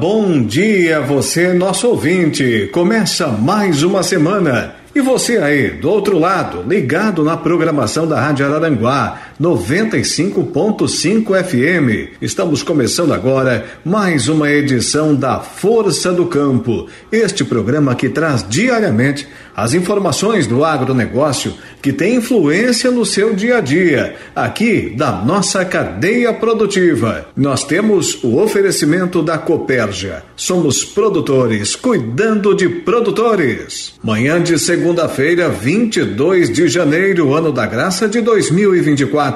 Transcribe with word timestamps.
Bom 0.00 0.42
dia 0.42 0.98
você, 0.98 1.52
nosso 1.52 1.86
ouvinte. 1.86 2.70
Começa 2.72 3.28
mais 3.28 3.82
uma 3.82 4.02
semana. 4.02 4.74
E 4.94 5.00
você 5.02 5.36
aí, 5.36 5.72
do 5.72 5.90
outro 5.90 6.18
lado, 6.18 6.64
ligado 6.66 7.22
na 7.22 7.36
programação 7.36 8.08
da 8.08 8.18
Rádio 8.18 8.46
Araranguá, 8.46 9.18
95.5 9.40 11.42
FM. 11.42 12.12
Estamos 12.20 12.62
começando 12.62 13.14
agora 13.14 13.64
mais 13.82 14.28
uma 14.28 14.50
edição 14.50 15.14
da 15.14 15.40
Força 15.40 16.12
do 16.12 16.26
Campo, 16.26 16.86
este 17.10 17.42
programa 17.42 17.94
que 17.94 18.10
traz 18.10 18.46
diariamente 18.46 19.26
as 19.56 19.72
informações 19.72 20.46
do 20.46 20.62
agronegócio 20.64 21.54
que 21.82 21.92
tem 21.92 22.14
influência 22.16 22.90
no 22.90 23.06
seu 23.06 23.34
dia 23.34 23.58
a 23.58 23.60
dia, 23.60 24.16
aqui 24.36 24.94
da 24.96 25.12
nossa 25.12 25.64
cadeia 25.64 26.32
produtiva. 26.34 27.26
Nós 27.34 27.64
temos 27.64 28.22
o 28.22 28.38
oferecimento 28.38 29.22
da 29.22 29.38
Copérgia. 29.38 30.22
Somos 30.36 30.84
produtores 30.84 31.74
cuidando 31.74 32.54
de 32.54 32.68
produtores. 32.68 33.94
Manhã 34.02 34.42
de 34.42 34.58
segunda-feira, 34.58 35.48
22 35.48 36.50
de 36.50 36.68
janeiro, 36.68 37.34
ano 37.34 37.52
da 37.52 37.66
graça 37.66 38.06
de 38.06 38.20
2024. 38.20 39.29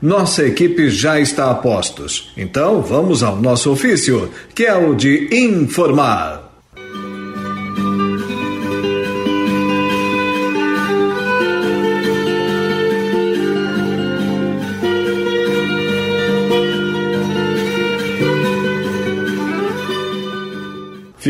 Nossa 0.00 0.44
equipe 0.44 0.90
já 0.90 1.20
está 1.20 1.50
a 1.50 1.54
postos. 1.54 2.32
Então, 2.36 2.82
vamos 2.82 3.22
ao 3.22 3.36
nosso 3.36 3.70
ofício, 3.70 4.30
que 4.54 4.64
é 4.64 4.74
o 4.74 4.94
de 4.94 5.28
informar. 5.32 6.49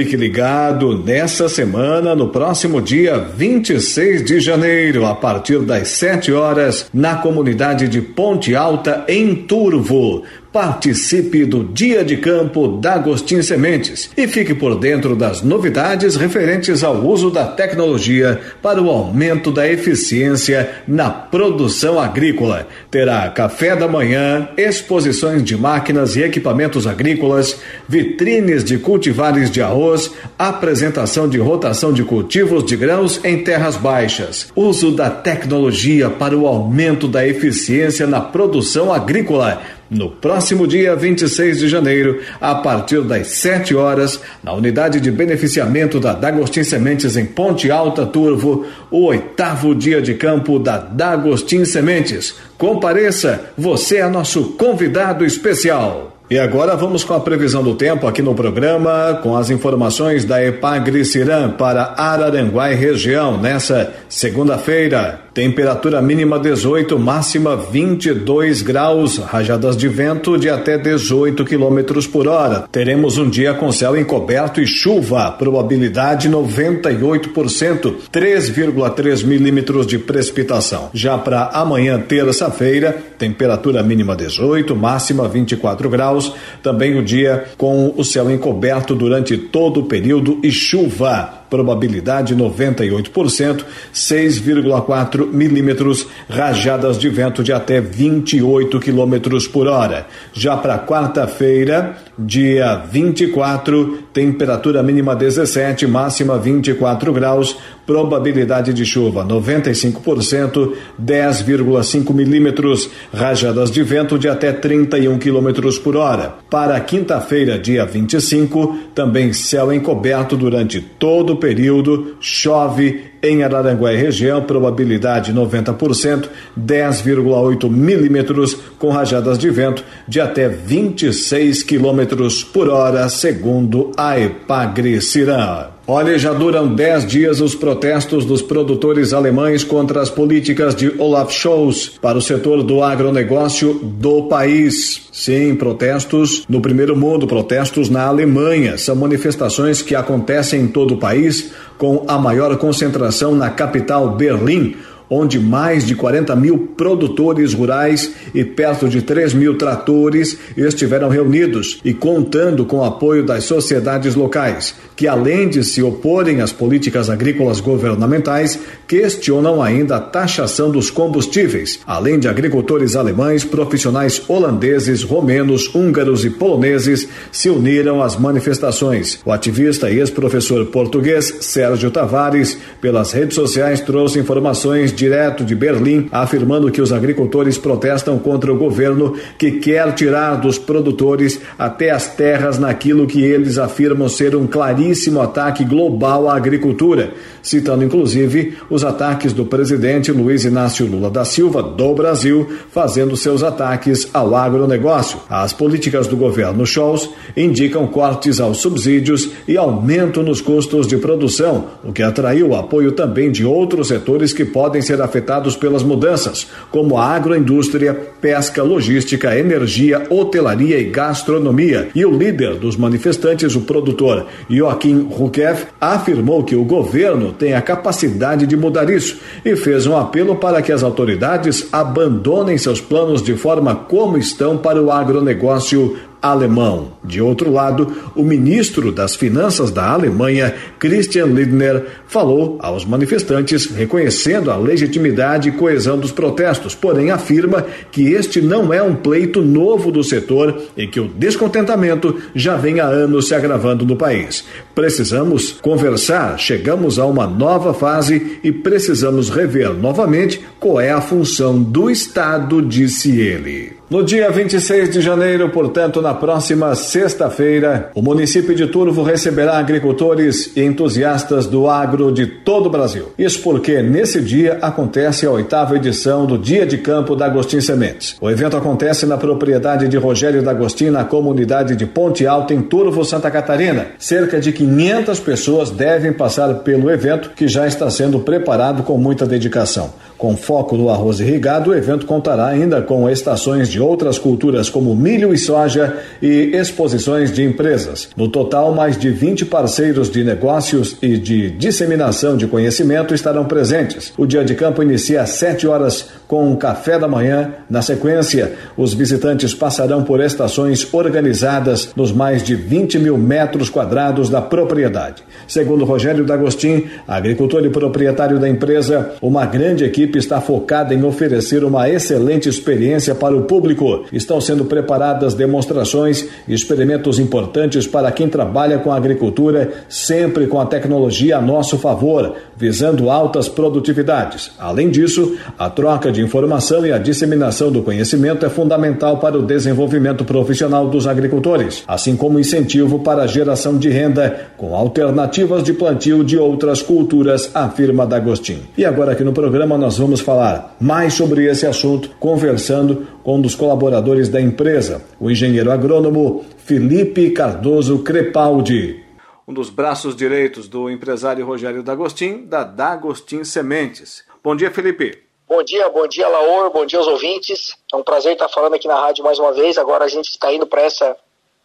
Fique 0.00 0.16
ligado 0.16 0.96
nessa 0.96 1.46
semana, 1.46 2.14
no 2.14 2.28
próximo 2.28 2.80
dia 2.80 3.18
26 3.18 4.24
de 4.24 4.40
janeiro, 4.40 5.04
a 5.04 5.14
partir 5.14 5.58
das 5.58 5.88
7 5.88 6.32
horas, 6.32 6.86
na 6.90 7.16
comunidade 7.16 7.86
de 7.86 8.00
Ponte 8.00 8.54
Alta, 8.56 9.04
em 9.06 9.34
Turvo. 9.34 10.22
Participe 10.52 11.44
do 11.44 11.62
Dia 11.62 12.04
de 12.04 12.16
Campo 12.16 12.66
da 12.66 12.94
Agostinho 12.94 13.40
Sementes 13.40 14.10
e 14.16 14.26
fique 14.26 14.52
por 14.52 14.74
dentro 14.74 15.14
das 15.14 15.42
novidades 15.42 16.16
referentes 16.16 16.82
ao 16.82 16.96
uso 17.06 17.30
da 17.30 17.46
tecnologia 17.46 18.40
para 18.60 18.82
o 18.82 18.90
aumento 18.90 19.52
da 19.52 19.68
eficiência 19.68 20.68
na 20.88 21.08
produção 21.08 22.00
agrícola. 22.00 22.66
Terá 22.90 23.28
café 23.28 23.76
da 23.76 23.86
manhã, 23.86 24.48
exposições 24.56 25.44
de 25.44 25.56
máquinas 25.56 26.16
e 26.16 26.22
equipamentos 26.22 26.84
agrícolas, 26.84 27.56
vitrines 27.88 28.64
de 28.64 28.76
cultivares 28.76 29.52
de 29.52 29.62
arroz, 29.62 30.10
apresentação 30.36 31.28
de 31.28 31.38
rotação 31.38 31.92
de 31.92 32.02
cultivos 32.02 32.64
de 32.64 32.74
grãos 32.74 33.20
em 33.24 33.44
terras 33.44 33.76
baixas, 33.76 34.48
uso 34.56 34.90
da 34.90 35.10
tecnologia 35.10 36.10
para 36.10 36.36
o 36.36 36.48
aumento 36.48 37.06
da 37.06 37.24
eficiência 37.24 38.04
na 38.04 38.20
produção 38.20 38.92
agrícola 38.92 39.62
no 39.90 40.08
próximo 40.08 40.66
dia 40.66 40.94
26 40.94 41.58
de 41.58 41.68
janeiro, 41.68 42.20
a 42.40 42.54
partir 42.54 43.02
das 43.02 43.26
7 43.28 43.74
horas, 43.74 44.20
na 44.42 44.52
unidade 44.52 45.00
de 45.00 45.10
beneficiamento 45.10 45.98
da 45.98 46.12
Dagostin 46.12 46.62
Sementes 46.62 47.16
em 47.16 47.26
Ponte 47.26 47.70
Alta 47.70 48.06
Turvo, 48.06 48.64
o 48.90 49.06
oitavo 49.06 49.74
dia 49.74 50.00
de 50.00 50.14
campo 50.14 50.58
da 50.58 50.78
Dagostin 50.78 51.64
Sementes. 51.64 52.34
Compareça, 52.56 53.50
você 53.58 53.96
é 53.96 54.08
nosso 54.08 54.52
convidado 54.52 55.24
especial. 55.24 56.10
E 56.30 56.38
agora 56.38 56.76
vamos 56.76 57.02
com 57.02 57.12
a 57.12 57.18
previsão 57.18 57.60
do 57.60 57.74
tempo 57.74 58.06
aqui 58.06 58.22
no 58.22 58.36
programa, 58.36 59.18
com 59.20 59.36
as 59.36 59.50
informações 59.50 60.24
da 60.24 60.40
Epagri 60.40 61.04
Cirã 61.04 61.50
para 61.50 61.94
Araranguá 61.96 62.70
e 62.70 62.76
região 62.76 63.36
nessa 63.36 63.92
segunda-feira. 64.08 65.22
Temperatura 65.32 66.02
mínima 66.02 66.40
18, 66.40 66.98
máxima 66.98 67.56
22 67.56 68.62
graus, 68.62 69.18
rajadas 69.18 69.76
de 69.76 69.86
vento 69.86 70.36
de 70.36 70.50
até 70.50 70.76
18 70.76 71.44
quilômetros 71.44 72.04
por 72.04 72.26
hora. 72.26 72.64
Teremos 72.72 73.16
um 73.16 73.30
dia 73.30 73.54
com 73.54 73.70
céu 73.70 73.96
encoberto 73.96 74.60
e 74.60 74.66
chuva, 74.66 75.30
probabilidade 75.30 76.28
98%, 76.28 77.94
3,3 78.12 79.24
milímetros 79.24 79.86
de 79.86 79.98
precipitação. 79.98 80.90
Já 80.92 81.16
para 81.16 81.44
amanhã, 81.52 82.00
terça-feira, 82.00 82.96
temperatura 83.16 83.84
mínima 83.84 84.16
18, 84.16 84.74
máxima 84.74 85.28
24 85.28 85.88
graus. 85.88 86.34
Também 86.60 86.98
o 86.98 87.04
dia 87.04 87.44
com 87.56 87.94
o 87.96 88.04
céu 88.04 88.28
encoberto 88.30 88.96
durante 88.96 89.38
todo 89.38 89.80
o 89.80 89.84
período 89.86 90.40
e 90.42 90.50
chuva 90.50 91.39
probabilidade 91.50 92.34
98%, 92.34 93.64
6,4 93.92 95.26
milímetros, 95.26 96.06
rajadas 96.28 96.96
de 96.96 97.08
vento 97.08 97.42
de 97.42 97.52
até 97.52 97.80
28 97.80 98.78
quilômetros 98.78 99.48
por 99.48 99.66
hora. 99.66 100.06
Já 100.32 100.56
para 100.56 100.78
quarta-feira, 100.78 101.96
dia 102.18 102.76
24, 102.90 103.98
temperatura 104.12 104.82
mínima 104.82 105.16
17, 105.16 105.86
máxima 105.86 106.38
24 106.38 107.12
graus, 107.12 107.56
probabilidade 107.86 108.72
de 108.72 108.84
chuva 108.84 109.24
95%, 109.24 110.74
10,5 111.02 112.14
milímetros, 112.14 112.88
rajadas 113.12 113.68
de 113.70 113.82
vento 113.82 114.16
de 114.16 114.28
até 114.28 114.52
31 114.52 115.18
quilômetros 115.18 115.78
por 115.78 115.96
hora. 115.96 116.34
Para 116.48 116.78
quinta-feira, 116.78 117.58
dia 117.58 117.84
25, 117.84 118.78
também 118.94 119.32
céu 119.32 119.72
encoberto 119.72 120.36
durante 120.36 120.80
todo 120.80 121.32
o 121.32 121.36
período, 121.40 122.16
chove 122.20 123.10
em 123.22 123.42
Araranguá 123.42 123.92
e 123.92 123.96
região, 123.96 124.42
probabilidade 124.42 125.32
90%, 125.32 126.28
10,8 126.58 127.68
milímetros, 127.68 128.56
com 128.78 128.90
rajadas 128.90 129.38
de 129.38 129.50
vento 129.50 129.84
de 130.06 130.20
até 130.20 130.48
26 130.48 131.64
quilômetros 131.64 132.44
por 132.44 132.68
hora, 132.68 133.08
segundo 133.08 133.90
a 133.96 134.18
Epagre 134.20 135.00
Cirã. 135.00 135.79
Olha, 135.92 136.16
já 136.16 136.32
duram 136.32 136.72
10 136.72 137.04
dias 137.04 137.40
os 137.40 137.56
protestos 137.56 138.24
dos 138.24 138.40
produtores 138.40 139.12
alemães 139.12 139.64
contra 139.64 140.00
as 140.00 140.08
políticas 140.08 140.72
de 140.72 140.94
Olaf 141.00 141.32
Scholz 141.32 141.88
para 142.00 142.16
o 142.16 142.22
setor 142.22 142.62
do 142.62 142.80
agronegócio 142.80 143.74
do 143.74 144.28
país. 144.28 145.08
Sim, 145.12 145.56
protestos 145.56 146.44
no 146.48 146.60
primeiro 146.60 146.96
mundo, 146.96 147.26
protestos 147.26 147.90
na 147.90 148.04
Alemanha. 148.04 148.78
São 148.78 148.94
manifestações 148.94 149.82
que 149.82 149.96
acontecem 149.96 150.60
em 150.60 150.68
todo 150.68 150.94
o 150.94 150.96
país, 150.96 151.50
com 151.76 152.04
a 152.06 152.16
maior 152.16 152.56
concentração 152.56 153.34
na 153.34 153.50
capital 153.50 154.10
Berlim 154.10 154.76
onde 155.10 155.40
mais 155.40 155.84
de 155.84 155.96
40 155.96 156.36
mil 156.36 156.56
produtores 156.76 157.52
rurais 157.52 158.12
e 158.32 158.44
perto 158.44 158.88
de 158.88 159.02
3 159.02 159.34
mil 159.34 159.58
tratores 159.58 160.38
estiveram 160.56 161.08
reunidos 161.08 161.80
e 161.84 161.92
contando 161.92 162.64
com 162.64 162.78
o 162.78 162.84
apoio 162.84 163.26
das 163.26 163.44
sociedades 163.44 164.14
locais, 164.14 164.74
que 164.94 165.08
além 165.08 165.48
de 165.48 165.64
se 165.64 165.82
oporem 165.82 166.40
às 166.40 166.52
políticas 166.52 167.10
agrícolas 167.10 167.58
governamentais, 167.58 168.58
questionam 168.86 169.60
ainda 169.60 169.96
a 169.96 170.00
taxação 170.00 170.70
dos 170.70 170.90
combustíveis, 170.90 171.80
além 171.86 172.18
de 172.18 172.28
agricultores 172.28 172.94
alemães, 172.94 173.44
profissionais 173.44 174.22
holandeses, 174.28 175.02
romenos, 175.02 175.74
húngaros 175.74 176.24
e 176.24 176.30
poloneses 176.30 177.08
se 177.32 177.50
uniram 177.50 178.02
às 178.02 178.16
manifestações. 178.16 179.18
O 179.24 179.32
ativista 179.32 179.90
e 179.90 179.98
ex-professor 179.98 180.66
português 180.66 181.38
Sérgio 181.40 181.90
Tavares, 181.90 182.56
pelas 182.80 183.12
redes 183.12 183.34
sociais, 183.34 183.80
trouxe 183.80 184.18
informações 184.18 184.92
direto 185.00 185.44
de 185.44 185.54
Berlim, 185.54 186.08
afirmando 186.12 186.70
que 186.70 186.82
os 186.82 186.92
agricultores 186.92 187.56
protestam 187.56 188.18
contra 188.18 188.52
o 188.52 188.58
governo 188.58 189.14
que 189.38 189.52
quer 189.52 189.94
tirar 189.94 190.36
dos 190.36 190.58
produtores 190.58 191.40
até 191.58 191.90
as 191.90 192.14
terras 192.14 192.58
naquilo 192.58 193.06
que 193.06 193.22
eles 193.22 193.56
afirmam 193.56 194.08
ser 194.08 194.36
um 194.36 194.46
claríssimo 194.46 195.22
ataque 195.22 195.64
global 195.64 196.28
à 196.28 196.36
agricultura, 196.36 197.14
citando 197.42 197.84
inclusive 197.84 198.54
os 198.68 198.84
ataques 198.84 199.32
do 199.32 199.44
presidente 199.44 200.12
Luiz 200.12 200.44
Inácio 200.44 200.86
Lula 200.86 201.10
da 201.10 201.24
Silva 201.24 201.62
do 201.62 201.94
Brasil, 201.94 202.48
fazendo 202.70 203.16
seus 203.16 203.42
ataques 203.42 204.08
ao 204.12 204.34
agronegócio. 204.34 205.18
As 205.28 205.52
políticas 205.52 206.06
do 206.06 206.16
governo 206.16 206.66
Scholz 206.66 207.08
indicam 207.36 207.86
cortes 207.86 208.40
aos 208.40 208.58
subsídios 208.58 209.30
e 209.46 209.56
aumento 209.56 210.22
nos 210.22 210.40
custos 210.40 210.86
de 210.86 210.96
produção, 210.96 211.66
o 211.84 211.92
que 211.92 212.02
atraiu 212.02 212.48
o 212.48 212.56
apoio 212.56 212.92
também 212.92 213.30
de 213.30 213.44
outros 213.44 213.88
setores 213.88 214.32
que 214.32 214.44
podem 214.44 214.82
ser 214.82 215.00
afetados 215.00 215.56
pelas 215.56 215.82
mudanças, 215.82 216.46
como 216.70 216.96
a 216.96 217.06
agroindústria, 217.06 217.94
pesca, 218.20 218.62
logística, 218.62 219.36
energia, 219.36 220.06
hotelaria 220.10 220.78
e 220.78 220.84
gastronomia. 220.84 221.88
E 221.94 222.04
o 222.04 222.10
líder 222.10 222.56
dos 222.56 222.76
manifestantes, 222.76 223.54
o 223.54 223.62
produtor 223.62 224.26
Joaquim 224.48 225.08
Rukev, 225.10 225.66
afirmou 225.80 226.44
que 226.44 226.56
o 226.56 226.64
governo 226.64 227.29
tem 227.30 227.54
a 227.54 227.62
capacidade 227.62 228.46
de 228.46 228.56
mudar 228.56 228.88
isso 228.90 229.18
e 229.44 229.56
fez 229.56 229.86
um 229.86 229.96
apelo 229.96 230.36
para 230.36 230.62
que 230.62 230.72
as 230.72 230.82
autoridades 230.82 231.68
abandonem 231.72 232.58
seus 232.58 232.80
planos 232.80 233.22
de 233.22 233.34
forma 233.34 233.74
como 233.74 234.16
estão 234.16 234.56
para 234.56 234.82
o 234.82 234.90
agronegócio 234.90 235.96
alemão. 236.20 236.92
De 237.02 237.20
outro 237.20 237.50
lado, 237.50 237.92
o 238.14 238.22
ministro 238.22 238.92
das 238.92 239.14
Finanças 239.14 239.70
da 239.70 239.88
Alemanha, 239.90 240.54
Christian 240.78 241.26
Lindner, 241.26 241.86
falou 242.06 242.58
aos 242.60 242.84
manifestantes 242.84 243.66
reconhecendo 243.66 244.50
a 244.50 244.56
legitimidade 244.56 245.48
e 245.48 245.52
coesão 245.52 245.98
dos 245.98 246.12
protestos, 246.12 246.74
porém 246.74 247.10
afirma 247.10 247.64
que 247.90 248.12
este 248.12 248.40
não 248.40 248.72
é 248.72 248.82
um 248.82 248.94
pleito 248.94 249.42
novo 249.42 249.90
do 249.90 250.04
setor 250.04 250.62
e 250.76 250.86
que 250.86 251.00
o 251.00 251.08
descontentamento 251.08 252.16
já 252.34 252.56
vem 252.56 252.80
há 252.80 252.86
anos 252.86 253.28
se 253.28 253.34
agravando 253.34 253.86
no 253.86 253.96
país. 253.96 254.44
Precisamos 254.74 255.52
conversar, 255.52 256.38
chegamos 256.38 256.98
a 256.98 257.06
uma 257.06 257.26
nova 257.26 257.72
fase 257.72 258.38
e 258.44 258.52
precisamos 258.52 259.30
rever 259.30 259.72
novamente 259.72 260.40
qual 260.58 260.80
é 260.80 260.90
a 260.90 261.00
função 261.00 261.62
do 261.62 261.90
Estado, 261.90 262.60
disse 262.62 263.18
ele. 263.18 263.79
No 263.90 264.04
dia 264.04 264.30
26 264.30 264.88
de 264.88 265.00
janeiro, 265.00 265.48
portanto, 265.48 266.00
na 266.00 266.14
próxima 266.14 266.76
sexta-feira, 266.76 267.90
o 267.92 268.00
município 268.00 268.54
de 268.54 268.68
Turvo 268.68 269.02
receberá 269.02 269.58
agricultores 269.58 270.52
e 270.56 270.62
entusiastas 270.62 271.48
do 271.48 271.68
agro 271.68 272.12
de 272.12 272.24
todo 272.24 272.66
o 272.66 272.70
Brasil. 272.70 273.06
Isso 273.18 273.42
porque 273.42 273.82
nesse 273.82 274.20
dia 274.20 274.58
acontece 274.62 275.26
a 275.26 275.32
oitava 275.32 275.74
edição 275.74 276.24
do 276.24 276.38
Dia 276.38 276.64
de 276.64 276.78
Campo 276.78 277.16
da 277.16 277.26
Agostinho 277.26 277.62
Sementes. 277.62 278.16
O 278.20 278.30
evento 278.30 278.56
acontece 278.56 279.06
na 279.06 279.16
propriedade 279.16 279.88
de 279.88 279.96
Rogério 279.96 280.40
D'Agostinho, 280.40 280.92
na 280.92 281.02
comunidade 281.02 281.74
de 281.74 281.84
Ponte 281.84 282.24
Alta, 282.24 282.54
em 282.54 282.62
Turvo, 282.62 283.04
Santa 283.04 283.28
Catarina. 283.28 283.88
Cerca 283.98 284.38
de 284.38 284.52
500 284.52 285.18
pessoas 285.18 285.68
devem 285.68 286.12
passar 286.12 286.54
pelo 286.60 286.88
evento, 286.92 287.30
que 287.30 287.48
já 287.48 287.66
está 287.66 287.90
sendo 287.90 288.20
preparado 288.20 288.84
com 288.84 288.96
muita 288.96 289.26
dedicação. 289.26 289.92
Com 290.20 290.36
foco 290.36 290.76
no 290.76 290.90
arroz 290.90 291.18
irrigado, 291.18 291.70
o 291.70 291.74
evento 291.74 292.04
contará 292.04 292.46
ainda 292.48 292.82
com 292.82 293.08
estações 293.08 293.70
de 293.70 293.80
outras 293.80 294.18
culturas 294.18 294.68
como 294.68 294.94
milho 294.94 295.32
e 295.32 295.38
soja 295.38 295.96
e 296.20 296.50
exposições 296.52 297.32
de 297.32 297.42
empresas. 297.42 298.10
No 298.14 298.28
total, 298.28 298.74
mais 298.74 298.98
de 298.98 299.08
20 299.08 299.46
parceiros 299.46 300.10
de 300.10 300.22
negócios 300.22 300.94
e 301.00 301.16
de 301.16 301.48
disseminação 301.52 302.36
de 302.36 302.46
conhecimento 302.46 303.14
estarão 303.14 303.46
presentes. 303.46 304.12
O 304.18 304.26
dia 304.26 304.44
de 304.44 304.54
campo 304.54 304.82
inicia 304.82 305.22
às 305.22 305.30
7 305.30 305.66
horas 305.66 306.10
com 306.28 306.50
um 306.50 306.54
café 306.54 306.98
da 306.98 307.08
manhã. 307.08 307.54
Na 307.70 307.80
sequência, 307.80 308.52
os 308.76 308.92
visitantes 308.92 309.54
passarão 309.54 310.04
por 310.04 310.20
estações 310.20 310.86
organizadas 310.92 311.92
nos 311.96 312.12
mais 312.12 312.42
de 312.42 312.54
20 312.54 312.98
mil 312.98 313.16
metros 313.16 313.70
quadrados 313.70 314.28
da 314.28 314.42
propriedade. 314.42 315.22
Segundo 315.48 315.86
Rogério 315.86 316.26
D'Agostin, 316.26 316.90
agricultor 317.08 317.64
e 317.64 317.70
proprietário 317.70 318.38
da 318.38 318.50
empresa, 318.50 319.12
uma 319.22 319.46
grande 319.46 319.82
equipe 319.82 320.09
está 320.18 320.40
focada 320.40 320.94
em 320.94 321.04
oferecer 321.04 321.64
uma 321.64 321.88
excelente 321.88 322.48
experiência 322.48 323.14
para 323.14 323.36
o 323.36 323.42
público. 323.42 324.04
Estão 324.12 324.40
sendo 324.40 324.64
preparadas 324.64 325.34
demonstrações 325.34 326.26
e 326.46 326.54
experimentos 326.54 327.18
importantes 327.18 327.86
para 327.86 328.10
quem 328.12 328.28
trabalha 328.28 328.78
com 328.78 328.92
a 328.92 328.96
agricultura, 328.96 329.70
sempre 329.88 330.46
com 330.46 330.60
a 330.60 330.66
tecnologia 330.66 331.38
a 331.38 331.40
nosso 331.42 331.78
favor, 331.78 332.34
visando 332.56 333.10
altas 333.10 333.48
produtividades. 333.48 334.50
Além 334.58 334.90
disso, 334.90 335.36
a 335.58 335.68
troca 335.68 336.10
de 336.10 336.22
informação 336.22 336.84
e 336.86 336.92
a 336.92 336.98
disseminação 336.98 337.70
do 337.70 337.82
conhecimento 337.82 338.44
é 338.44 338.48
fundamental 338.48 339.18
para 339.18 339.38
o 339.38 339.42
desenvolvimento 339.42 340.24
profissional 340.24 340.88
dos 340.88 341.06
agricultores, 341.06 341.82
assim 341.86 342.16
como 342.16 342.38
incentivo 342.38 342.98
para 343.00 343.22
a 343.22 343.26
geração 343.26 343.76
de 343.78 343.88
renda 343.88 344.48
com 344.56 344.74
alternativas 344.74 345.10
alternativas 345.10 345.62
de 345.62 345.72
plantio 345.72 346.24
de 346.24 346.38
outras 346.38 346.82
culturas, 346.82 347.50
afirma 347.54 348.06
D'Agostin. 348.06 348.58
E 348.76 348.84
agora 348.84 349.12
aqui 349.12 349.24
no 349.24 349.32
programa 349.32 349.76
nós 349.76 349.98
vamos 350.00 350.20
falar 350.20 350.74
mais 350.80 351.14
sobre 351.14 351.44
esse 351.44 351.66
assunto, 351.66 352.10
conversando 352.18 353.06
com 353.22 353.36
um 353.36 353.40
dos 353.40 353.54
colaboradores 353.54 354.28
da 354.28 354.40
empresa, 354.40 355.06
o 355.20 355.30
engenheiro 355.30 355.70
agrônomo 355.70 356.44
Felipe 356.56 357.30
Cardoso 357.30 358.02
Crepaldi. 358.02 359.04
Um 359.46 359.52
dos 359.52 359.70
braços 359.70 360.16
direitos 360.16 360.68
do 360.68 360.90
empresário 360.90 361.44
Rogério 361.44 361.82
D'Agostin, 361.82 362.46
da 362.46 362.64
D'Agostin 362.64 363.44
Sementes. 363.44 364.24
Bom 364.42 364.56
dia, 364.56 364.70
Felipe. 364.70 365.22
Bom 365.48 365.62
dia, 365.62 365.88
bom 365.88 366.06
dia, 366.06 366.28
Laor, 366.28 366.70
bom 366.70 366.86
dia 366.86 366.98
aos 366.98 367.08
ouvintes. 367.08 367.76
É 367.92 367.96
um 367.96 368.02
prazer 368.02 368.32
estar 368.32 368.48
falando 368.48 368.74
aqui 368.74 368.88
na 368.88 368.98
rádio 368.98 369.22
mais 369.22 369.38
uma 369.38 369.52
vez. 369.52 369.76
Agora 369.76 370.04
a 370.04 370.08
gente 370.08 370.30
está 370.30 370.52
indo 370.52 370.66
para 370.66 370.82
essa 370.82 371.16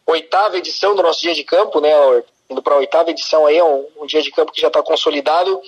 oitava 0.06 0.58
edição 0.58 0.96
do 0.96 1.04
nosso 1.04 1.22
dia 1.22 1.34
de 1.34 1.44
campo, 1.44 1.80
né, 1.80 1.96
Laor? 1.96 2.24
indo 2.50 2.62
para 2.62 2.76
a 2.76 2.78
oitava 2.78 3.10
edição 3.10 3.46
aí, 3.46 3.58
é 3.58 3.64
um, 3.64 3.86
um, 4.02 4.06
dia 4.06 4.22
de 4.22 4.32
campo 4.32 4.52
que 4.52 4.62
já 4.62 4.68
está 4.68 4.82
consolidado 4.84 5.62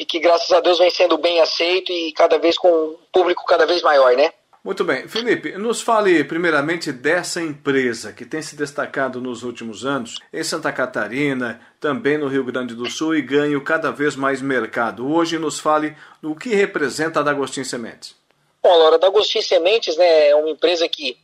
e 0.00 0.06
que 0.06 0.18
graças 0.18 0.50
a 0.50 0.60
Deus 0.60 0.78
vem 0.78 0.88
sendo 0.88 1.18
bem 1.18 1.40
aceito 1.40 1.92
e 1.92 2.10
cada 2.12 2.38
vez 2.38 2.56
com 2.56 2.68
um 2.68 2.96
público 3.12 3.44
cada 3.44 3.66
vez 3.66 3.82
maior, 3.82 4.16
né? 4.16 4.32
Muito 4.64 4.82
bem. 4.82 5.06
Felipe, 5.06 5.52
nos 5.58 5.82
fale 5.82 6.24
primeiramente 6.24 6.90
dessa 6.90 7.40
empresa 7.42 8.10
que 8.10 8.24
tem 8.24 8.40
se 8.40 8.56
destacado 8.56 9.20
nos 9.20 9.42
últimos 9.42 9.84
anos 9.84 10.16
em 10.32 10.42
Santa 10.42 10.72
Catarina, 10.72 11.60
também 11.78 12.16
no 12.16 12.28
Rio 12.28 12.44
Grande 12.44 12.74
do 12.74 12.90
Sul 12.90 13.14
e 13.14 13.20
ganho 13.20 13.62
cada 13.62 13.90
vez 13.90 14.16
mais 14.16 14.40
mercado. 14.40 15.06
Hoje 15.06 15.38
nos 15.38 15.60
fale 15.60 15.94
do 16.22 16.34
que 16.34 16.54
representa 16.54 17.20
a 17.20 17.22
D'Agostinho 17.22 17.66
Sementes. 17.66 18.16
Bom, 18.62 18.74
Laura, 18.74 18.96
a 18.96 18.98
D'Agostinho 18.98 19.44
Sementes 19.44 19.98
né, 19.98 20.28
é 20.28 20.34
uma 20.34 20.48
empresa 20.48 20.88
que 20.88 21.18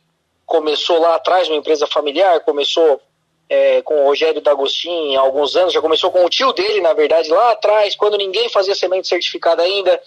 começou 0.45 0.99
lá 0.99 1.15
atrás, 1.15 1.47
uma 1.47 1.57
empresa 1.57 1.87
familiar, 1.87 2.39
começou 2.41 3.01
é, 3.49 3.81
com 3.81 4.01
o 4.01 4.03
Rogério 4.05 4.41
D'Agostin 4.41 5.15
há 5.15 5.21
alguns 5.21 5.55
anos, 5.55 5.73
já 5.73 5.81
começou 5.81 6.11
com 6.11 6.25
o 6.25 6.29
tio 6.29 6.51
dele, 6.53 6.81
na 6.81 6.93
verdade, 6.93 7.29
lá 7.29 7.51
atrás, 7.51 7.95
quando 7.95 8.17
ninguém 8.17 8.49
fazia 8.49 8.75
semente 8.75 9.07
certificada 9.07 9.63
ainda, 9.63 10.01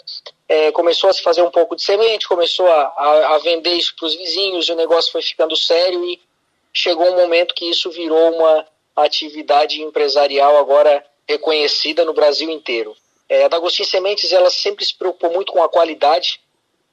é, 0.48 0.70
começou 0.72 1.08
a 1.08 1.12
se 1.12 1.22
fazer 1.22 1.42
um 1.42 1.50
pouco 1.50 1.75
de 1.75 1.82
semente, 1.82 2.28
começou 2.28 2.66
a, 2.66 2.92
a, 2.96 3.34
a 3.34 3.38
vender 3.38 3.72
isso 3.75 3.94
para 3.96 4.06
os 4.06 4.14
vizinhos, 4.14 4.69
e 4.69 4.72
o 4.72 4.76
negócio 4.76 5.12
foi 5.12 5.22
ficando 5.22 5.56
sério 5.56 6.04
e 6.04 6.20
chegou 6.72 7.09
um 7.09 7.16
momento 7.16 7.54
que 7.54 7.68
isso 7.68 7.90
virou 7.90 8.35
uma 8.35 8.66
atividade 8.97 9.80
empresarial 9.82 10.56
agora 10.59 11.04
reconhecida 11.26 12.04
no 12.04 12.12
Brasil 12.12 12.50
inteiro. 12.50 12.94
É, 13.28 13.44
a 13.44 13.49
D'Agostin 13.49 13.85
Sementes, 13.85 14.32
ela 14.32 14.50
sempre 14.50 14.85
se 14.85 14.97
preocupou 14.97 15.32
muito 15.32 15.52
com 15.52 15.62
a 15.62 15.68
qualidade, 15.68 16.40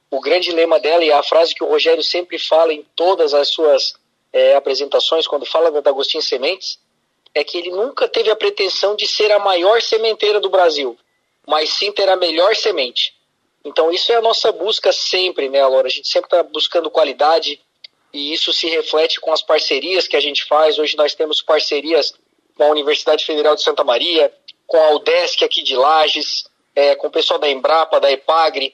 o 0.10 0.22
grande 0.22 0.52
lema 0.52 0.80
dela 0.80 1.04
e 1.04 1.12
a 1.12 1.22
frase 1.24 1.54
que 1.54 1.64
o 1.64 1.68
Rogério 1.68 2.04
sempre 2.04 2.40
fala 2.40 2.74
em 2.74 2.86
todas 2.96 3.34
as 3.34 3.50
suas 3.50 3.96
é, 4.32 4.56
apresentações, 4.56 5.28
quando 5.28 5.46
fala 5.46 5.82
da 5.82 5.90
Agostinho 5.90 6.24
Sementes, 6.24 6.80
é 7.34 7.44
que 7.44 7.58
ele 7.58 7.70
nunca 7.72 8.08
teve 8.08 8.30
a 8.30 8.36
pretensão 8.36 8.96
de 8.96 9.08
ser 9.08 9.32
a 9.32 9.40
maior 9.40 9.82
sementeira 9.82 10.40
do 10.40 10.50
Brasil, 10.50 10.98
mas 11.46 11.70
sim 11.70 11.92
ter 11.92 12.10
a 12.10 12.16
melhor 12.16 12.56
semente. 12.56 13.16
Então 13.64 13.92
isso 13.92 14.12
é 14.12 14.16
a 14.16 14.22
nossa 14.22 14.52
busca 14.52 14.92
sempre, 14.92 15.50
né, 15.50 15.66
Laura? 15.66 15.88
A 15.88 15.92
gente 15.92 16.08
sempre 16.08 16.28
está 16.28 16.42
buscando 16.42 16.90
qualidade 16.90 17.60
e 18.14 18.34
isso 18.34 18.54
se 18.54 18.68
reflete 18.68 19.20
com 19.20 19.32
as 19.32 19.42
parcerias 19.42 20.08
que 20.08 20.16
a 20.16 20.20
gente 20.20 20.46
faz. 20.46 20.80
Hoje 20.80 20.96
nós 20.96 21.14
temos 21.14 21.42
parcerias 21.42 22.14
com 22.56 22.64
a 22.64 22.70
Universidade 22.70 23.26
Federal 23.26 23.56
de 23.56 23.62
Santa 23.62 23.84
Maria, 23.84 24.34
com 24.66 24.78
a 24.78 24.92
UDESC 24.96 25.44
aqui 25.44 25.62
de 25.62 25.76
Lages, 25.76 26.46
é, 26.76 26.96
com 26.96 27.08
o 27.08 27.12
pessoal 27.12 27.40
da 27.40 27.50
Embrapa, 27.50 28.00
da 28.00 28.12
Epagre. 28.12 28.74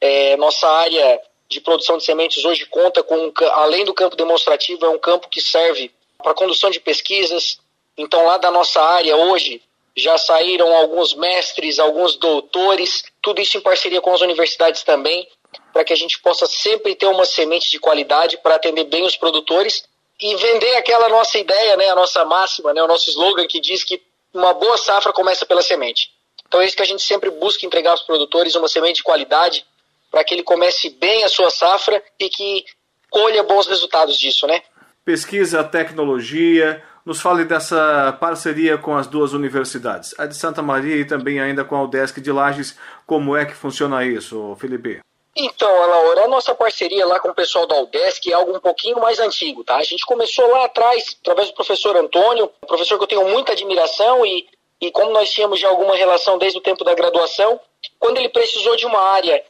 É, 0.00 0.36
nossa 0.36 0.68
área 0.68 1.20
de 1.52 1.60
produção 1.60 1.98
de 1.98 2.04
sementes 2.04 2.44
hoje 2.44 2.66
conta 2.66 3.02
com, 3.02 3.32
além 3.52 3.84
do 3.84 3.94
campo 3.94 4.16
demonstrativo, 4.16 4.84
é 4.84 4.88
um 4.88 4.98
campo 4.98 5.28
que 5.28 5.40
serve 5.40 5.92
para 6.22 6.34
condução 6.34 6.70
de 6.70 6.80
pesquisas. 6.80 7.58
Então, 7.96 8.24
lá 8.24 8.38
da 8.38 8.50
nossa 8.50 8.80
área, 8.80 9.16
hoje, 9.16 9.62
já 9.96 10.16
saíram 10.16 10.74
alguns 10.74 11.14
mestres, 11.14 11.78
alguns 11.78 12.16
doutores, 12.16 13.04
tudo 13.20 13.40
isso 13.40 13.56
em 13.58 13.60
parceria 13.60 14.00
com 14.00 14.12
as 14.12 14.20
universidades 14.20 14.82
também, 14.82 15.28
para 15.72 15.84
que 15.84 15.92
a 15.92 15.96
gente 15.96 16.20
possa 16.20 16.46
sempre 16.46 16.94
ter 16.94 17.06
uma 17.06 17.24
semente 17.24 17.70
de 17.70 17.78
qualidade 17.78 18.38
para 18.38 18.54
atender 18.54 18.84
bem 18.84 19.04
os 19.04 19.16
produtores 19.16 19.84
e 20.20 20.34
vender 20.36 20.76
aquela 20.76 21.08
nossa 21.08 21.38
ideia, 21.38 21.76
né, 21.76 21.88
a 21.88 21.94
nossa 21.94 22.24
máxima, 22.24 22.72
né, 22.72 22.82
o 22.82 22.86
nosso 22.86 23.10
slogan 23.10 23.46
que 23.46 23.60
diz 23.60 23.84
que 23.84 24.00
uma 24.32 24.54
boa 24.54 24.78
safra 24.78 25.12
começa 25.12 25.44
pela 25.44 25.62
semente. 25.62 26.10
Então 26.46 26.60
é 26.60 26.66
isso 26.66 26.76
que 26.76 26.82
a 26.82 26.86
gente 26.86 27.02
sempre 27.02 27.30
busca 27.30 27.66
entregar 27.66 27.90
aos 27.90 28.02
produtores, 28.02 28.54
uma 28.54 28.68
semente 28.68 28.96
de 28.96 29.02
qualidade, 29.02 29.66
para 30.12 30.22
que 30.22 30.34
ele 30.34 30.42
comece 30.44 30.90
bem 30.90 31.24
a 31.24 31.28
sua 31.28 31.50
safra 31.50 32.00
e 32.20 32.28
que 32.28 32.64
colha 33.10 33.42
bons 33.42 33.66
resultados 33.66 34.18
disso, 34.18 34.46
né? 34.46 34.62
Pesquisa, 35.04 35.64
tecnologia, 35.64 36.82
nos 37.04 37.20
fale 37.20 37.44
dessa 37.44 38.16
parceria 38.20 38.78
com 38.78 38.96
as 38.96 39.06
duas 39.06 39.32
universidades, 39.32 40.14
a 40.18 40.26
de 40.26 40.36
Santa 40.36 40.62
Maria 40.62 40.96
e 40.96 41.04
também 41.04 41.40
ainda 41.40 41.64
com 41.64 41.74
a 41.74 41.82
UDESC 41.82 42.20
de 42.20 42.30
Lages. 42.30 42.78
Como 43.06 43.36
é 43.36 43.44
que 43.44 43.54
funciona 43.54 44.04
isso, 44.04 44.54
Felipe? 44.60 45.00
Então, 45.34 45.68
Laura, 45.68 46.24
a 46.24 46.28
nossa 46.28 46.54
parceria 46.54 47.06
lá 47.06 47.18
com 47.18 47.30
o 47.30 47.34
pessoal 47.34 47.66
da 47.66 47.80
UDESC 47.80 48.30
é 48.30 48.34
algo 48.34 48.54
um 48.54 48.60
pouquinho 48.60 49.00
mais 49.00 49.18
antigo, 49.18 49.64
tá? 49.64 49.76
A 49.76 49.82
gente 49.82 50.04
começou 50.04 50.46
lá 50.48 50.66
atrás, 50.66 51.16
através 51.20 51.48
do 51.48 51.54
professor 51.54 51.96
Antônio, 51.96 52.50
um 52.62 52.66
professor 52.66 52.98
que 52.98 53.04
eu 53.04 53.08
tenho 53.08 53.28
muita 53.28 53.52
admiração 53.52 54.26
e, 54.26 54.46
e 54.78 54.90
como 54.90 55.10
nós 55.10 55.32
tínhamos 55.32 55.58
já 55.58 55.68
alguma 55.68 55.96
relação 55.96 56.36
desde 56.36 56.58
o 56.58 56.62
tempo 56.62 56.84
da 56.84 56.94
graduação, 56.94 57.58
quando 57.98 58.18
ele 58.18 58.28
precisou 58.28 58.76
de 58.76 58.84
uma 58.84 59.00
área 59.00 59.42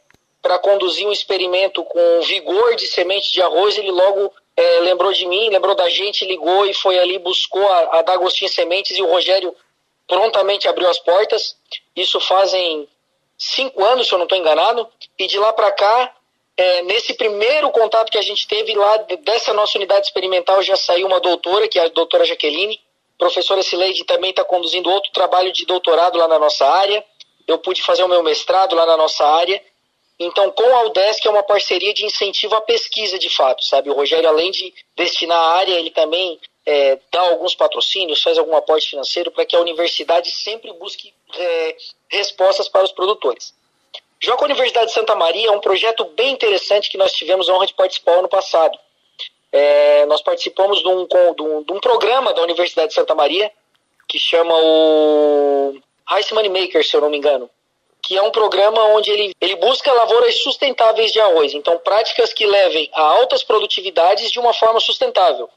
para 0.43 0.59
conduzir 0.59 1.07
um 1.07 1.13
experimento 1.13 1.85
com 1.85 2.21
vigor 2.23 2.75
de 2.75 2.87
semente 2.89 3.33
de 3.33 3.41
arroz, 3.41 3.79
ele 3.79 3.93
logo 3.93 4.33
é, 4.57 4.81
lembrou 4.81 5.13
de 5.13 5.25
mim, 5.27 5.49
lembrou 5.49 5.75
da 5.75 5.89
gente, 5.89 6.25
ligou 6.25 6.67
e 6.67 6.75
foi 6.75 6.99
ali, 6.99 7.19
buscou 7.19 7.67
a, 7.67 7.99
a 7.99 8.03
D'Agostinho 8.03 8.51
Sementes 8.51 8.99
e 8.99 9.03
o 9.03 9.11
Rogério 9.11 9.55
prontamente 10.07 10.69
abriu 10.69 10.89
as 10.89 10.99
portas. 10.99 11.57
Isso 11.95 12.21
fazem 12.21 12.89
cinco 13.39 13.85
anos, 13.85 14.09
se 14.09 14.13
eu 14.13 14.19
não 14.19 14.25
estou 14.25 14.37
enganado, 14.37 14.89
e 15.19 15.27
de 15.27 15.39
lá 15.39 15.53
para 15.53 15.71
cá, 15.73 16.15
é, 16.57 16.83
nesse 16.83 17.15
primeiro 17.15 17.71
contato 17.71 18.11
que 18.11 18.19
a 18.19 18.23
gente 18.23 18.47
teve 18.47 18.75
lá 18.75 18.97
dessa 19.25 19.53
nossa 19.55 19.79
unidade 19.79 20.07
experimental, 20.07 20.63
já 20.63 20.77
saiu 20.77 21.07
uma 21.07 21.21
doutora, 21.21 21.69
que 21.69 21.79
é 21.79 21.85
a 21.85 21.89
doutora 21.89 22.25
Jaqueline. 22.25 22.81
Professora 23.17 23.63
Sileide 23.63 24.05
também 24.05 24.31
está 24.31 24.45
conduzindo 24.45 24.91
outro 24.91 25.11
trabalho 25.13 25.53
de 25.53 25.65
doutorado 25.65 26.19
lá 26.19 26.29
na 26.29 26.39
nossa 26.39 26.67
área. 26.67 27.05
Eu 27.47 27.59
pude 27.59 27.83
fazer 27.83 28.03
o 28.03 28.09
meu 28.09 28.23
mestrado 28.23 28.75
lá 28.75 28.85
na 28.85 28.97
nossa 28.97 29.25
área. 29.25 29.63
Então, 30.25 30.50
com 30.50 30.64
a 30.64 30.85
UDESC 30.85 31.26
é 31.26 31.31
uma 31.31 31.43
parceria 31.43 31.93
de 31.93 32.05
incentivo 32.05 32.55
à 32.55 32.61
pesquisa, 32.61 33.19
de 33.19 33.29
fato, 33.29 33.64
sabe? 33.64 33.91
O 33.91 33.95
Rogério, 33.95 34.29
além 34.29 34.50
de 34.50 34.73
destinar 34.97 35.37
a 35.37 35.57
área, 35.57 35.75
ele 35.75 35.91
também 35.91 36.41
é, 36.64 36.99
dá 37.11 37.21
alguns 37.21 37.55
patrocínios, 37.55 38.23
faz 38.23 38.38
algum 38.38 38.57
aporte 38.57 38.91
financeiro 38.91 39.31
para 39.31 39.45
que 39.45 39.57
a 39.57 39.61
universidade 39.61 40.31
sempre 40.31 40.73
busque 40.75 41.12
é, 41.37 41.76
respostas 42.09 42.69
para 42.69 42.85
os 42.85 42.93
produtores. 42.93 43.55
Já 44.21 44.37
com 44.37 44.45
a 44.45 44.47
Universidade 44.47 44.87
de 44.87 44.93
Santa 44.93 45.17
Maria, 45.17 45.49
é 45.49 45.50
um 45.50 45.61
projeto 45.61 46.05
bem 46.05 46.33
interessante 46.33 46.88
que 46.88 46.97
nós 46.97 47.12
tivemos 47.12 47.49
a 47.49 47.55
honra 47.55 47.67
de 47.67 47.75
participar 47.75 48.12
ano 48.12 48.29
passado. 48.29 48.79
É, 49.50 50.07
nós 50.07 50.23
participamos 50.23 50.81
de 50.81 50.88
um, 50.88 51.07
de, 51.07 51.43
um, 51.43 51.62
de 51.62 51.73
um, 51.73 51.81
programa 51.81 52.33
da 52.33 52.43
Universidade 52.43 52.88
de 52.88 52.95
Santa 52.95 53.14
Maria 53.14 53.50
que 54.09 54.19
chama 54.19 54.55
o 54.55 55.75
Rice 56.09 56.33
Money 56.33 56.49
Maker, 56.49 56.87
se 56.87 56.97
eu 56.97 57.00
não 57.00 57.11
me 57.11 57.19
engano 57.19 57.50
que 58.02 58.18
é 58.18 58.23
um 58.23 58.32
programa 58.32 58.82
onde 58.87 59.11
ele, 59.11 59.32
ele 59.40 59.54
busca 59.56 59.92
lavouras 59.92 60.42
sustentáveis 60.42 61.12
de 61.12 61.21
arroz. 61.21 61.54
Então, 61.54 61.78
práticas 61.78 62.32
que 62.32 62.44
levem 62.44 62.90
a 62.92 63.00
altas 63.00 63.44
produtividades 63.44 64.30
de 64.30 64.40
uma 64.40 64.52
forma 64.52 64.80
sustentável. 64.80 65.49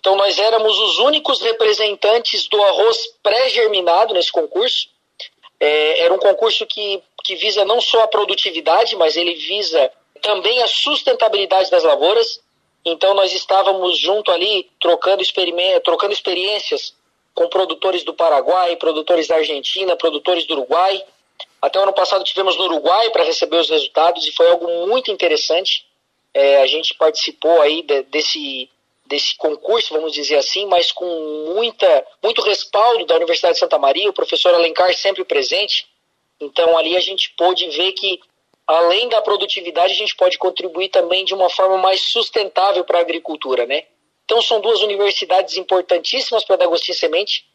Então, 0.00 0.16
nós 0.16 0.38
éramos 0.38 0.78
os 0.78 0.98
únicos 0.98 1.40
representantes 1.42 2.48
do 2.48 2.62
arroz 2.62 2.96
pré-germinado 3.22 4.14
nesse 4.14 4.32
concurso. 4.32 4.88
É, 5.60 6.00
era 6.00 6.12
um 6.12 6.18
concurso 6.18 6.66
que, 6.66 7.02
que 7.22 7.36
visa 7.36 7.64
não 7.64 7.80
só 7.80 8.02
a 8.02 8.08
produtividade, 8.08 8.96
mas 8.96 9.16
ele 9.16 9.34
visa 9.34 9.90
também 10.22 10.62
a 10.62 10.66
sustentabilidade 10.66 11.70
das 11.70 11.84
lavouras. 11.84 12.40
Então, 12.84 13.14
nós 13.14 13.32
estávamos 13.32 13.98
junto 13.98 14.30
ali, 14.30 14.70
trocando, 14.80 15.22
trocando 15.82 16.12
experiências 16.12 16.94
com 17.34 17.48
produtores 17.48 18.04
do 18.04 18.14
Paraguai, 18.14 18.76
produtores 18.76 19.26
da 19.26 19.36
Argentina, 19.36 19.96
produtores 19.96 20.46
do 20.46 20.54
Uruguai, 20.54 21.02
até 21.64 21.78
o 21.78 21.82
ano 21.82 21.94
passado 21.94 22.22
tivemos 22.24 22.58
no 22.58 22.64
Uruguai 22.64 23.08
para 23.08 23.24
receber 23.24 23.56
os 23.56 23.70
resultados 23.70 24.26
e 24.26 24.32
foi 24.32 24.50
algo 24.50 24.86
muito 24.86 25.10
interessante. 25.10 25.86
É, 26.34 26.58
a 26.58 26.66
gente 26.66 26.92
participou 26.92 27.58
aí 27.62 27.80
de, 27.80 28.02
desse, 28.02 28.68
desse 29.06 29.34
concurso, 29.38 29.94
vamos 29.94 30.12
dizer 30.12 30.36
assim, 30.36 30.66
mas 30.66 30.92
com 30.92 31.06
muita, 31.54 32.06
muito 32.22 32.42
respaldo 32.42 33.06
da 33.06 33.16
Universidade 33.16 33.54
de 33.54 33.60
Santa 33.60 33.78
Maria, 33.78 34.10
o 34.10 34.12
professor 34.12 34.54
Alencar 34.54 34.92
sempre 34.92 35.24
presente. 35.24 35.88
Então 36.38 36.76
ali 36.76 36.98
a 36.98 37.00
gente 37.00 37.30
pôde 37.30 37.66
ver 37.70 37.92
que 37.92 38.20
além 38.66 39.08
da 39.08 39.22
produtividade 39.22 39.94
a 39.94 39.96
gente 39.96 40.14
pode 40.16 40.36
contribuir 40.36 40.90
também 40.90 41.24
de 41.24 41.32
uma 41.32 41.48
forma 41.48 41.78
mais 41.78 42.02
sustentável 42.02 42.84
para 42.84 42.98
a 42.98 43.00
agricultura, 43.00 43.64
né? 43.64 43.84
Então 44.26 44.42
são 44.42 44.60
duas 44.60 44.82
universidades 44.82 45.56
importantíssimas 45.56 46.44
para 46.44 46.56
a 46.56 46.58
D'Agostinho 46.58 46.98
Semente 46.98 47.46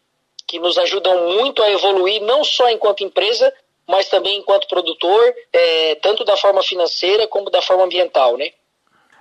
que 0.47 0.57
nos 0.57 0.79
ajudam 0.79 1.27
muito 1.35 1.61
a 1.61 1.69
evoluir 1.69 2.23
não 2.23 2.43
só 2.43 2.71
enquanto 2.71 3.03
empresa, 3.03 3.53
mas 3.89 4.07
também 4.07 4.37
enquanto 4.37 4.67
produtor, 4.67 5.35
é, 5.51 5.95
tanto 5.95 6.23
da 6.23 6.37
forma 6.37 6.61
financeira 6.61 7.27
como 7.27 7.49
da 7.49 7.59
forma 7.59 7.85
ambiental, 7.85 8.37
né? 8.37 8.51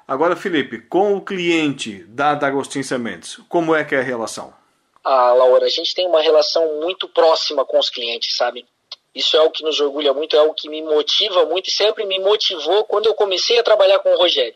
Agora, 0.07 0.37
Felipe, 0.37 0.79
com 0.79 1.15
o 1.17 1.25
cliente 1.25 2.05
da 2.05 2.35
D'Agostinho 2.35 2.85
Sementes, 2.85 3.39
como 3.49 3.75
é 3.75 3.83
que 3.83 3.95
é 3.95 3.99
a 3.99 4.03
relação? 4.03 4.53
Ah, 5.03 5.33
Laura, 5.33 5.65
a 5.65 5.71
gente 5.71 5.95
tem 5.95 6.07
uma 6.07 6.21
relação 6.21 6.81
muito 6.81 7.09
próxima 7.09 7.65
com 7.65 7.79
os 7.79 7.89
clientes, 7.89 8.37
sabe? 8.37 8.67
Isso 9.15 9.37
é 9.37 9.41
algo 9.41 9.53
que 9.53 9.65
nos 9.65 9.81
orgulha 9.81 10.13
muito, 10.13 10.37
é 10.37 10.39
algo 10.39 10.53
que 10.53 10.69
me 10.69 10.83
motiva 10.83 11.47
muito 11.47 11.69
e 11.69 11.73
sempre 11.73 12.05
me 12.05 12.19
motivou 12.19 12.85
quando 12.85 13.07
eu 13.07 13.15
comecei 13.15 13.59
a 13.59 13.63
trabalhar 13.63 14.01
com 14.01 14.13
o 14.13 14.19
Rogério. 14.19 14.55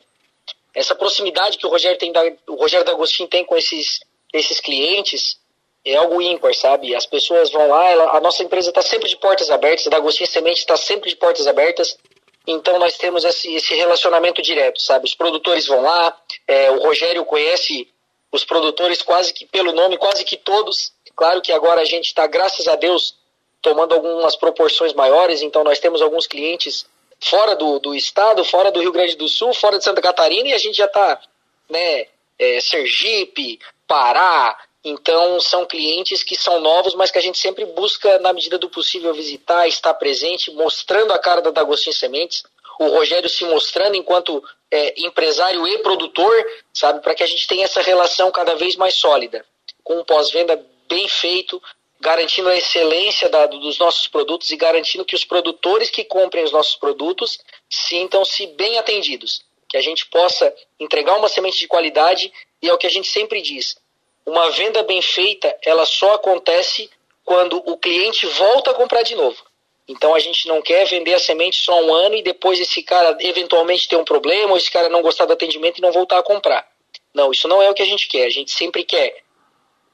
Essa 0.74 0.94
proximidade 0.94 1.56
que 1.56 1.66
o 1.66 1.70
Rogério 1.70 1.98
tem, 1.98 2.12
da, 2.12 2.20
o 2.48 2.56
Rogério 2.56 2.84
D'Agostinho 2.84 3.30
tem 3.30 3.46
com 3.46 3.56
esses, 3.56 4.00
esses 4.30 4.60
clientes, 4.60 5.38
é 5.84 5.96
algo 5.96 6.20
ímpar, 6.22 6.54
sabe? 6.54 6.94
As 6.94 7.06
pessoas 7.06 7.50
vão 7.50 7.68
lá, 7.68 7.90
ela, 7.90 8.16
a 8.16 8.20
nossa 8.20 8.42
empresa 8.42 8.68
está 8.68 8.82
sempre 8.82 9.08
de 9.08 9.16
portas 9.16 9.50
abertas, 9.50 9.86
a 9.86 9.90
D'Agostinho 9.90 10.28
Semente 10.28 10.60
está 10.60 10.76
sempre 10.76 11.10
de 11.10 11.16
portas 11.16 11.46
abertas, 11.46 11.98
então 12.46 12.78
nós 12.78 12.96
temos 12.96 13.24
esse, 13.24 13.52
esse 13.54 13.74
relacionamento 13.74 14.40
direto, 14.42 14.80
sabe? 14.80 15.06
Os 15.06 15.14
produtores 15.14 15.66
vão 15.66 15.82
lá, 15.82 16.16
é, 16.46 16.70
o 16.70 16.82
Rogério 16.82 17.24
conhece 17.24 17.88
os 18.30 18.44
produtores 18.44 19.02
quase 19.02 19.32
que 19.32 19.44
pelo 19.46 19.72
nome, 19.72 19.98
quase 19.98 20.24
que 20.24 20.36
todos. 20.36 20.92
Claro 21.14 21.42
que 21.42 21.52
agora 21.52 21.82
a 21.82 21.84
gente 21.84 22.06
está, 22.06 22.26
graças 22.26 22.66
a 22.66 22.76
Deus, 22.76 23.16
tomando 23.60 23.94
algumas 23.94 24.34
proporções 24.34 24.92
maiores, 24.92 25.42
então 25.42 25.62
nós 25.62 25.78
temos 25.78 26.00
alguns 26.00 26.26
clientes 26.26 26.86
fora 27.20 27.54
do, 27.54 27.78
do 27.78 27.94
estado, 27.94 28.44
fora 28.44 28.72
do 28.72 28.80
Rio 28.80 28.90
Grande 28.90 29.16
do 29.16 29.28
Sul, 29.28 29.54
fora 29.54 29.78
de 29.78 29.84
Santa 29.84 30.00
Catarina, 30.00 30.48
e 30.48 30.54
a 30.54 30.58
gente 30.58 30.76
já 30.76 30.86
está, 30.86 31.20
né, 31.68 32.06
é, 32.38 32.60
Sergipe, 32.60 33.60
Pará, 33.86 34.58
então, 34.84 35.40
são 35.40 35.64
clientes 35.64 36.24
que 36.24 36.36
são 36.36 36.60
novos, 36.60 36.94
mas 36.94 37.10
que 37.10 37.18
a 37.18 37.22
gente 37.22 37.38
sempre 37.38 37.64
busca, 37.64 38.18
na 38.18 38.32
medida 38.32 38.58
do 38.58 38.68
possível, 38.68 39.14
visitar, 39.14 39.68
estar 39.68 39.94
presente, 39.94 40.50
mostrando 40.50 41.12
a 41.12 41.18
cara 41.18 41.40
da 41.40 41.50
D'Agostinho 41.50 41.94
Sementes. 41.94 42.42
O 42.80 42.88
Rogério 42.88 43.28
se 43.28 43.44
mostrando 43.44 43.94
enquanto 43.94 44.42
é, 44.70 45.00
empresário 45.02 45.68
e 45.68 45.78
produtor, 45.78 46.34
sabe, 46.74 47.00
para 47.00 47.14
que 47.14 47.22
a 47.22 47.26
gente 47.26 47.46
tenha 47.46 47.64
essa 47.64 47.80
relação 47.80 48.32
cada 48.32 48.56
vez 48.56 48.74
mais 48.74 48.94
sólida, 48.94 49.46
com 49.84 50.00
um 50.00 50.04
pós-venda 50.04 50.60
bem 50.88 51.06
feito, 51.06 51.62
garantindo 52.00 52.48
a 52.48 52.56
excelência 52.56 53.28
da, 53.28 53.46
dos 53.46 53.78
nossos 53.78 54.08
produtos 54.08 54.50
e 54.50 54.56
garantindo 54.56 55.04
que 55.04 55.14
os 55.14 55.24
produtores 55.24 55.90
que 55.90 56.02
comprem 56.02 56.42
os 56.42 56.50
nossos 56.50 56.74
produtos 56.74 57.38
sintam-se 57.70 58.48
bem 58.48 58.78
atendidos. 58.78 59.44
Que 59.68 59.76
a 59.76 59.80
gente 59.80 60.06
possa 60.06 60.52
entregar 60.80 61.16
uma 61.16 61.28
semente 61.28 61.58
de 61.58 61.68
qualidade 61.68 62.32
e 62.60 62.68
é 62.68 62.72
o 62.72 62.78
que 62.78 62.86
a 62.86 62.90
gente 62.90 63.08
sempre 63.08 63.40
diz 63.40 63.80
uma 64.26 64.50
venda 64.50 64.82
bem 64.82 65.02
feita, 65.02 65.54
ela 65.64 65.84
só 65.84 66.14
acontece 66.14 66.90
quando 67.24 67.56
o 67.66 67.76
cliente 67.76 68.26
volta 68.26 68.70
a 68.70 68.74
comprar 68.74 69.02
de 69.02 69.14
novo. 69.14 69.42
Então 69.86 70.14
a 70.14 70.18
gente 70.18 70.46
não 70.46 70.62
quer 70.62 70.86
vender 70.86 71.14
a 71.14 71.18
semente 71.18 71.60
só 71.62 71.80
um 71.82 71.92
ano 71.92 72.14
e 72.14 72.22
depois 72.22 72.58
esse 72.60 72.82
cara 72.82 73.16
eventualmente 73.20 73.88
ter 73.88 73.96
um 73.96 74.04
problema 74.04 74.52
ou 74.52 74.56
esse 74.56 74.70
cara 74.70 74.88
não 74.88 75.02
gostar 75.02 75.26
do 75.26 75.32
atendimento 75.32 75.78
e 75.78 75.82
não 75.82 75.92
voltar 75.92 76.18
a 76.18 76.22
comprar. 76.22 76.66
Não, 77.12 77.30
isso 77.30 77.48
não 77.48 77.60
é 77.60 77.68
o 77.68 77.74
que 77.74 77.82
a 77.82 77.86
gente 77.86 78.08
quer. 78.08 78.26
A 78.26 78.30
gente 78.30 78.52
sempre 78.52 78.84
quer 78.84 79.22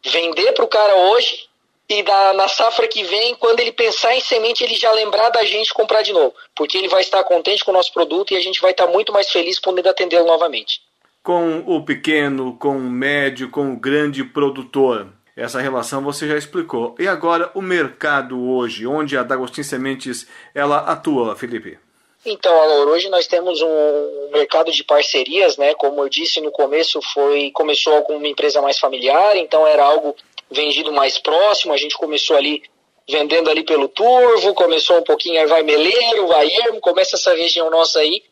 vender 0.05 0.53
para 0.53 0.65
o 0.65 0.69
cara 0.69 0.95
hoje 0.95 1.49
e 1.89 2.03
da, 2.03 2.35
na 2.35 2.49
safra 2.49 2.87
que 2.87 3.03
vem, 3.03 3.35
quando 3.35 3.61
ele 3.61 3.73
pensar 3.73 4.15
em 4.15 4.21
semente, 4.21 4.63
ele 4.63 4.75
já 4.75 4.93
lembrar 4.93 5.31
da 5.31 5.43
gente 5.43 5.73
comprar 5.73 6.03
de 6.03 6.13
novo. 6.13 6.35
Porque 6.55 6.77
ele 6.77 6.89
vai 6.89 7.01
estar 7.01 7.25
contente 7.25 7.65
com 7.65 7.71
o 7.71 7.75
nosso 7.75 7.93
produto 7.93 8.33
e 8.33 8.37
a 8.37 8.41
gente 8.41 8.61
vai 8.61 8.73
estar 8.73 8.87
muito 8.87 9.11
mais 9.11 9.31
feliz 9.31 9.59
podendo 9.59 9.89
atendê-lo 9.89 10.27
novamente 10.27 10.83
com 11.29 11.63
o 11.67 11.85
pequeno, 11.85 12.57
com 12.59 12.75
o 12.79 12.91
médio, 12.91 13.51
com 13.51 13.75
o 13.75 13.77
grande 13.77 14.25
produtor. 14.25 15.09
Essa 15.37 15.61
relação 15.61 16.03
você 16.03 16.27
já 16.27 16.39
explicou. 16.39 16.95
E 16.99 17.07
agora 17.07 17.51
o 17.55 17.61
mercado 17.61 18.43
hoje, 18.49 18.87
onde 18.87 19.15
a 19.15 19.23
D'Agostin 19.23 19.63
Sementes 19.63 20.27
ela 20.55 20.79
atua, 20.79 21.37
Felipe? 21.37 21.79
Então, 22.25 22.59
Alor, 22.59 22.89
hoje 22.89 23.11
nós 23.11 23.27
temos 23.27 23.61
um 23.61 24.31
mercado 24.33 24.73
de 24.73 24.83
parcerias, 24.83 25.59
né? 25.59 25.75
Como 25.75 26.01
eu 26.03 26.09
disse 26.09 26.41
no 26.41 26.51
começo, 26.51 26.99
foi 27.13 27.51
começou 27.51 28.01
com 28.05 28.17
uma 28.17 28.27
empresa 28.27 28.63
mais 28.63 28.79
familiar, 28.79 29.37
então 29.37 29.67
era 29.67 29.85
algo 29.85 30.17
vendido 30.51 30.91
mais 30.95 31.19
próximo. 31.19 31.75
A 31.75 31.77
gente 31.77 31.95
começou 31.99 32.39
ali 32.39 32.63
vendendo 33.07 33.51
ali 33.51 33.65
pelo 33.65 33.87
Turvo, 33.87 34.55
começou 34.55 34.97
um 34.97 35.05
pouquinho 35.05 35.39
aí 35.39 35.47
vai 35.47 35.63
Meleiro, 35.63 36.27
vai 36.27 36.49
Ermo, 36.51 36.81
começa 36.81 37.17
essa 37.17 37.35
região 37.35 37.69
nossa 37.69 37.99
aí 37.99 38.23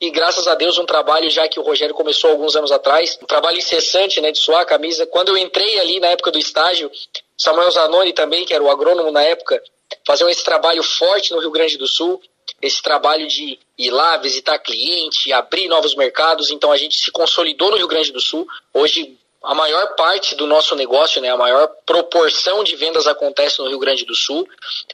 e 0.00 0.10
graças 0.10 0.46
a 0.48 0.54
Deus 0.54 0.78
um 0.78 0.86
trabalho 0.86 1.28
já 1.28 1.46
que 1.46 1.60
o 1.60 1.62
Rogério 1.62 1.94
começou 1.94 2.30
alguns 2.30 2.56
anos 2.56 2.72
atrás, 2.72 3.18
um 3.22 3.26
trabalho 3.26 3.58
incessante, 3.58 4.20
né, 4.20 4.32
de 4.32 4.38
suar 4.38 4.62
a 4.62 4.64
camisa. 4.64 5.06
Quando 5.06 5.28
eu 5.28 5.36
entrei 5.36 5.78
ali 5.78 6.00
na 6.00 6.08
época 6.08 6.30
do 6.30 6.38
estágio, 6.38 6.90
Samuel 7.36 7.70
Zanoni 7.70 8.12
também, 8.12 8.46
que 8.46 8.54
era 8.54 8.64
o 8.64 8.70
agrônomo 8.70 9.10
na 9.10 9.22
época, 9.22 9.62
fazer 10.06 10.28
esse 10.30 10.42
trabalho 10.42 10.82
forte 10.82 11.32
no 11.32 11.40
Rio 11.40 11.50
Grande 11.50 11.76
do 11.76 11.86
Sul, 11.86 12.20
esse 12.62 12.82
trabalho 12.82 13.26
de 13.26 13.58
ir 13.78 13.90
lá 13.90 14.16
visitar 14.16 14.58
cliente, 14.58 15.32
abrir 15.32 15.68
novos 15.68 15.94
mercados. 15.94 16.50
Então 16.50 16.72
a 16.72 16.76
gente 16.76 16.96
se 16.96 17.10
consolidou 17.10 17.70
no 17.70 17.76
Rio 17.76 17.88
Grande 17.88 18.12
do 18.12 18.20
Sul. 18.20 18.46
Hoje 18.72 19.18
a 19.42 19.54
maior 19.54 19.94
parte 19.94 20.34
do 20.34 20.46
nosso 20.46 20.74
negócio, 20.74 21.20
né, 21.20 21.30
a 21.30 21.36
maior 21.36 21.66
proporção 21.86 22.62
de 22.62 22.76
vendas 22.76 23.06
acontece 23.06 23.58
no 23.58 23.68
Rio 23.68 23.78
Grande 23.78 24.04
do 24.04 24.14
Sul, 24.14 24.46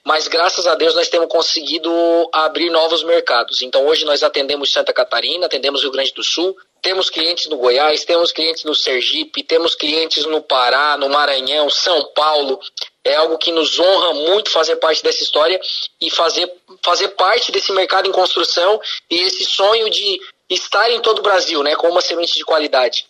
mas 0.04 0.28
graças 0.28 0.66
a 0.68 0.74
Deus 0.76 0.94
nós 0.94 1.08
temos 1.08 1.28
conseguido 1.28 1.90
abrir 2.32 2.70
novos 2.70 3.02
mercados. 3.02 3.60
Então 3.62 3.84
hoje 3.86 4.04
nós 4.04 4.22
atendemos 4.22 4.72
Santa 4.72 4.92
Catarina, 4.92 5.46
atendemos 5.46 5.82
Rio 5.82 5.90
Grande 5.90 6.12
do 6.12 6.22
Sul, 6.22 6.56
temos 6.80 7.10
clientes 7.10 7.48
no 7.48 7.56
Goiás, 7.56 8.04
temos 8.04 8.30
clientes 8.30 8.62
no 8.62 8.74
Sergipe, 8.74 9.42
temos 9.42 9.74
clientes 9.74 10.24
no 10.26 10.40
Pará, 10.40 10.96
no 10.96 11.08
Maranhão, 11.08 11.68
São 11.68 12.04
Paulo. 12.14 12.60
É 13.02 13.16
algo 13.16 13.38
que 13.38 13.50
nos 13.50 13.80
honra 13.80 14.14
muito 14.14 14.50
fazer 14.50 14.76
parte 14.76 15.02
dessa 15.02 15.24
história 15.24 15.60
e 16.00 16.08
fazer, 16.08 16.52
fazer 16.84 17.08
parte 17.08 17.50
desse 17.50 17.72
mercado 17.72 18.08
em 18.08 18.12
construção 18.12 18.80
e 19.10 19.16
esse 19.22 19.44
sonho 19.44 19.90
de 19.90 20.20
estar 20.48 20.88
em 20.90 21.00
todo 21.00 21.18
o 21.18 21.22
Brasil, 21.22 21.64
né, 21.64 21.74
com 21.74 21.88
uma 21.88 22.00
semente 22.00 22.34
de 22.34 22.44
qualidade. 22.44 23.06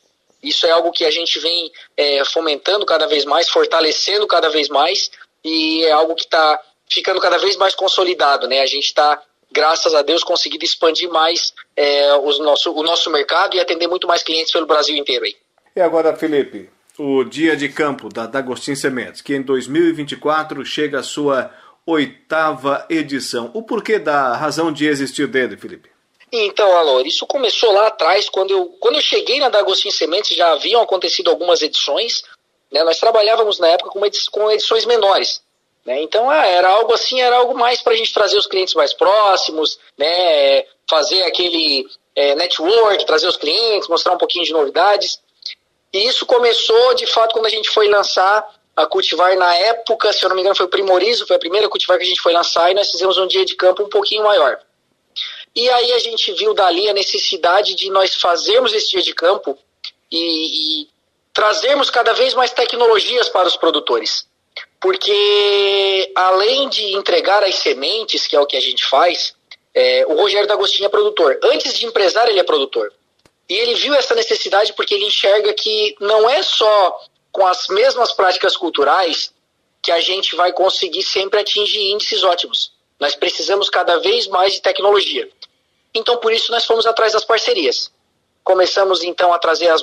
Isso 0.46 0.64
é 0.64 0.70
algo 0.70 0.92
que 0.92 1.04
a 1.04 1.10
gente 1.10 1.40
vem 1.40 1.72
é, 1.96 2.24
fomentando 2.24 2.86
cada 2.86 3.06
vez 3.06 3.24
mais, 3.24 3.48
fortalecendo 3.48 4.26
cada 4.26 4.48
vez 4.48 4.68
mais, 4.68 5.10
e 5.44 5.84
é 5.84 5.90
algo 5.90 6.14
que 6.14 6.22
está 6.22 6.60
ficando 6.88 7.20
cada 7.20 7.36
vez 7.38 7.56
mais 7.56 7.74
consolidado. 7.74 8.46
Né? 8.46 8.60
A 8.60 8.66
gente 8.66 8.84
está, 8.84 9.20
graças 9.50 9.92
a 9.92 10.02
Deus, 10.02 10.22
conseguindo 10.22 10.64
expandir 10.64 11.10
mais 11.10 11.52
é, 11.76 12.14
os 12.18 12.38
nosso, 12.38 12.72
o 12.72 12.82
nosso 12.82 13.10
mercado 13.10 13.56
e 13.56 13.60
atender 13.60 13.88
muito 13.88 14.06
mais 14.06 14.22
clientes 14.22 14.52
pelo 14.52 14.66
Brasil 14.66 14.96
inteiro. 14.96 15.24
Aí. 15.24 15.36
E 15.74 15.80
agora, 15.80 16.16
Felipe, 16.16 16.70
o 16.96 17.24
dia 17.24 17.56
de 17.56 17.68
campo 17.68 18.08
da 18.08 18.26
D'Agostin 18.26 18.76
Sementes, 18.76 19.20
que 19.20 19.34
em 19.34 19.42
2024 19.42 20.64
chega 20.64 21.00
a 21.00 21.02
sua 21.02 21.52
oitava 21.84 22.86
edição. 22.88 23.50
O 23.52 23.62
porquê 23.62 23.98
da 23.98 24.36
razão 24.36 24.72
de 24.72 24.86
existir 24.86 25.26
dele, 25.26 25.56
Felipe? 25.56 25.95
Então, 26.32 26.76
Alor, 26.76 27.06
isso 27.06 27.26
começou 27.26 27.72
lá 27.72 27.86
atrás, 27.86 28.28
quando 28.28 28.50
eu, 28.50 28.66
quando 28.80 28.96
eu 28.96 29.00
cheguei 29.00 29.38
na 29.38 29.48
D'Agostin 29.48 29.90
Sementes, 29.90 30.36
já 30.36 30.52
haviam 30.52 30.82
acontecido 30.82 31.30
algumas 31.30 31.62
edições, 31.62 32.24
né, 32.70 32.82
nós 32.82 32.98
trabalhávamos 32.98 33.58
na 33.58 33.68
época 33.68 33.90
com, 33.90 34.04
edições, 34.04 34.28
com 34.28 34.50
edições 34.50 34.84
menores. 34.84 35.40
Né, 35.84 36.02
então, 36.02 36.28
ah, 36.28 36.44
era 36.44 36.68
algo 36.68 36.92
assim, 36.92 37.20
era 37.20 37.36
algo 37.36 37.56
mais 37.56 37.80
para 37.80 37.92
a 37.92 37.96
gente 37.96 38.12
trazer 38.12 38.36
os 38.36 38.46
clientes 38.46 38.74
mais 38.74 38.92
próximos, 38.92 39.78
né, 39.96 40.64
fazer 40.90 41.22
aquele 41.22 41.86
é, 42.14 42.34
network, 42.34 43.06
trazer 43.06 43.28
os 43.28 43.36
clientes, 43.36 43.88
mostrar 43.88 44.14
um 44.14 44.18
pouquinho 44.18 44.44
de 44.44 44.52
novidades. 44.52 45.20
E 45.92 46.08
isso 46.08 46.26
começou, 46.26 46.94
de 46.94 47.06
fato, 47.06 47.34
quando 47.34 47.46
a 47.46 47.50
gente 47.50 47.70
foi 47.70 47.88
lançar 47.88 48.44
a 48.74 48.84
cultivar 48.84 49.36
na 49.36 49.54
época, 49.54 50.12
se 50.12 50.24
eu 50.24 50.28
não 50.28 50.36
me 50.36 50.42
engano, 50.42 50.56
foi 50.56 50.66
o 50.66 50.70
Primorizo, 50.70 51.26
foi 51.26 51.36
a 51.36 51.38
primeira 51.38 51.68
cultivar 51.68 51.96
que 51.96 52.04
a 52.04 52.06
gente 52.06 52.20
foi 52.20 52.32
lançar, 52.32 52.70
e 52.70 52.74
nós 52.74 52.90
fizemos 52.90 53.16
um 53.16 53.26
dia 53.26 53.44
de 53.44 53.54
campo 53.54 53.84
um 53.84 53.88
pouquinho 53.88 54.24
maior. 54.24 54.58
E 55.56 55.70
aí 55.70 55.92
a 55.94 55.98
gente 55.98 56.30
viu 56.32 56.52
dali 56.52 56.86
a 56.86 56.92
necessidade 56.92 57.74
de 57.74 57.88
nós 57.88 58.14
fazermos 58.14 58.74
esse 58.74 58.90
dia 58.90 59.00
de 59.00 59.14
campo 59.14 59.58
e, 60.12 60.82
e 60.82 60.88
trazermos 61.32 61.88
cada 61.88 62.12
vez 62.12 62.34
mais 62.34 62.52
tecnologias 62.52 63.30
para 63.30 63.48
os 63.48 63.56
produtores. 63.56 64.28
Porque 64.78 66.12
além 66.14 66.68
de 66.68 66.94
entregar 66.94 67.42
as 67.42 67.54
sementes, 67.54 68.26
que 68.26 68.36
é 68.36 68.40
o 68.40 68.46
que 68.46 68.56
a 68.56 68.60
gente 68.60 68.84
faz, 68.84 69.34
é, 69.74 70.04
o 70.06 70.14
Rogério 70.14 70.46
D'Agostinho 70.46 70.86
é 70.86 70.90
produtor. 70.90 71.38
Antes 71.42 71.72
de 71.78 71.86
empresário, 71.86 72.30
ele 72.30 72.40
é 72.40 72.44
produtor. 72.44 72.92
E 73.48 73.54
ele 73.54 73.76
viu 73.76 73.94
essa 73.94 74.14
necessidade 74.14 74.74
porque 74.74 74.94
ele 74.94 75.06
enxerga 75.06 75.54
que 75.54 75.96
não 76.00 76.28
é 76.28 76.42
só 76.42 77.00
com 77.32 77.46
as 77.46 77.66
mesmas 77.68 78.12
práticas 78.12 78.56
culturais 78.58 79.32
que 79.82 79.90
a 79.90 80.00
gente 80.00 80.36
vai 80.36 80.52
conseguir 80.52 81.02
sempre 81.02 81.40
atingir 81.40 81.92
índices 81.92 82.22
ótimos. 82.24 82.72
Nós 82.98 83.14
precisamos 83.14 83.70
cada 83.70 83.98
vez 83.98 84.26
mais 84.26 84.54
de 84.54 84.60
tecnologia. 84.60 85.28
Então, 85.96 86.18
por 86.18 86.32
isso, 86.32 86.52
nós 86.52 86.64
fomos 86.64 86.86
atrás 86.86 87.14
das 87.14 87.24
parcerias. 87.24 87.90
Começamos, 88.44 89.02
então, 89.02 89.32
a 89.32 89.38
trazer 89.38 89.68
as, 89.68 89.82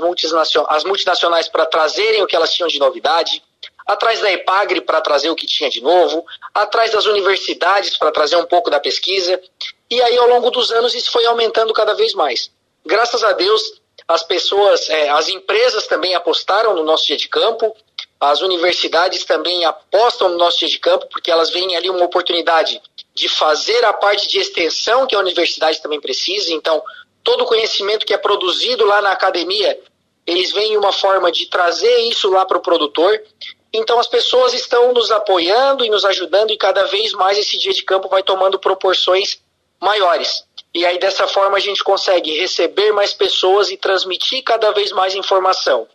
as 0.70 0.84
multinacionais 0.84 1.48
para 1.50 1.66
trazerem 1.66 2.22
o 2.22 2.28
que 2.28 2.36
elas 2.36 2.54
tinham 2.54 2.68
de 2.68 2.80
novidade, 2.80 3.44
atrás 3.86 4.22
da 4.22 4.32
EPAGRE 4.32 4.82
para 4.82 5.02
trazer 5.02 5.30
o 5.30 5.36
que 5.36 5.48
tinha 5.48 5.70
de 5.70 5.82
novo, 5.82 6.24
atrás 6.54 6.92
das 6.92 7.06
universidades 7.06 7.98
para 7.98 8.12
trazer 8.12 8.36
um 8.36 8.46
pouco 8.46 8.70
da 8.70 8.80
pesquisa. 8.80 9.42
E 9.90 10.02
aí, 10.02 10.18
ao 10.18 10.30
longo 10.30 10.52
dos 10.52 10.72
anos, 10.72 10.94
isso 10.94 11.12
foi 11.12 11.26
aumentando 11.26 11.74
cada 11.74 11.94
vez 11.94 12.14
mais. 12.14 12.52
Graças 12.86 13.24
a 13.24 13.32
Deus, 13.34 13.82
as 14.08 14.24
pessoas, 14.24 14.90
é, 14.90 15.10
as 15.10 15.28
empresas 15.30 15.88
também 15.88 16.14
apostaram 16.14 16.76
no 16.76 16.84
nosso 16.84 17.08
dia 17.08 17.18
de 17.18 17.28
campo, 17.28 17.76
as 18.20 18.42
universidades 18.42 19.26
também 19.26 19.66
apostam 19.66 20.30
no 20.30 20.38
nosso 20.38 20.60
dia 20.60 20.70
de 20.70 20.80
campo, 20.80 21.08
porque 21.12 21.32
elas 21.32 21.50
veem 21.50 21.76
ali 21.76 21.90
uma 21.90 22.06
oportunidade 22.06 22.82
de 23.14 23.30
fazer 23.30 23.84
a 23.86 23.94
parte 23.94 24.28
de 24.28 24.40
extensão 24.40 25.06
que 25.06 25.16
a 25.16 25.20
universidade 25.20 25.82
também 25.82 26.02
precisa. 26.02 26.52
Então, 26.52 26.82
todo 27.24 27.44
o 27.44 27.48
conhecimento 27.48 28.06
que 28.06 28.14
é 28.14 28.18
produzido 28.18 28.86
lá 28.86 29.02
na 29.02 29.12
academia, 29.12 29.80
eles 30.26 30.52
veem 30.52 30.78
uma 30.78 30.92
forma 30.92 31.32
de 31.32 31.48
trazer 31.48 31.96
isso 32.02 32.30
lá 32.30 32.46
para 32.46 32.58
o 32.58 32.62
produtor. 32.62 33.22
Então, 33.72 34.00
as 34.00 34.08
pessoas 34.08 34.54
estão 34.54 34.94
nos 34.94 35.12
apoiando 35.12 35.86
e 35.86 35.90
nos 35.90 36.06
ajudando, 36.06 36.52
e 36.52 36.58
cada 36.58 36.86
vez 36.86 37.12
mais 37.14 37.38
esse 37.38 37.58
dia 37.58 37.74
de 37.74 37.84
campo 37.84 38.08
vai 38.08 38.24
tomando 38.24 38.60
proporções 38.60 39.40
maiores. 39.82 40.44
E 40.74 40.86
aí, 40.86 40.98
dessa 40.98 41.28
forma, 41.28 41.58
a 41.58 41.60
gente 41.60 41.84
consegue 41.84 42.36
receber 42.38 42.92
mais 42.92 43.14
pessoas 43.14 43.70
e 43.70 43.78
transmitir 43.78 44.44
cada 44.44 44.72
vez 44.72 44.92
mais 44.92 45.14
informação. 45.14 45.88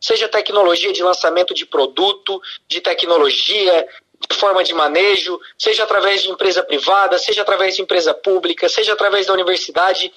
Seja 0.00 0.28
tecnologia 0.28 0.92
de 0.92 1.02
lançamento 1.02 1.54
de 1.54 1.64
produto, 1.64 2.40
de 2.68 2.80
tecnologia, 2.80 3.88
forma 4.32 4.64
de 4.64 4.74
manejo, 4.74 5.40
seja 5.58 5.84
através 5.84 6.22
de 6.22 6.30
empresa 6.30 6.62
privada, 6.62 7.18
seja 7.18 7.42
através 7.42 7.76
de 7.76 7.82
empresa 7.82 8.14
pública, 8.14 8.68
seja 8.68 8.92
através 8.92 9.26
da 9.26 9.32
universidade. 9.32 10.12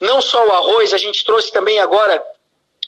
Não 0.00 0.20
só 0.20 0.46
o 0.46 0.52
arroz, 0.52 0.92
a 0.92 0.98
gente 0.98 1.24
trouxe 1.24 1.52
também 1.52 1.78
agora 1.78 2.22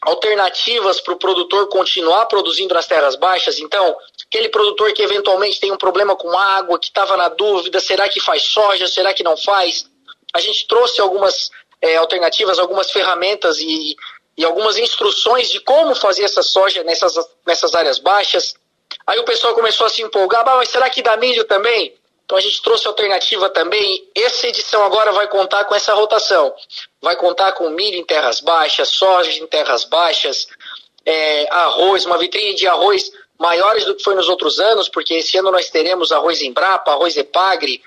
alternativas 0.01 1.01
para 1.01 1.15
o 1.15 1.19
produtor 1.19 1.69
continuar 1.69 2.27
produzindo 2.27 2.75
nas 2.75 2.87
terras 2.87 3.17
baixas. 3.17 3.59
Então, 3.59 3.97
aquele 4.27 4.49
produtor 4.49 4.93
que 4.93 5.03
eventualmente 5.03 5.61
tem 5.61 5.73
um 5.73 5.77
problema 5.77 6.15
com 6.15 6.37
água, 6.37 6.79
que 6.79 6.87
estava 6.87 7.17
na 7.17 7.29
dúvida, 7.29 7.81
será 7.81 8.09
que 8.09 8.21
faz 8.21 8.43
soja, 8.45 8.87
será 8.87 9.13
que 9.13 9.25
não 9.25 9.37
faz? 9.37 9.91
A 10.33 10.41
gente 10.41 10.67
trouxe 10.69 11.01
algumas 11.01 11.51
é, 11.81 11.97
alternativas, 11.97 12.59
algumas 12.59 12.91
ferramentas 12.91 13.59
e, 13.59 13.97
e 14.37 14.45
algumas 14.45 14.79
instruções 14.79 15.51
de 15.51 15.61
como 15.61 15.95
fazer 15.95 16.25
essa 16.25 16.43
soja 16.43 16.85
nessas, 16.85 17.15
nessas 17.47 17.75
áreas 17.75 17.99
baixas. 17.99 18.55
Aí 19.09 19.19
o 19.19 19.25
pessoal 19.25 19.55
começou 19.55 19.87
a 19.87 19.89
se 19.89 20.03
empolgar, 20.03 20.45
mas 20.45 20.69
será 20.69 20.91
que 20.91 21.01
dá 21.01 21.17
milho 21.17 21.43
também? 21.45 21.95
Então 22.27 22.37
a 22.37 22.43
gente 22.43 22.61
trouxe 22.61 22.87
alternativa 22.87 23.49
também. 23.49 24.07
Essa 24.15 24.49
edição 24.49 24.85
agora 24.85 25.13
vai 25.13 25.27
contar 25.29 25.65
com 25.65 25.75
essa 25.75 25.95
rotação. 25.95 26.55
Vai 27.01 27.17
contar 27.17 27.53
com 27.53 27.71
milho 27.71 27.97
em 27.97 28.05
terras 28.05 28.43
baixas, 28.43 28.91
soja 28.91 29.33
em 29.33 29.47
terras 29.47 29.85
baixas, 29.85 30.47
é, 31.07 31.49
arroz, 31.51 32.05
uma 32.05 32.19
vitrine 32.19 32.55
de 32.55 32.67
arroz 32.67 33.11
maiores 33.39 33.87
do 33.87 33.95
que 33.95 34.05
foi 34.05 34.15
nos 34.15 34.29
outros 34.29 34.61
anos, 34.61 34.91
porque 34.91 35.15
esse 35.15 35.39
ano 35.39 35.51
nós 35.51 35.71
teremos 35.71 36.13
arroz 36.13 36.43
Embrapa, 36.43 36.91
arroz 36.91 37.17
Epagre. 37.17 37.83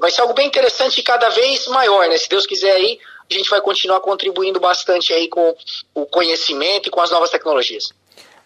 Vai 0.00 0.10
ser 0.10 0.22
algo 0.22 0.34
bem 0.34 0.48
interessante 0.48 0.98
e 0.98 1.04
cada 1.04 1.28
vez 1.28 1.68
maior, 1.68 2.08
né? 2.08 2.16
Se 2.16 2.28
Deus 2.28 2.48
quiser 2.48 2.72
aí, 2.72 2.98
a 3.30 3.32
gente 3.32 3.48
vai 3.48 3.60
continuar 3.60 4.00
contribuindo 4.00 4.58
bastante 4.58 5.12
aí 5.12 5.28
com 5.28 5.56
o 5.94 6.04
conhecimento 6.04 6.88
e 6.88 6.90
com 6.90 7.00
as 7.00 7.12
novas 7.12 7.30
tecnologias. 7.30 7.92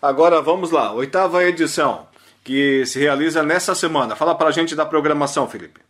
Agora 0.03 0.43
vamos 0.43 0.73
lá, 0.73 0.93
oitava 0.93 1.45
edição, 1.45 2.09
que 2.45 2.85
se 2.87 2.99
realiza 2.99 3.41
nessa 3.41 3.73
semana. 3.73 4.17
Fala 4.17 4.35
para 4.35 4.49
a 4.49 4.51
gente 4.51 4.75
da 4.75 4.85
programação, 4.85 5.49
Felipe. 5.49 5.81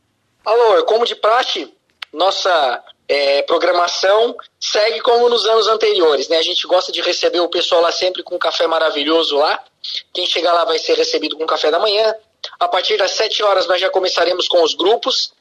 Alô, 0.45 0.85
como 0.85 1.07
de 1.07 1.17
praxe, 1.17 1.73
nossa 2.13 2.85
é, 3.09 3.41
programação 3.45 4.37
segue 4.61 5.01
como 5.01 5.31
nos 5.31 5.47
anos 5.47 5.67
anteriores. 5.67 6.29
Né? 6.29 6.37
A 6.37 6.43
gente 6.43 6.67
gosta 6.67 6.93
de 6.93 7.01
receber 7.01 7.41
o 7.41 7.49
pessoal 7.49 7.81
lá 7.81 7.91
sempre 7.91 8.23
com 8.23 8.35
um 8.35 8.39
café 8.39 8.67
maravilhoso 8.67 9.39
lá. 9.39 9.65
Quem 10.13 10.27
chegar 10.27 10.53
lá 10.53 10.67
vai 10.67 10.79
ser 10.79 10.93
recebido 10.95 11.39
com 11.39 11.47
café 11.47 11.71
da 11.71 11.79
manhã. 11.79 12.15
A 12.61 12.69
partir 12.69 12.99
das 12.99 13.13
7 13.13 13.43
horas 13.43 13.67
nós 13.67 13.81
já 13.81 13.89
começaremos 13.89 14.47
com 14.47 14.63
os 14.63 14.75
grupos, 14.75 15.33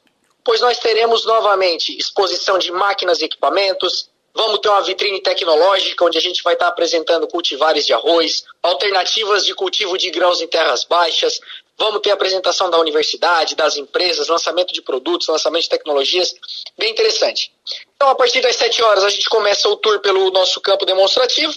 pois 0.46 0.62
nós 0.62 0.80
teremos 0.80 1.26
novamente 1.26 1.98
exposição 1.98 2.58
de 2.58 2.72
máquinas 2.72 3.22
e 3.22 3.26
equipamentos, 3.26 4.10
Vamos 4.34 4.60
ter 4.60 4.70
uma 4.70 4.82
vitrine 4.82 5.22
tecnológica 5.22 6.06
onde 6.06 6.18
a 6.18 6.22
gente 6.22 6.42
vai 6.42 6.54
estar 6.54 6.68
apresentando 6.68 7.28
cultivares 7.28 7.86
de 7.86 7.94
arroz, 7.94 8.46
alternativas 8.64 9.46
de 9.46 9.54
cultivo 9.54 9.98
de 9.98 10.10
grãos 10.10 10.42
em 10.42 10.48
terras 10.48 10.84
baixas. 10.86 11.40
Vamos 11.78 12.02
ter 12.02 12.12
apresentação 12.12 12.70
da 12.70 12.80
universidade, 12.80 13.56
das 13.56 13.76
empresas, 13.76 14.28
lançamento 14.28 14.74
de 14.74 14.82
produtos, 14.82 15.28
lançamento 15.28 15.64
de 15.64 15.70
tecnologias. 15.70 16.34
Bem 16.78 16.92
interessante. 16.92 17.52
Então, 17.96 18.10
a 18.10 18.16
partir 18.16 18.40
das 18.42 18.56
7 18.56 18.82
horas, 18.84 19.04
a 19.04 19.10
gente 19.10 19.28
começa 19.28 19.68
o 19.68 19.76
tour 19.76 20.00
pelo 20.00 20.32
nosso 20.32 20.62
campo 20.62 20.86
demonstrativo. 20.86 21.54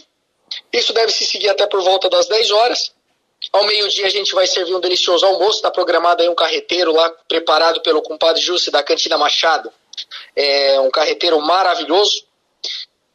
Isso 0.72 0.92
deve 0.92 1.12
se 1.12 1.26
seguir 1.26 1.50
até 1.50 1.66
por 1.66 1.82
volta 1.82 2.08
das 2.08 2.26
10 2.26 2.50
horas. 2.50 2.92
Ao 3.52 3.64
meio-dia, 3.64 4.06
a 4.06 4.10
gente 4.10 4.34
vai 4.34 4.46
servir 4.46 4.74
um 4.74 4.80
delicioso 4.80 5.26
almoço. 5.26 5.58
Está 5.58 5.70
programado 5.70 6.22
aí 6.22 6.28
um 6.28 6.34
carreteiro 6.34 6.92
lá, 6.92 7.10
preparado 7.28 7.82
pelo 7.82 8.02
compadre 8.02 8.40
Jussi 8.40 8.70
da 8.70 8.82
Cantina 8.82 9.18
Machado. 9.18 9.70
É 10.34 10.80
um 10.80 10.90
carreteiro 10.90 11.40
maravilhoso 11.40 12.24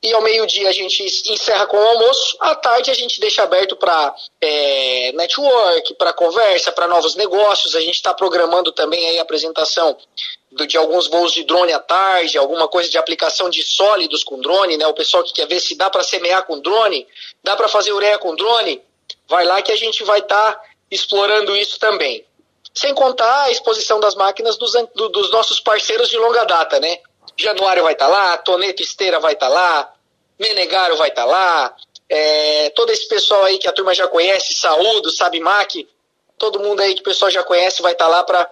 e 0.01 0.13
ao 0.13 0.21
meio-dia 0.21 0.69
a 0.69 0.71
gente 0.71 1.03
encerra 1.03 1.65
com 1.65 1.77
o 1.77 1.87
almoço. 1.87 2.37
À 2.39 2.55
tarde 2.55 2.89
a 2.89 2.93
gente 2.93 3.19
deixa 3.19 3.43
aberto 3.43 3.75
para 3.75 4.15
é, 4.39 5.11
network, 5.11 5.93
para 5.95 6.13
conversa, 6.13 6.71
para 6.71 6.87
novos 6.87 7.15
negócios. 7.15 7.75
A 7.75 7.81
gente 7.81 7.95
está 7.95 8.13
programando 8.13 8.71
também 8.71 9.05
aí 9.07 9.19
a 9.19 9.23
apresentação 9.23 9.97
do, 10.49 10.65
de 10.65 10.77
alguns 10.77 11.07
voos 11.07 11.33
de 11.33 11.43
drone 11.43 11.73
à 11.73 11.79
tarde, 11.79 12.37
alguma 12.37 12.67
coisa 12.69 12.89
de 12.89 12.97
aplicação 12.97 13.49
de 13.49 13.61
sólidos 13.61 14.23
com 14.23 14.39
drone, 14.39 14.77
né? 14.77 14.87
O 14.87 14.93
pessoal 14.93 15.23
que 15.23 15.33
quer 15.33 15.47
ver 15.47 15.59
se 15.59 15.75
dá 15.75 15.89
para 15.89 16.01
semear 16.03 16.45
com 16.45 16.59
drone, 16.59 17.05
dá 17.43 17.57
para 17.57 17.67
fazer 17.67 17.91
ureia 17.91 18.17
com 18.17 18.35
drone, 18.35 18.81
vai 19.27 19.43
lá 19.43 19.61
que 19.61 19.71
a 19.71 19.77
gente 19.77 20.03
vai 20.05 20.19
estar 20.19 20.53
tá 20.53 20.63
explorando 20.89 21.55
isso 21.57 21.77
também. 21.77 22.25
Sem 22.73 22.93
contar 22.93 23.43
a 23.43 23.51
exposição 23.51 23.99
das 23.99 24.15
máquinas 24.15 24.55
dos, 24.55 24.71
dos 24.95 25.29
nossos 25.31 25.59
parceiros 25.59 26.07
de 26.07 26.17
longa 26.17 26.45
data, 26.45 26.79
né? 26.79 26.99
Januário 27.43 27.83
vai 27.83 27.93
estar 27.93 28.07
tá 28.07 28.11
lá, 28.11 28.37
Toneto 28.37 28.83
Esteira 28.83 29.19
vai 29.19 29.33
estar 29.33 29.47
tá 29.47 29.53
lá, 29.53 29.93
Menegaro 30.39 30.97
vai 30.97 31.09
estar 31.09 31.23
tá 31.23 31.27
lá, 31.27 31.75
é, 32.09 32.69
todo 32.71 32.91
esse 32.91 33.07
pessoal 33.07 33.43
aí 33.45 33.57
que 33.57 33.67
a 33.67 33.73
turma 33.73 33.93
já 33.93 34.07
conhece, 34.07 34.53
Saúdo, 34.53 35.11
Sabimac, 35.11 35.87
todo 36.37 36.59
mundo 36.59 36.81
aí 36.81 36.95
que 36.95 37.01
o 37.01 37.05
pessoal 37.05 37.31
já 37.31 37.43
conhece 37.43 37.81
vai 37.81 37.93
estar 37.93 38.05
tá 38.05 38.11
lá 38.11 38.23
para 38.23 38.49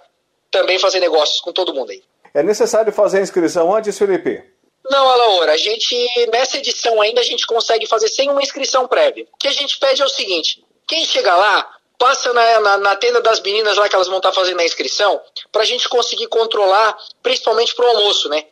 também 0.51 0.79
fazer 0.79 0.99
negócios 0.99 1.41
com 1.41 1.51
todo 1.51 1.73
mundo 1.73 1.91
aí. 1.91 2.03
É 2.33 2.43
necessário 2.43 2.93
fazer 2.93 3.19
a 3.19 3.21
inscrição 3.21 3.75
antes, 3.75 3.97
Felipe? 3.97 4.43
Não, 4.89 5.09
Alaora, 5.09 5.53
a 5.53 5.57
gente, 5.57 5.95
nessa 6.31 6.57
edição 6.57 7.01
ainda, 7.01 7.19
a 7.19 7.23
gente 7.23 7.45
consegue 7.45 7.85
fazer 7.87 8.07
sem 8.07 8.29
uma 8.29 8.41
inscrição 8.41 8.87
prévia. 8.87 9.27
O 9.33 9.37
que 9.37 9.47
a 9.47 9.51
gente 9.51 9.77
pede 9.79 10.01
é 10.01 10.05
o 10.05 10.09
seguinte: 10.09 10.63
quem 10.87 11.03
chega 11.03 11.35
lá, 11.35 11.69
passa 11.97 12.31
na, 12.31 12.59
na, 12.59 12.77
na, 12.77 12.95
tenda 12.95 13.21
das 13.21 13.41
meninas 13.41 13.75
lá 13.75 13.89
que 13.89 13.95
elas 13.95 14.07
vão 14.07 14.17
estar 14.17 14.31
fazendo 14.31 14.59
a 14.61 14.65
inscrição, 14.65 15.19
para 15.51 15.63
a 15.63 15.65
gente 15.65 15.89
conseguir 15.89 16.27
controlar, 16.27 16.97
principalmente 17.21 17.75
para 17.75 17.85
o 17.85 17.89
almoço, 17.89 18.29
né? 18.29 18.45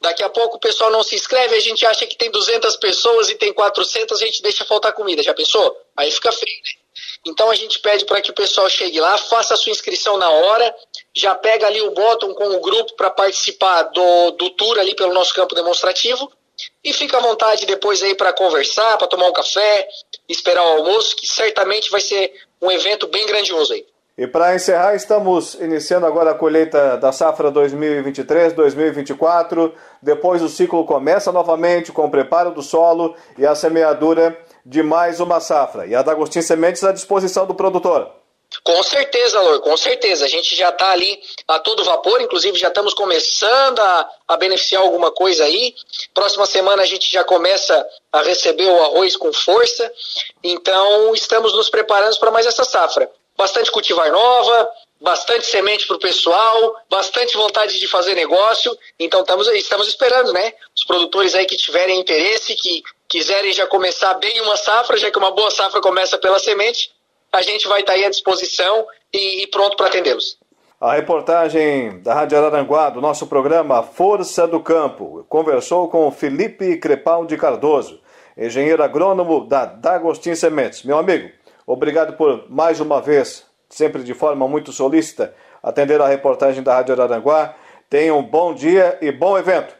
Daqui 0.00 0.22
a 0.22 0.28
pouco 0.28 0.56
o 0.56 0.60
pessoal 0.60 0.90
não 0.90 1.02
se 1.02 1.14
inscreve, 1.14 1.54
a 1.54 1.60
gente 1.60 1.84
acha 1.86 2.06
que 2.06 2.16
tem 2.16 2.30
200 2.30 2.76
pessoas 2.76 3.30
e 3.30 3.34
tem 3.34 3.52
400, 3.52 4.20
a 4.20 4.26
gente 4.26 4.42
deixa 4.42 4.64
faltar 4.64 4.92
comida. 4.92 5.22
Já 5.22 5.34
pensou? 5.34 5.80
Aí 5.96 6.10
fica 6.10 6.30
feio, 6.32 6.56
né? 6.64 6.86
Então 7.26 7.50
a 7.50 7.54
gente 7.54 7.78
pede 7.80 8.04
para 8.04 8.20
que 8.20 8.30
o 8.30 8.34
pessoal 8.34 8.68
chegue 8.68 9.00
lá, 9.00 9.18
faça 9.18 9.54
a 9.54 9.56
sua 9.56 9.72
inscrição 9.72 10.16
na 10.16 10.30
hora, 10.30 10.74
já 11.14 11.34
pega 11.34 11.66
ali 11.66 11.80
o 11.80 11.90
botão 11.90 12.32
com 12.34 12.48
o 12.48 12.60
grupo 12.60 12.94
para 12.94 13.10
participar 13.10 13.82
do, 13.84 14.30
do 14.32 14.50
tour 14.50 14.78
ali 14.78 14.94
pelo 14.94 15.12
nosso 15.12 15.34
campo 15.34 15.54
demonstrativo 15.54 16.30
e 16.82 16.92
fica 16.92 17.18
à 17.18 17.20
vontade 17.20 17.66
depois 17.66 18.02
aí 18.02 18.14
para 18.14 18.32
conversar, 18.32 18.96
para 18.96 19.08
tomar 19.08 19.26
um 19.26 19.32
café, 19.32 19.88
esperar 20.28 20.62
o 20.62 20.78
almoço, 20.78 21.16
que 21.16 21.26
certamente 21.26 21.90
vai 21.90 22.00
ser 22.00 22.32
um 22.62 22.70
evento 22.70 23.06
bem 23.06 23.26
grandioso 23.26 23.72
aí. 23.72 23.84
E 24.18 24.26
para 24.26 24.54
encerrar, 24.54 24.94
estamos 24.94 25.56
iniciando 25.56 26.06
agora 26.06 26.30
a 26.30 26.34
colheita 26.34 26.96
da 26.96 27.12
safra 27.12 27.52
2023-2024. 27.52 29.74
Depois 30.00 30.40
o 30.40 30.48
ciclo 30.48 30.86
começa 30.86 31.30
novamente 31.30 31.92
com 31.92 32.06
o 32.06 32.10
preparo 32.10 32.50
do 32.50 32.62
solo 32.62 33.14
e 33.36 33.44
a 33.44 33.54
semeadura 33.54 34.34
de 34.64 34.82
mais 34.82 35.20
uma 35.20 35.38
safra. 35.38 35.86
E 35.86 35.94
a 35.94 36.00
D'Agostin 36.00 36.40
Sementes 36.40 36.82
à 36.82 36.92
disposição 36.92 37.46
do 37.46 37.54
produtor. 37.54 38.10
Com 38.64 38.82
certeza, 38.82 39.38
Lor, 39.38 39.60
com 39.60 39.76
certeza. 39.76 40.24
A 40.24 40.28
gente 40.28 40.56
já 40.56 40.70
está 40.70 40.92
ali 40.92 41.20
a 41.46 41.58
todo 41.58 41.84
vapor, 41.84 42.18
inclusive 42.22 42.58
já 42.58 42.68
estamos 42.68 42.94
começando 42.94 43.80
a, 43.80 44.08
a, 44.28 44.36
beneficiar 44.38 44.80
alguma 44.80 45.10
coisa 45.10 45.44
aí. 45.44 45.74
Próxima 46.14 46.46
semana 46.46 46.82
a 46.82 46.86
gente 46.86 47.12
já 47.12 47.22
começa 47.22 47.86
a 48.10 48.22
receber 48.22 48.64
o 48.64 48.82
arroz 48.82 49.14
com 49.14 49.30
força. 49.30 49.92
Então 50.42 51.14
estamos 51.14 51.52
nos 51.52 51.68
preparando 51.68 52.18
para 52.18 52.30
mais 52.30 52.46
essa 52.46 52.64
safra 52.64 53.10
bastante 53.36 53.70
cultivar 53.70 54.10
nova, 54.10 54.70
bastante 55.00 55.46
semente 55.46 55.86
para 55.86 55.96
o 55.96 56.00
pessoal, 56.00 56.76
bastante 56.90 57.36
vontade 57.36 57.78
de 57.78 57.86
fazer 57.86 58.14
negócio. 58.14 58.76
Então 58.98 59.20
estamos, 59.20 59.46
estamos 59.48 59.88
esperando, 59.88 60.32
né? 60.32 60.52
Os 60.74 60.84
produtores 60.84 61.34
aí 61.34 61.46
que 61.46 61.56
tiverem 61.56 62.00
interesse, 62.00 62.54
que 62.54 62.82
quiserem 63.08 63.52
já 63.52 63.66
começar 63.66 64.14
bem 64.14 64.40
uma 64.40 64.56
safra, 64.56 64.96
já 64.96 65.10
que 65.10 65.18
uma 65.18 65.30
boa 65.30 65.50
safra 65.50 65.80
começa 65.80 66.18
pela 66.18 66.38
semente, 66.38 66.90
a 67.32 67.42
gente 67.42 67.68
vai 67.68 67.80
estar 67.80 67.92
tá 67.92 67.98
aí 67.98 68.04
à 68.04 68.10
disposição 68.10 68.86
e, 69.12 69.42
e 69.42 69.46
pronto 69.48 69.76
para 69.76 69.86
atendê-los. 69.86 70.38
A 70.78 70.94
reportagem 70.94 72.02
da 72.02 72.12
Rádio 72.12 72.36
Araranguá, 72.36 72.90
do 72.90 73.00
nosso 73.00 73.26
programa 73.26 73.82
Força 73.82 74.46
do 74.46 74.60
Campo, 74.60 75.24
conversou 75.26 75.88
com 75.88 76.10
Felipe 76.10 76.76
Crepaldi 76.76 77.36
Cardoso, 77.38 77.98
engenheiro 78.36 78.82
agrônomo 78.82 79.46
da 79.46 79.64
D'Agostin 79.64 80.34
Sementes. 80.34 80.82
Meu 80.82 80.98
amigo, 80.98 81.30
Obrigado 81.66 82.16
por 82.16 82.48
mais 82.48 82.78
uma 82.78 83.02
vez, 83.02 83.44
sempre 83.68 84.04
de 84.04 84.14
forma 84.14 84.46
muito 84.46 84.72
solícita, 84.72 85.34
atender 85.60 86.00
a 86.00 86.06
reportagem 86.06 86.62
da 86.62 86.74
Rádio 86.74 86.94
Araranguá. 86.94 87.56
Tenha 87.90 88.14
um 88.14 88.22
bom 88.22 88.54
dia 88.54 88.96
e 89.02 89.10
bom 89.10 89.36
evento. 89.36 89.74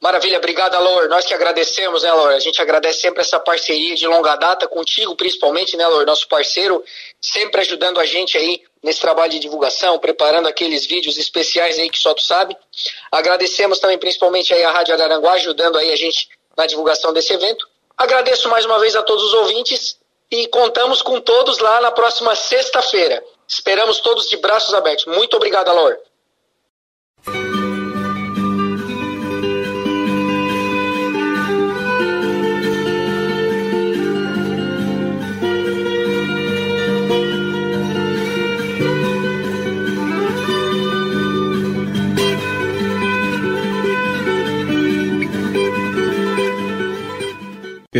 Maravilha, 0.00 0.38
obrigado, 0.38 0.74
Alor. 0.74 1.08
Nós 1.08 1.26
que 1.26 1.34
agradecemos, 1.34 2.02
né, 2.02 2.10
Alor? 2.10 2.30
A 2.30 2.38
gente 2.38 2.60
agradece 2.60 3.00
sempre 3.00 3.20
essa 3.20 3.38
parceria 3.38 3.94
de 3.94 4.06
longa 4.06 4.34
data, 4.36 4.66
contigo 4.66 5.14
principalmente, 5.14 5.76
né, 5.76 5.84
Alor? 5.84 6.06
Nosso 6.06 6.26
parceiro, 6.26 6.82
sempre 7.20 7.60
ajudando 7.60 8.00
a 8.00 8.06
gente 8.06 8.36
aí 8.36 8.62
nesse 8.82 9.00
trabalho 9.00 9.30
de 9.30 9.38
divulgação, 9.38 9.98
preparando 9.98 10.48
aqueles 10.48 10.86
vídeos 10.86 11.18
especiais 11.18 11.78
aí 11.78 11.90
que 11.90 11.98
só 11.98 12.14
tu 12.14 12.22
sabe. 12.22 12.56
Agradecemos 13.12 13.78
também 13.78 13.98
principalmente 13.98 14.54
aí 14.54 14.64
a 14.64 14.72
Rádio 14.72 14.94
Araranguá, 14.94 15.32
ajudando 15.32 15.76
aí 15.76 15.92
a 15.92 15.96
gente 15.96 16.28
na 16.56 16.64
divulgação 16.64 17.12
desse 17.12 17.34
evento. 17.34 17.68
Agradeço 17.96 18.48
mais 18.48 18.64
uma 18.64 18.78
vez 18.78 18.96
a 18.96 19.02
todos 19.02 19.22
os 19.22 19.34
ouvintes 19.34 19.99
e 20.30 20.46
contamos 20.48 21.02
com 21.02 21.20
todos 21.20 21.58
lá 21.58 21.80
na 21.80 21.90
próxima 21.90 22.34
sexta-feira. 22.34 23.22
Esperamos 23.48 23.98
todos 24.00 24.28
de 24.28 24.36
braços 24.36 24.72
abertos. 24.74 25.06
Muito 25.06 25.36
obrigado, 25.36 25.68
Alor. 25.68 25.98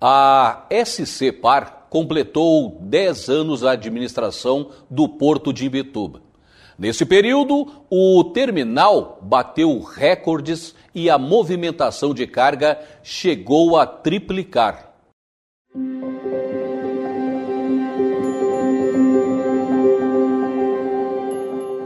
A 0.00 0.66
SC 0.84 1.30
Par 1.30 1.86
completou 1.88 2.80
10 2.80 3.28
anos 3.28 3.62
a 3.62 3.70
administração 3.70 4.70
do 4.90 5.08
Porto 5.08 5.52
de 5.52 5.64
Imbituba. 5.64 6.24
Nesse 6.76 7.06
período, 7.06 7.68
o 7.88 8.24
terminal 8.34 9.20
bateu 9.22 9.78
recordes 9.78 10.74
e 10.94 11.10
a 11.10 11.18
movimentação 11.18 12.14
de 12.14 12.26
carga 12.26 12.78
chegou 13.02 13.76
a 13.76 13.86
triplicar. 13.86 14.93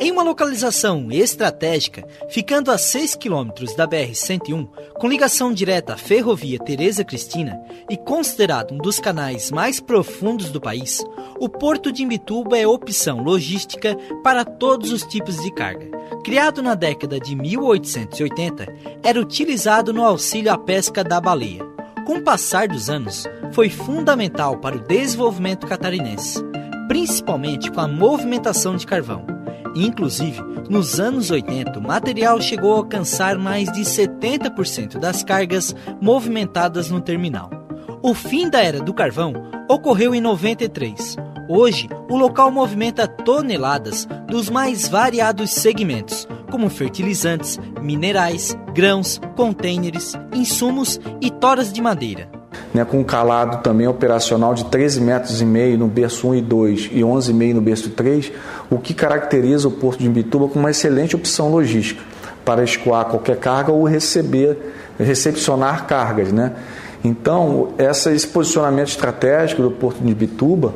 Em 0.01 0.13
uma 0.13 0.23
localização 0.23 1.11
estratégica, 1.11 2.07
ficando 2.31 2.71
a 2.71 2.79
6 2.79 3.17
quilômetros 3.17 3.75
da 3.75 3.87
BR-101, 3.87 4.69
com 4.95 5.09
ligação 5.09 5.53
direta 5.53 5.95
à 5.95 5.97
ferrovia 5.97 6.57
Tereza 6.57 7.03
Cristina 7.03 7.61
e 7.91 7.97
considerado 7.97 8.73
um 8.73 8.79
dos 8.79 9.01
canais 9.01 9.51
mais 9.51 9.81
profundos 9.81 10.53
do 10.53 10.61
país, 10.61 11.05
o 11.41 11.49
Porto 11.49 11.91
de 11.91 12.05
Imbituba 12.05 12.57
é 12.57 12.65
opção 12.65 13.25
logística 13.25 13.97
para 14.23 14.45
todos 14.45 14.93
os 14.93 15.03
tipos 15.03 15.43
de 15.43 15.51
carga. 15.53 15.91
Criado 16.23 16.63
na 16.63 16.77
década 16.77 17.19
de 17.19 17.35
1880, 17.35 18.67
era 19.03 19.21
utilizado 19.21 19.93
no 19.93 20.05
auxílio 20.05 20.53
à 20.53 20.59
pesca 20.59 21.03
da 21.03 21.21
baleia. 21.21 21.67
Com 22.07 22.19
o 22.19 22.23
passar 22.23 22.69
dos 22.69 22.89
anos, 22.89 23.25
foi 23.53 23.69
fundamental 23.69 24.59
para 24.59 24.77
o 24.77 24.81
desenvolvimento 24.81 25.67
catarinense, 25.67 26.39
principalmente 26.87 27.71
com 27.73 27.81
a 27.81 27.89
movimentação 27.89 28.77
de 28.77 28.87
carvão. 28.87 29.39
Inclusive, 29.75 30.41
nos 30.69 30.99
anos 30.99 31.31
80, 31.31 31.79
o 31.79 31.83
material 31.83 32.41
chegou 32.41 32.73
a 32.75 32.77
alcançar 32.79 33.39
mais 33.39 33.71
de 33.73 33.81
70% 33.83 34.99
das 34.99 35.23
cargas 35.23 35.75
movimentadas 36.01 36.91
no 36.91 37.01
terminal. 37.01 37.51
O 38.03 38.15
fim 38.15 38.49
da 38.49 38.63
era 38.63 38.81
do 38.81 38.95
carvão 38.95 39.35
ocorreu 39.69 40.15
em 40.15 40.21
93. 40.21 41.17
Hoje, 41.49 41.89
o 42.09 42.17
local 42.17 42.51
movimenta 42.51 43.07
toneladas 43.07 44.07
dos 44.27 44.51
mais 44.51 44.87
variados 44.89 45.51
segmentos, 45.51 46.29
como 46.51 46.69
fertilizantes, 46.69 47.59
minerais, 47.81 48.57
grãos, 48.75 49.21
contêineres, 49.37 50.15
insumos 50.33 51.01
e 51.21 51.31
toras 51.31 51.73
de 51.73 51.81
madeira 51.81 52.38
né, 52.73 52.85
com 52.85 52.99
um 53.01 53.05
calado 53.05 53.63
também 53.63 53.87
operacional 53.87 54.55
de 54.55 54.65
13 54.67 55.01
metros 55.01 55.41
e 55.41 55.45
meio 55.45 55.79
no 55.79 55.87
berço 55.87 56.29
1 56.29 56.35
e 56.37 56.43
2 56.43 56.91
e 56.93 57.01
11,5 57.01 57.55
no 57.55 57.61
berço 57.61 57.91
3, 57.91 58.33
o 58.71 58.79
que 58.79 58.95
caracteriza 58.95 59.69
o 59.69 59.71
Porto 59.71 60.01
de 60.01 60.07
Imbituba 60.07 60.49
como 60.49 60.61
uma 60.61 60.71
excelente 60.71 61.17
opção 61.17 61.51
logística 61.51 62.03
para 62.45 62.63
escoar 62.65 63.07
qualquer 63.07 63.37
carga 63.37 63.73
ou 63.73 63.85
receber, 63.85 64.57
recepcionar 64.99 65.87
cargas, 65.87 66.33
né? 66.33 66.53
Então, 67.05 67.69
essa, 67.79 68.13
esse 68.13 68.27
posicionamento 68.27 68.89
estratégico 68.89 69.63
do 69.63 69.71
Porto 69.71 70.03
de 70.03 70.11
Imbituba 70.11 70.75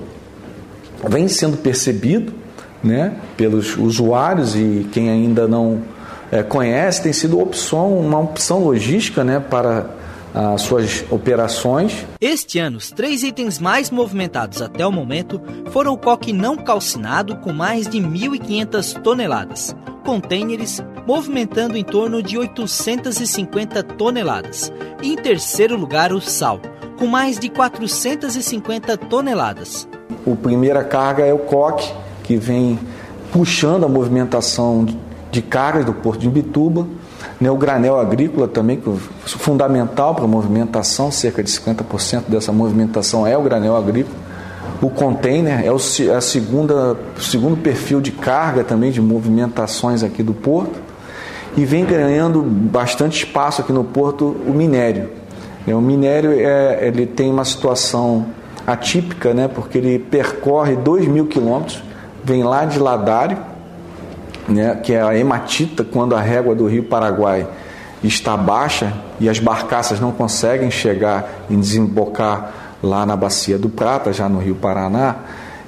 vem 1.09 1.27
sendo 1.29 1.57
percebido 1.57 2.33
né, 2.83 3.15
pelos 3.37 3.77
usuários 3.77 4.55
e 4.55 4.87
quem 4.93 5.11
ainda 5.11 5.49
não 5.49 5.83
é, 6.31 6.43
conhece, 6.43 7.03
tem 7.03 7.13
sido 7.13 7.41
opção, 7.41 7.99
uma 7.99 8.19
opção 8.19 8.65
logística 8.65 9.23
né, 9.23 9.41
para 9.41 9.87
as 10.35 10.63
suas 10.63 11.05
operações. 11.11 12.07
Este 12.21 12.59
ano, 12.59 12.79
os 12.79 12.91
três 12.91 13.23
itens 13.23 13.59
mais 13.59 13.91
movimentados 13.91 14.63
até 14.63 14.87
o 14.87 14.93
momento 14.93 15.41
foram 15.71 15.93
o 15.93 15.99
coque 15.99 16.33
não 16.33 16.57
calcinado, 16.57 17.37
com 17.37 17.53
mais 17.53 17.87
de 17.87 17.99
1.500 17.99 19.03
toneladas, 19.03 19.77
contêineres, 20.05 20.83
movimentando 21.07 21.77
em 21.77 21.85
torno 21.85 22.23
de 22.23 22.39
850 22.39 23.83
toneladas, 23.83 24.73
e 25.03 25.13
em 25.13 25.17
terceiro 25.17 25.77
lugar, 25.77 26.13
o 26.13 26.21
sal, 26.21 26.61
com 26.99 27.07
mais 27.07 27.39
de 27.39 27.49
450 27.49 28.97
toneladas. 28.97 29.89
A 30.27 30.37
primeira 30.37 30.85
carga 30.85 31.25
é 31.25 31.33
o 31.33 31.39
coque, 31.39 31.93
que 32.23 32.37
vem 32.37 32.79
puxando 33.33 33.85
a 33.85 33.89
movimentação 33.89 34.87
de 35.31 35.43
cargas 35.43 35.85
do 35.85 35.93
Porto 35.93 36.21
de 36.21 36.29
Imbituba 36.29 36.87
né, 37.41 37.51
o 37.51 37.57
granel 37.57 37.99
agrícola 37.99 38.47
também, 38.49 38.77
que 38.79 38.89
é 38.89 38.95
fundamental 39.27 40.15
para 40.15 40.25
a 40.25 40.29
movimentação, 40.29 41.11
cerca 41.11 41.43
de 41.43 41.51
50% 41.51 42.25
dessa 42.29 42.53
movimentação 42.53 43.27
é 43.27 43.37
o 43.37 43.43
granel 43.43 43.77
agrícola. 43.77 44.17
O 44.81 44.91
container 44.91 45.65
é 45.65 45.71
o, 45.71 45.77
a 45.77 46.21
segunda, 46.21 46.97
segundo 47.19 47.57
perfil 47.57 48.01
de 48.01 48.11
carga 48.11 48.65
também 48.65 48.91
de 48.91 49.01
movimentações 49.01 50.03
aqui 50.03 50.23
do 50.23 50.35
porto. 50.35 50.81
E 51.57 51.65
vem 51.65 51.85
ganhando 51.85 52.43
bastante 52.43 53.25
espaço 53.25 53.61
aqui 53.61 53.73
no 53.73 53.85
porto 53.85 54.37
o 54.47 54.53
minério. 54.53 55.11
O 55.67 55.81
minério 55.81 56.33
é, 56.33 56.87
ele 56.89 57.07
tem 57.07 57.31
uma 57.31 57.45
situação 57.45 58.27
atípica, 58.67 59.35
né, 59.35 59.49
porque 59.49 59.79
ele 59.79 59.99
percorre 59.99 60.77
2 60.77 61.07
mil 61.07 61.27
quilômetros, 61.27 61.83
vem 62.25 62.43
lá 62.43 62.65
de 62.65 62.79
Ladário, 62.79 63.39
né, 64.49 64.75
que 64.83 64.93
é 64.93 65.03
a 65.03 65.17
hematita, 65.17 65.85
quando 65.85 66.15
a 66.15 66.21
régua 66.21 66.55
do 66.55 66.67
rio 66.67 66.85
Paraguai 66.85 67.47
está 68.03 68.37
baixa 68.37 68.93
e 69.21 69.29
as 69.29 69.39
barcaças 69.39 70.01
não 70.01 70.13
conseguem 70.13 70.71
chegar 70.71 71.47
e 71.49 71.57
desembocar 71.57 72.53
lá 72.83 73.07
na 73.07 73.17
bacia 73.17 73.59
do 73.59 73.69
Prata, 73.69 74.13
já 74.13 74.29
no 74.29 74.41
rio 74.41 74.57
Paraná, 74.57 75.17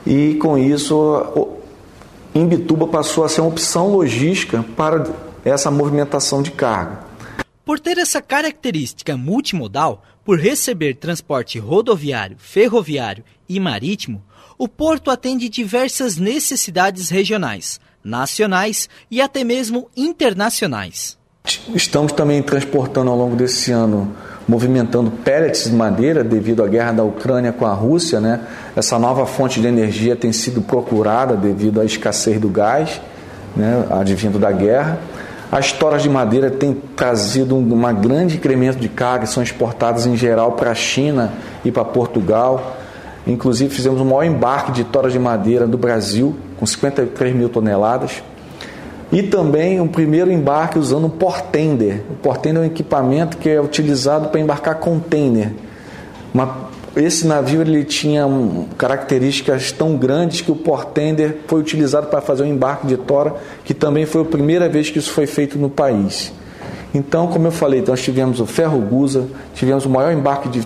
e 0.06 0.34
com 0.34 0.58
isso 0.58 1.54
Imbituba 2.34 2.88
passou 2.88 3.24
a 3.24 3.28
ser 3.28 3.40
uma 3.40 3.50
opção 3.50 3.88
logística 3.88 4.64
para 4.76 5.04
essa 5.44 5.70
movimentação 5.70 6.42
de 6.42 6.50
carga. 6.50 6.98
Por 7.64 7.78
ter 7.78 7.96
essa 7.98 8.20
característica 8.20 9.16
multimodal, 9.16 10.02
por 10.24 10.38
receber 10.38 10.94
transporte 10.94 11.58
rodoviário, 11.58 12.36
ferroviário 12.38 13.24
e 13.48 13.60
marítimo, 13.60 14.22
o 14.58 14.66
porto 14.66 15.10
atende 15.10 15.48
diversas 15.48 16.16
necessidades 16.16 17.08
regionais, 17.08 17.80
nacionais 18.04 18.88
e 19.10 19.20
até 19.20 19.42
mesmo 19.42 19.88
internacionais. 19.96 21.16
Estamos 21.74 22.12
também 22.12 22.42
transportando 22.42 23.10
ao 23.10 23.16
longo 23.16 23.36
desse 23.36 23.70
ano, 23.70 24.14
movimentando 24.48 25.10
pellets 25.10 25.64
de 25.64 25.72
madeira 25.72 26.24
devido 26.24 26.62
à 26.62 26.66
guerra 26.66 26.92
da 26.92 27.04
Ucrânia 27.04 27.52
com 27.52 27.66
a 27.66 27.72
Rússia. 27.72 28.20
Né? 28.20 28.40
Essa 28.74 28.98
nova 28.98 29.26
fonte 29.26 29.60
de 29.60 29.66
energia 29.66 30.16
tem 30.16 30.32
sido 30.32 30.62
procurada 30.62 31.36
devido 31.36 31.80
à 31.80 31.84
escassez 31.84 32.40
do 32.40 32.48
gás, 32.48 33.00
né, 33.56 33.86
advindo 33.90 34.38
da 34.38 34.50
guerra. 34.50 34.98
As 35.52 35.70
toras 35.70 36.02
de 36.02 36.08
madeira 36.08 36.50
têm 36.50 36.74
trazido 36.74 37.54
um 37.54 37.94
grande 37.94 38.36
incremento 38.36 38.78
de 38.78 38.88
carga, 38.88 39.26
são 39.26 39.42
exportadas 39.42 40.06
em 40.06 40.16
geral 40.16 40.52
para 40.52 40.70
a 40.70 40.74
China 40.74 41.32
e 41.64 41.70
para 41.70 41.84
Portugal. 41.84 42.76
Inclusive 43.26 43.74
fizemos 43.74 44.00
o 44.00 44.04
maior 44.04 44.24
embarque 44.24 44.72
de 44.72 44.84
toras 44.84 45.12
de 45.12 45.18
madeira 45.18 45.66
do 45.66 45.78
Brasil, 45.78 46.36
com 46.58 46.66
53 46.66 47.34
mil 47.34 47.48
toneladas. 47.48 48.22
e 49.12 49.22
também 49.22 49.80
um 49.80 49.86
primeiro 49.86 50.32
embarque 50.32 50.78
usando 50.78 51.06
um 51.06 51.10
portender. 51.10 52.02
O 52.10 52.14
portender 52.14 52.62
é 52.62 52.66
um 52.66 52.68
equipamento 52.68 53.36
que 53.36 53.48
é 53.48 53.60
utilizado 53.60 54.28
para 54.28 54.40
embarcar 54.40 54.76
container. 54.76 55.52
Uma, 56.32 56.68
esse 56.96 57.24
navio 57.24 57.60
ele 57.60 57.84
tinha 57.84 58.26
um, 58.26 58.66
características 58.76 59.70
tão 59.70 59.96
grandes 59.96 60.40
que 60.40 60.50
o 60.50 60.56
portender 60.56 61.38
foi 61.46 61.60
utilizado 61.60 62.08
para 62.08 62.20
fazer 62.20 62.42
um 62.42 62.46
embarque 62.46 62.88
de 62.88 62.96
tora, 62.96 63.34
que 63.64 63.72
também 63.72 64.04
foi 64.04 64.22
a 64.22 64.24
primeira 64.24 64.68
vez 64.68 64.90
que 64.90 64.98
isso 64.98 65.12
foi 65.12 65.26
feito 65.26 65.58
no 65.58 65.70
país. 65.70 66.32
Então, 66.94 67.26
como 67.26 67.48
eu 67.48 67.50
falei, 67.50 67.82
nós 67.86 68.00
tivemos 68.00 68.38
o 68.38 68.46
ferro 68.46 68.78
gusa, 68.78 69.26
tivemos 69.54 69.84
o 69.84 69.90
maior 69.90 70.12
embarque 70.12 70.48
de, 70.48 70.63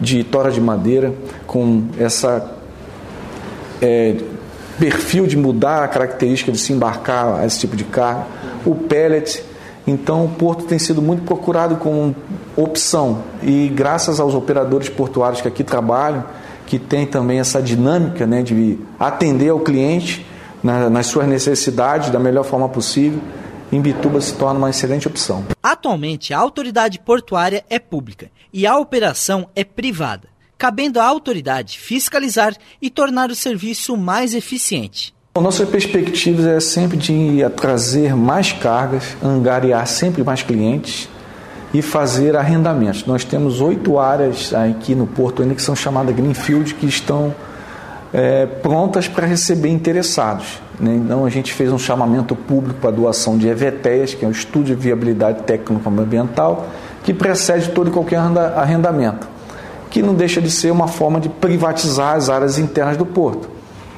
de 0.00 0.22
tora 0.24 0.50
de 0.50 0.60
madeira, 0.60 1.12
com 1.46 1.84
essa 1.98 2.54
é, 3.82 4.16
perfil 4.78 5.26
de 5.26 5.36
mudar 5.36 5.82
a 5.82 5.88
característica 5.88 6.52
de 6.52 6.58
se 6.58 6.72
embarcar 6.72 7.40
a 7.40 7.46
esse 7.46 7.58
tipo 7.58 7.76
de 7.76 7.84
carga, 7.84 8.26
o 8.64 8.74
pellet. 8.74 9.42
Então, 9.86 10.24
o 10.24 10.28
porto 10.28 10.64
tem 10.64 10.78
sido 10.78 11.00
muito 11.00 11.22
procurado 11.22 11.76
como 11.76 12.14
opção 12.56 13.22
e 13.42 13.68
graças 13.68 14.20
aos 14.20 14.34
operadores 14.34 14.88
portuários 14.88 15.40
que 15.40 15.48
aqui 15.48 15.64
trabalham, 15.64 16.24
que 16.66 16.78
tem 16.78 17.06
também 17.06 17.40
essa 17.40 17.62
dinâmica 17.62 18.26
né, 18.26 18.42
de 18.42 18.78
atender 18.98 19.48
ao 19.48 19.60
cliente 19.60 20.26
na, 20.62 20.90
nas 20.90 21.06
suas 21.06 21.26
necessidades 21.26 22.10
da 22.10 22.18
melhor 22.18 22.44
forma 22.44 22.68
possível, 22.68 23.20
Imbituba 23.70 24.20
se 24.20 24.34
torna 24.34 24.58
uma 24.58 24.70
excelente 24.70 25.06
opção. 25.06 25.44
Atualmente, 25.62 26.32
a 26.32 26.38
autoridade 26.38 26.98
portuária 26.98 27.64
é 27.68 27.78
pública 27.78 28.30
e 28.52 28.66
a 28.66 28.78
operação 28.78 29.48
é 29.54 29.64
privada 29.64 30.28
cabendo 30.58 30.98
à 30.98 31.04
autoridade 31.04 31.78
fiscalizar 31.78 32.52
e 32.82 32.90
tornar 32.90 33.30
o 33.30 33.34
serviço 33.34 33.96
mais 33.96 34.34
eficiente. 34.34 35.14
A 35.36 35.40
nossa 35.40 35.64
perspectiva 35.64 36.50
é 36.50 36.58
sempre 36.58 36.96
de 36.96 37.48
trazer 37.56 38.16
mais 38.16 38.50
cargas, 38.50 39.16
angariar 39.22 39.86
sempre 39.86 40.24
mais 40.24 40.42
clientes 40.42 41.08
e 41.72 41.80
fazer 41.80 42.34
arrendamentos. 42.34 43.06
Nós 43.06 43.24
temos 43.24 43.60
oito 43.60 44.00
áreas 44.00 44.52
aqui 44.52 44.96
no 44.96 45.06
Porto 45.06 45.42
ainda 45.42 45.54
que 45.54 45.62
são 45.62 45.76
chamadas 45.76 46.14
Greenfield, 46.16 46.74
que 46.74 46.86
estão 46.86 47.32
é, 48.12 48.46
prontas 48.46 49.06
para 49.06 49.26
receber 49.26 49.68
interessados. 49.68 50.60
Né? 50.80 50.94
Então 50.94 51.24
a 51.24 51.30
gente 51.30 51.52
fez 51.52 51.72
um 51.72 51.78
chamamento 51.78 52.34
público 52.36 52.80
para 52.80 52.90
doação 52.90 53.36
de 53.36 53.48
EVTES, 53.48 54.14
que 54.14 54.24
é 54.24 54.28
o 54.28 54.30
Estudo 54.30 54.66
de 54.66 54.74
Viabilidade 54.74 55.42
Técnico-Ambiental, 55.42 56.66
que 57.02 57.12
precede 57.12 57.70
todo 57.70 57.88
e 57.88 57.92
qualquer 57.92 58.18
arrendamento 58.18 59.38
que 59.90 60.02
não 60.02 60.14
deixa 60.14 60.40
de 60.40 60.50
ser 60.50 60.70
uma 60.70 60.86
forma 60.86 61.20
de 61.20 61.28
privatizar 61.28 62.14
as 62.14 62.28
áreas 62.28 62.58
internas 62.58 62.96
do 62.96 63.06
porto. 63.06 63.48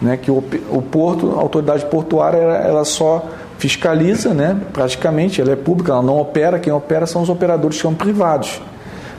Né? 0.00 0.16
Que 0.16 0.30
o, 0.30 0.42
o 0.70 0.82
porto, 0.82 1.34
a 1.36 1.40
autoridade 1.40 1.84
portuária, 1.86 2.38
ela, 2.38 2.56
ela 2.56 2.84
só 2.84 3.26
fiscaliza, 3.58 4.32
né? 4.32 4.58
praticamente, 4.72 5.40
ela 5.40 5.52
é 5.52 5.56
pública, 5.56 5.92
ela 5.92 6.02
não 6.02 6.18
opera, 6.18 6.58
quem 6.58 6.72
opera 6.72 7.06
são 7.06 7.22
os 7.22 7.28
operadores 7.28 7.76
que 7.76 7.82
são 7.82 7.94
privados. 7.94 8.60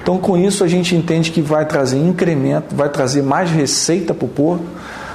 Então, 0.01 0.18
com 0.18 0.36
isso, 0.36 0.64
a 0.64 0.68
gente 0.68 0.95
entende 0.95 1.30
que 1.32 1.41
vai 1.41 1.66
trazer 1.66 1.99
incremento, 1.99 2.76
vai 2.76 2.89
trazer 2.89 3.22
mais 3.22 3.51
receita 3.51 4.16
para 4.16 4.26
o 4.26 4.28
porto, 4.28 4.64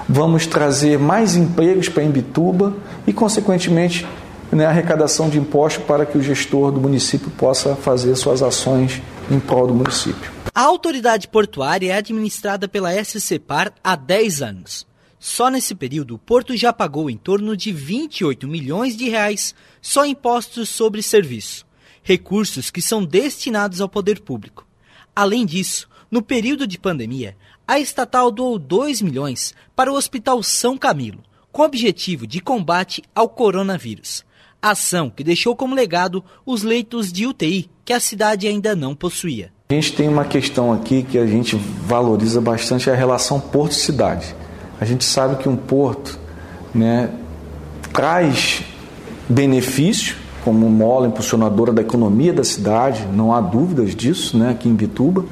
vamos 0.08 0.46
trazer 0.46 0.98
mais 0.98 1.36
empregos 1.36 1.88
para 1.88 2.02
Imbituba 2.02 2.74
e, 3.06 3.12
consequentemente, 3.12 4.06
né, 4.52 4.66
arrecadação 4.66 5.28
de 5.28 5.38
impostos 5.38 5.84
para 5.84 6.06
que 6.06 6.16
o 6.16 6.22
gestor 6.22 6.70
do 6.70 6.80
município 6.80 7.30
possa 7.30 7.74
fazer 7.74 8.14
suas 8.16 8.42
ações 8.42 9.02
em 9.30 9.40
prol 9.40 9.66
do 9.66 9.74
município. 9.74 10.30
A 10.54 10.62
autoridade 10.62 11.28
portuária 11.28 11.92
é 11.92 11.96
administrada 11.96 12.66
pela 12.66 12.92
SCPAR 13.04 13.72
há 13.82 13.96
10 13.96 14.42
anos. 14.42 14.86
Só 15.18 15.50
nesse 15.50 15.74
período, 15.74 16.14
o 16.14 16.18
porto 16.18 16.56
já 16.56 16.72
pagou 16.72 17.10
em 17.10 17.16
torno 17.16 17.56
de 17.56 17.72
28 17.72 18.46
milhões 18.46 18.96
de 18.96 19.08
reais 19.08 19.54
só 19.82 20.04
em 20.04 20.12
impostos 20.12 20.68
sobre 20.68 21.02
serviço, 21.02 21.66
recursos 22.02 22.70
que 22.70 22.80
são 22.80 23.04
destinados 23.04 23.80
ao 23.80 23.88
poder 23.88 24.20
público. 24.20 24.66
Além 25.14 25.44
disso, 25.44 25.88
no 26.10 26.22
período 26.22 26.66
de 26.66 26.78
pandemia, 26.78 27.36
a 27.66 27.78
estatal 27.80 28.30
doou 28.30 28.58
2 28.58 29.02
milhões 29.02 29.54
para 29.74 29.92
o 29.92 29.96
Hospital 29.96 30.42
São 30.42 30.78
Camilo, 30.78 31.18
com 31.50 31.62
objetivo 31.62 32.26
de 32.26 32.40
combate 32.40 33.02
ao 33.14 33.28
coronavírus. 33.28 34.24
Ação 34.60 35.10
que 35.10 35.24
deixou 35.24 35.54
como 35.56 35.74
legado 35.74 36.24
os 36.44 36.62
leitos 36.62 37.12
de 37.12 37.26
UTI 37.26 37.68
que 37.84 37.92
a 37.92 38.00
cidade 38.00 38.46
ainda 38.46 38.74
não 38.74 38.94
possuía. 38.94 39.52
A 39.68 39.74
gente 39.74 39.92
tem 39.94 40.08
uma 40.08 40.24
questão 40.24 40.72
aqui 40.72 41.02
que 41.02 41.18
a 41.18 41.26
gente 41.26 41.56
valoriza 41.56 42.40
bastante, 42.40 42.88
é 42.88 42.92
a 42.92 42.96
relação 42.96 43.40
porto-cidade. 43.40 44.34
A 44.80 44.84
gente 44.84 45.04
sabe 45.04 45.42
que 45.42 45.48
um 45.48 45.56
porto 45.56 46.18
né, 46.74 47.10
traz 47.92 48.62
benefício 49.28 50.16
como 50.44 50.70
mola 50.70 51.08
impulsionadora 51.08 51.72
da 51.72 51.82
economia 51.82 52.32
da 52.32 52.44
cidade, 52.44 53.04
não 53.12 53.32
há 53.32 53.40
dúvidas 53.40 53.96
disso 53.96 54.38
né, 54.38 54.50
aqui 54.50 54.68
em 54.68 54.74
Bituba, 54.74 55.24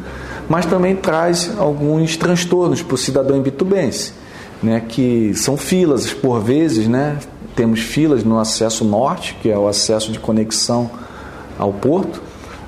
mas 0.48 0.66
também 0.66 0.94
traz 0.96 1.52
alguns 1.58 2.16
transtornos 2.16 2.82
para 2.82 2.94
o 2.94 2.98
cidadão 2.98 3.40
bitubense, 3.40 4.12
né, 4.62 4.82
que 4.86 5.32
são 5.34 5.56
filas, 5.56 6.12
por 6.12 6.40
vezes, 6.40 6.88
né, 6.88 7.18
temos 7.54 7.80
filas 7.80 8.24
no 8.24 8.38
acesso 8.38 8.84
norte, 8.84 9.36
que 9.40 9.50
é 9.50 9.56
o 9.56 9.68
acesso 9.68 10.10
de 10.10 10.18
conexão 10.18 10.90
ao 11.58 11.72
porto, 11.72 12.22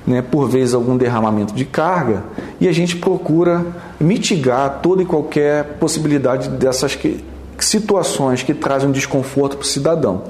né, 0.05 0.21
por 0.21 0.47
vezes 0.47 0.73
algum 0.73 0.95
derramamento 0.95 1.53
de 1.53 1.65
carga, 1.65 2.23
e 2.59 2.67
a 2.67 2.71
gente 2.71 2.95
procura 2.95 3.65
mitigar 3.99 4.79
toda 4.81 5.01
e 5.01 5.05
qualquer 5.05 5.77
possibilidade 5.79 6.49
dessas 6.49 6.95
que, 6.95 7.23
situações 7.59 8.43
que 8.43 8.53
trazem 8.53 8.91
desconforto 8.91 9.57
para 9.57 9.63
o 9.63 9.67
cidadão. 9.67 10.23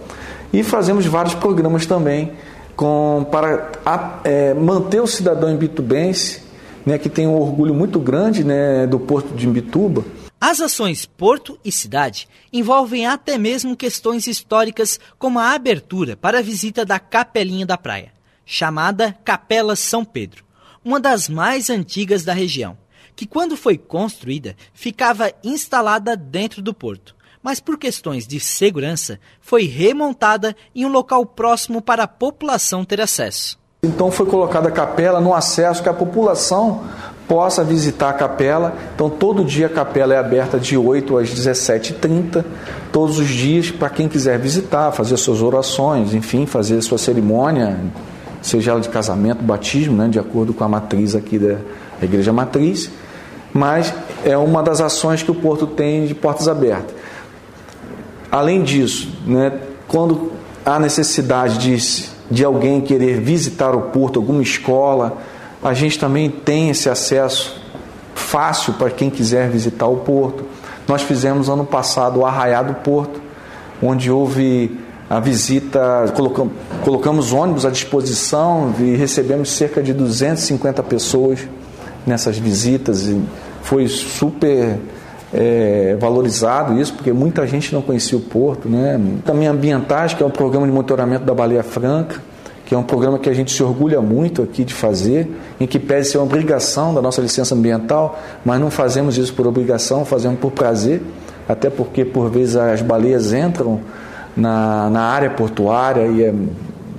E 0.52 0.64
fazemos 0.64 1.06
vários 1.06 1.36
programas 1.36 1.86
também 1.86 2.32
com, 2.76 3.26
para 3.30 3.72
a, 3.86 4.20
é, 4.24 4.54
manter 4.54 5.02
o 5.02 5.08
cidadão 5.08 5.52
imbitubense, 5.52 6.42
né, 6.88 6.98
que 6.98 7.10
tem 7.10 7.28
um 7.28 7.36
orgulho 7.36 7.76
muito 7.76 8.00
grande 8.00 8.46
né, 8.46 8.88
do 8.88 8.98
porto 8.98 9.36
de 9.36 9.46
Imbituba. 9.46 10.06
As 10.40 10.62
ações 10.62 11.06
Porto 11.06 11.60
e 11.66 11.72
Cidade 11.72 12.30
envolvem 12.52 13.06
até 13.06 13.38
mesmo 13.38 13.76
questões 13.76 14.26
históricas, 14.26 14.98
como 15.20 15.38
a 15.38 15.52
abertura 15.52 16.16
para 16.16 16.40
a 16.40 16.42
visita 16.42 16.86
da 16.86 16.98
Capelinha 16.98 17.66
da 17.66 17.78
Praia 17.78 18.16
chamada 18.50 19.12
Capela 19.26 19.76
São 19.76 20.06
Pedro, 20.06 20.46
uma 20.84 21.02
das 21.02 21.28
mais 21.28 21.70
antigas 21.70 22.24
da 22.24 22.32
região, 22.32 22.78
que 23.14 23.28
quando 23.28 23.58
foi 23.58 23.78
construída 23.78 24.56
ficava 24.74 25.34
instalada 25.44 26.16
dentro 26.16 26.62
do 26.62 26.74
porto, 26.74 27.14
mas 27.44 27.60
por 27.60 27.78
questões 27.78 28.26
de 28.26 28.40
segurança 28.40 29.20
foi 29.42 29.66
remontada 29.66 30.56
em 30.74 30.86
um 30.86 30.90
local 30.90 31.26
próximo 31.26 31.82
para 31.82 32.04
a 32.04 32.08
população 32.08 32.86
ter 32.86 33.02
acesso. 33.02 33.60
Então 33.84 34.10
foi 34.10 34.26
colocada 34.26 34.70
a 34.70 34.72
capela 34.72 35.22
no 35.22 35.34
acesso 35.34 35.84
que 35.84 35.90
a 35.90 35.94
população 35.94 36.82
possa 37.28 37.64
visitar 37.64 38.10
a 38.10 38.14
capela. 38.14 38.74
Então 38.96 39.10
todo 39.10 39.44
dia 39.44 39.68
a 39.68 39.70
capela 39.70 40.14
é 40.14 40.18
aberta 40.18 40.60
de 40.60 40.78
8 40.78 41.18
às 41.18 41.30
17h30, 41.30 42.44
todos 42.92 43.20
os 43.20 43.28
dias 43.28 43.70
para 43.70 43.90
quem 43.90 44.08
quiser 44.08 44.40
visitar, 44.40 44.92
fazer 44.92 45.18
suas 45.18 45.42
orações, 45.42 46.14
enfim, 46.14 46.46
fazer 46.46 46.82
sua 46.82 46.98
cerimônia 46.98 47.78
seja 48.42 48.72
ela 48.72 48.80
de 48.80 48.90
casamento, 48.90 49.44
batismo, 49.44 49.96
né, 49.96 50.08
de 50.08 50.20
acordo 50.20 50.54
com 50.54 50.64
a 50.64 50.70
matriz 50.70 51.16
aqui 51.16 51.38
da 51.38 51.58
Igreja 52.02 52.32
Matriz, 52.32 52.90
mas 53.54 53.94
é 54.24 54.38
uma 54.38 54.62
das 54.62 54.80
ações 54.80 55.24
que 55.24 55.32
o 55.32 55.36
Porto 55.36 55.68
tem 55.68 56.06
de 56.06 56.16
portas 56.16 56.48
abertas. 56.48 56.96
Além 58.32 58.64
disso, 58.64 59.10
né, 59.26 59.52
quando 59.88 60.32
há 60.66 60.80
necessidade 60.80 61.58
de, 61.58 62.10
de 62.30 62.44
alguém 62.44 62.82
querer 62.82 63.20
visitar 63.20 63.76
o 63.76 63.84
Porto, 63.84 64.20
alguma 64.20 64.42
escola, 64.42 65.18
a 65.64 65.74
gente 65.74 65.98
também 65.98 66.30
tem 66.30 66.70
esse 66.70 66.90
acesso 66.90 67.60
fácil 68.14 68.74
para 68.74 68.90
quem 68.90 69.10
quiser 69.10 69.50
visitar 69.50 69.88
o 69.88 69.98
Porto. 69.98 70.44
Nós 70.88 71.02
fizemos 71.02 71.50
ano 71.50 71.66
passado 71.66 72.20
o 72.20 72.26
Arraiá 72.26 72.62
do 72.62 72.74
Porto, 72.76 73.22
onde 73.82 74.12
houve 74.12 74.78
a 75.10 75.20
visita, 75.20 76.12
colocamos, 76.16 76.54
colocamos 76.84 77.32
ônibus 77.32 77.66
à 77.66 77.70
disposição 77.70 78.74
e 78.80 78.96
recebemos 78.96 79.52
cerca 79.52 79.82
de 79.82 79.94
250 79.94 80.84
pessoas 80.84 81.48
nessas 82.06 82.38
visitas 82.38 83.04
e 83.08 83.22
foi 83.62 83.88
super 83.88 84.80
é, 85.34 85.98
valorizado 86.00 86.80
isso, 86.80 86.94
porque 86.94 87.12
muita 87.12 87.46
gente 87.46 87.74
não 87.74 87.82
conhecia 87.82 88.18
o 88.18 88.22
Porto. 88.22 88.70
Né? 88.70 89.00
Também 89.26 89.48
Ambientais, 89.48 90.14
que 90.14 90.24
é 90.24 90.26
um 90.26 90.32
programa 90.32 90.66
de 90.66 90.72
monitoramento 90.72 91.26
da 91.26 91.34
Baleia 91.34 91.64
Franca, 91.64 92.22
que 92.66 92.76
é 92.76 92.78
um 92.78 92.84
programa 92.84 93.18
que 93.18 93.30
a 93.30 93.34
gente 93.34 93.52
se 93.52 93.64
orgulha 93.64 94.02
muito 94.02 94.42
aqui 94.42 94.66
de 94.66 94.74
fazer, 94.74 95.30
em 95.60 95.66
que 95.66 95.80
pede 95.80 96.08
ser 96.08 96.18
uma 96.18 96.26
obrigação 96.26 96.94
da 96.94 97.02
nossa 97.02 97.22
licença 97.22 97.56
ambiental, 97.56 98.20
mas 98.44 98.60
não 98.60 98.70
fazemos 98.70 99.18
isso 99.18 99.34
por 99.34 99.48
obrigação, 99.48 100.04
fazemos 100.04 100.38
por 100.40 100.52
prazer, 100.52 101.02
até 101.48 101.70
porque 101.70 102.04
por 102.04 102.30
vezes 102.30 102.58
as 102.58 102.82
baleias 102.82 103.32
entram 103.32 103.80
na, 104.36 104.90
na 104.90 105.02
área 105.02 105.30
portuária 105.30 106.08
e, 106.08 106.24
é, 106.24 106.34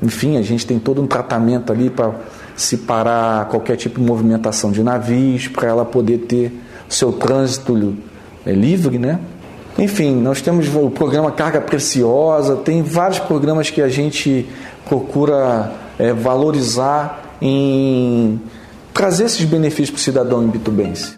enfim, 0.02 0.38
a 0.38 0.42
gente 0.42 0.66
tem 0.66 0.78
todo 0.78 1.02
um 1.02 1.06
tratamento 1.06 1.70
ali 1.70 1.90
para 1.90 2.12
separar 2.56 3.46
qualquer 3.48 3.76
tipo 3.76 4.00
de 4.00 4.06
movimentação 4.06 4.72
de 4.72 4.82
navios, 4.82 5.48
para 5.48 5.68
ela 5.68 5.84
poder 5.84 6.18
ter 6.20 6.52
seu 6.88 7.12
trânsito 7.12 7.74
é, 8.47 8.53
livre, 8.53 8.99
né? 8.99 9.18
Enfim, 9.78 10.14
nós 10.16 10.41
temos 10.41 10.66
o 10.74 10.91
programa 10.91 11.30
Carga 11.30 11.61
Preciosa, 11.61 12.57
tem 12.57 12.82
vários 12.82 13.20
programas 13.20 13.70
que 13.70 13.80
a 13.80 13.89
gente 13.89 14.47
procura 14.89 15.72
é, 15.99 16.12
valorizar 16.12 17.36
em 17.41 18.41
trazer 18.93 19.26
esses 19.26 19.45
benefícios 19.45 19.91
para 19.91 19.99
o 19.99 20.03
cidadão 20.03 20.43
imbitubense. 20.43 21.17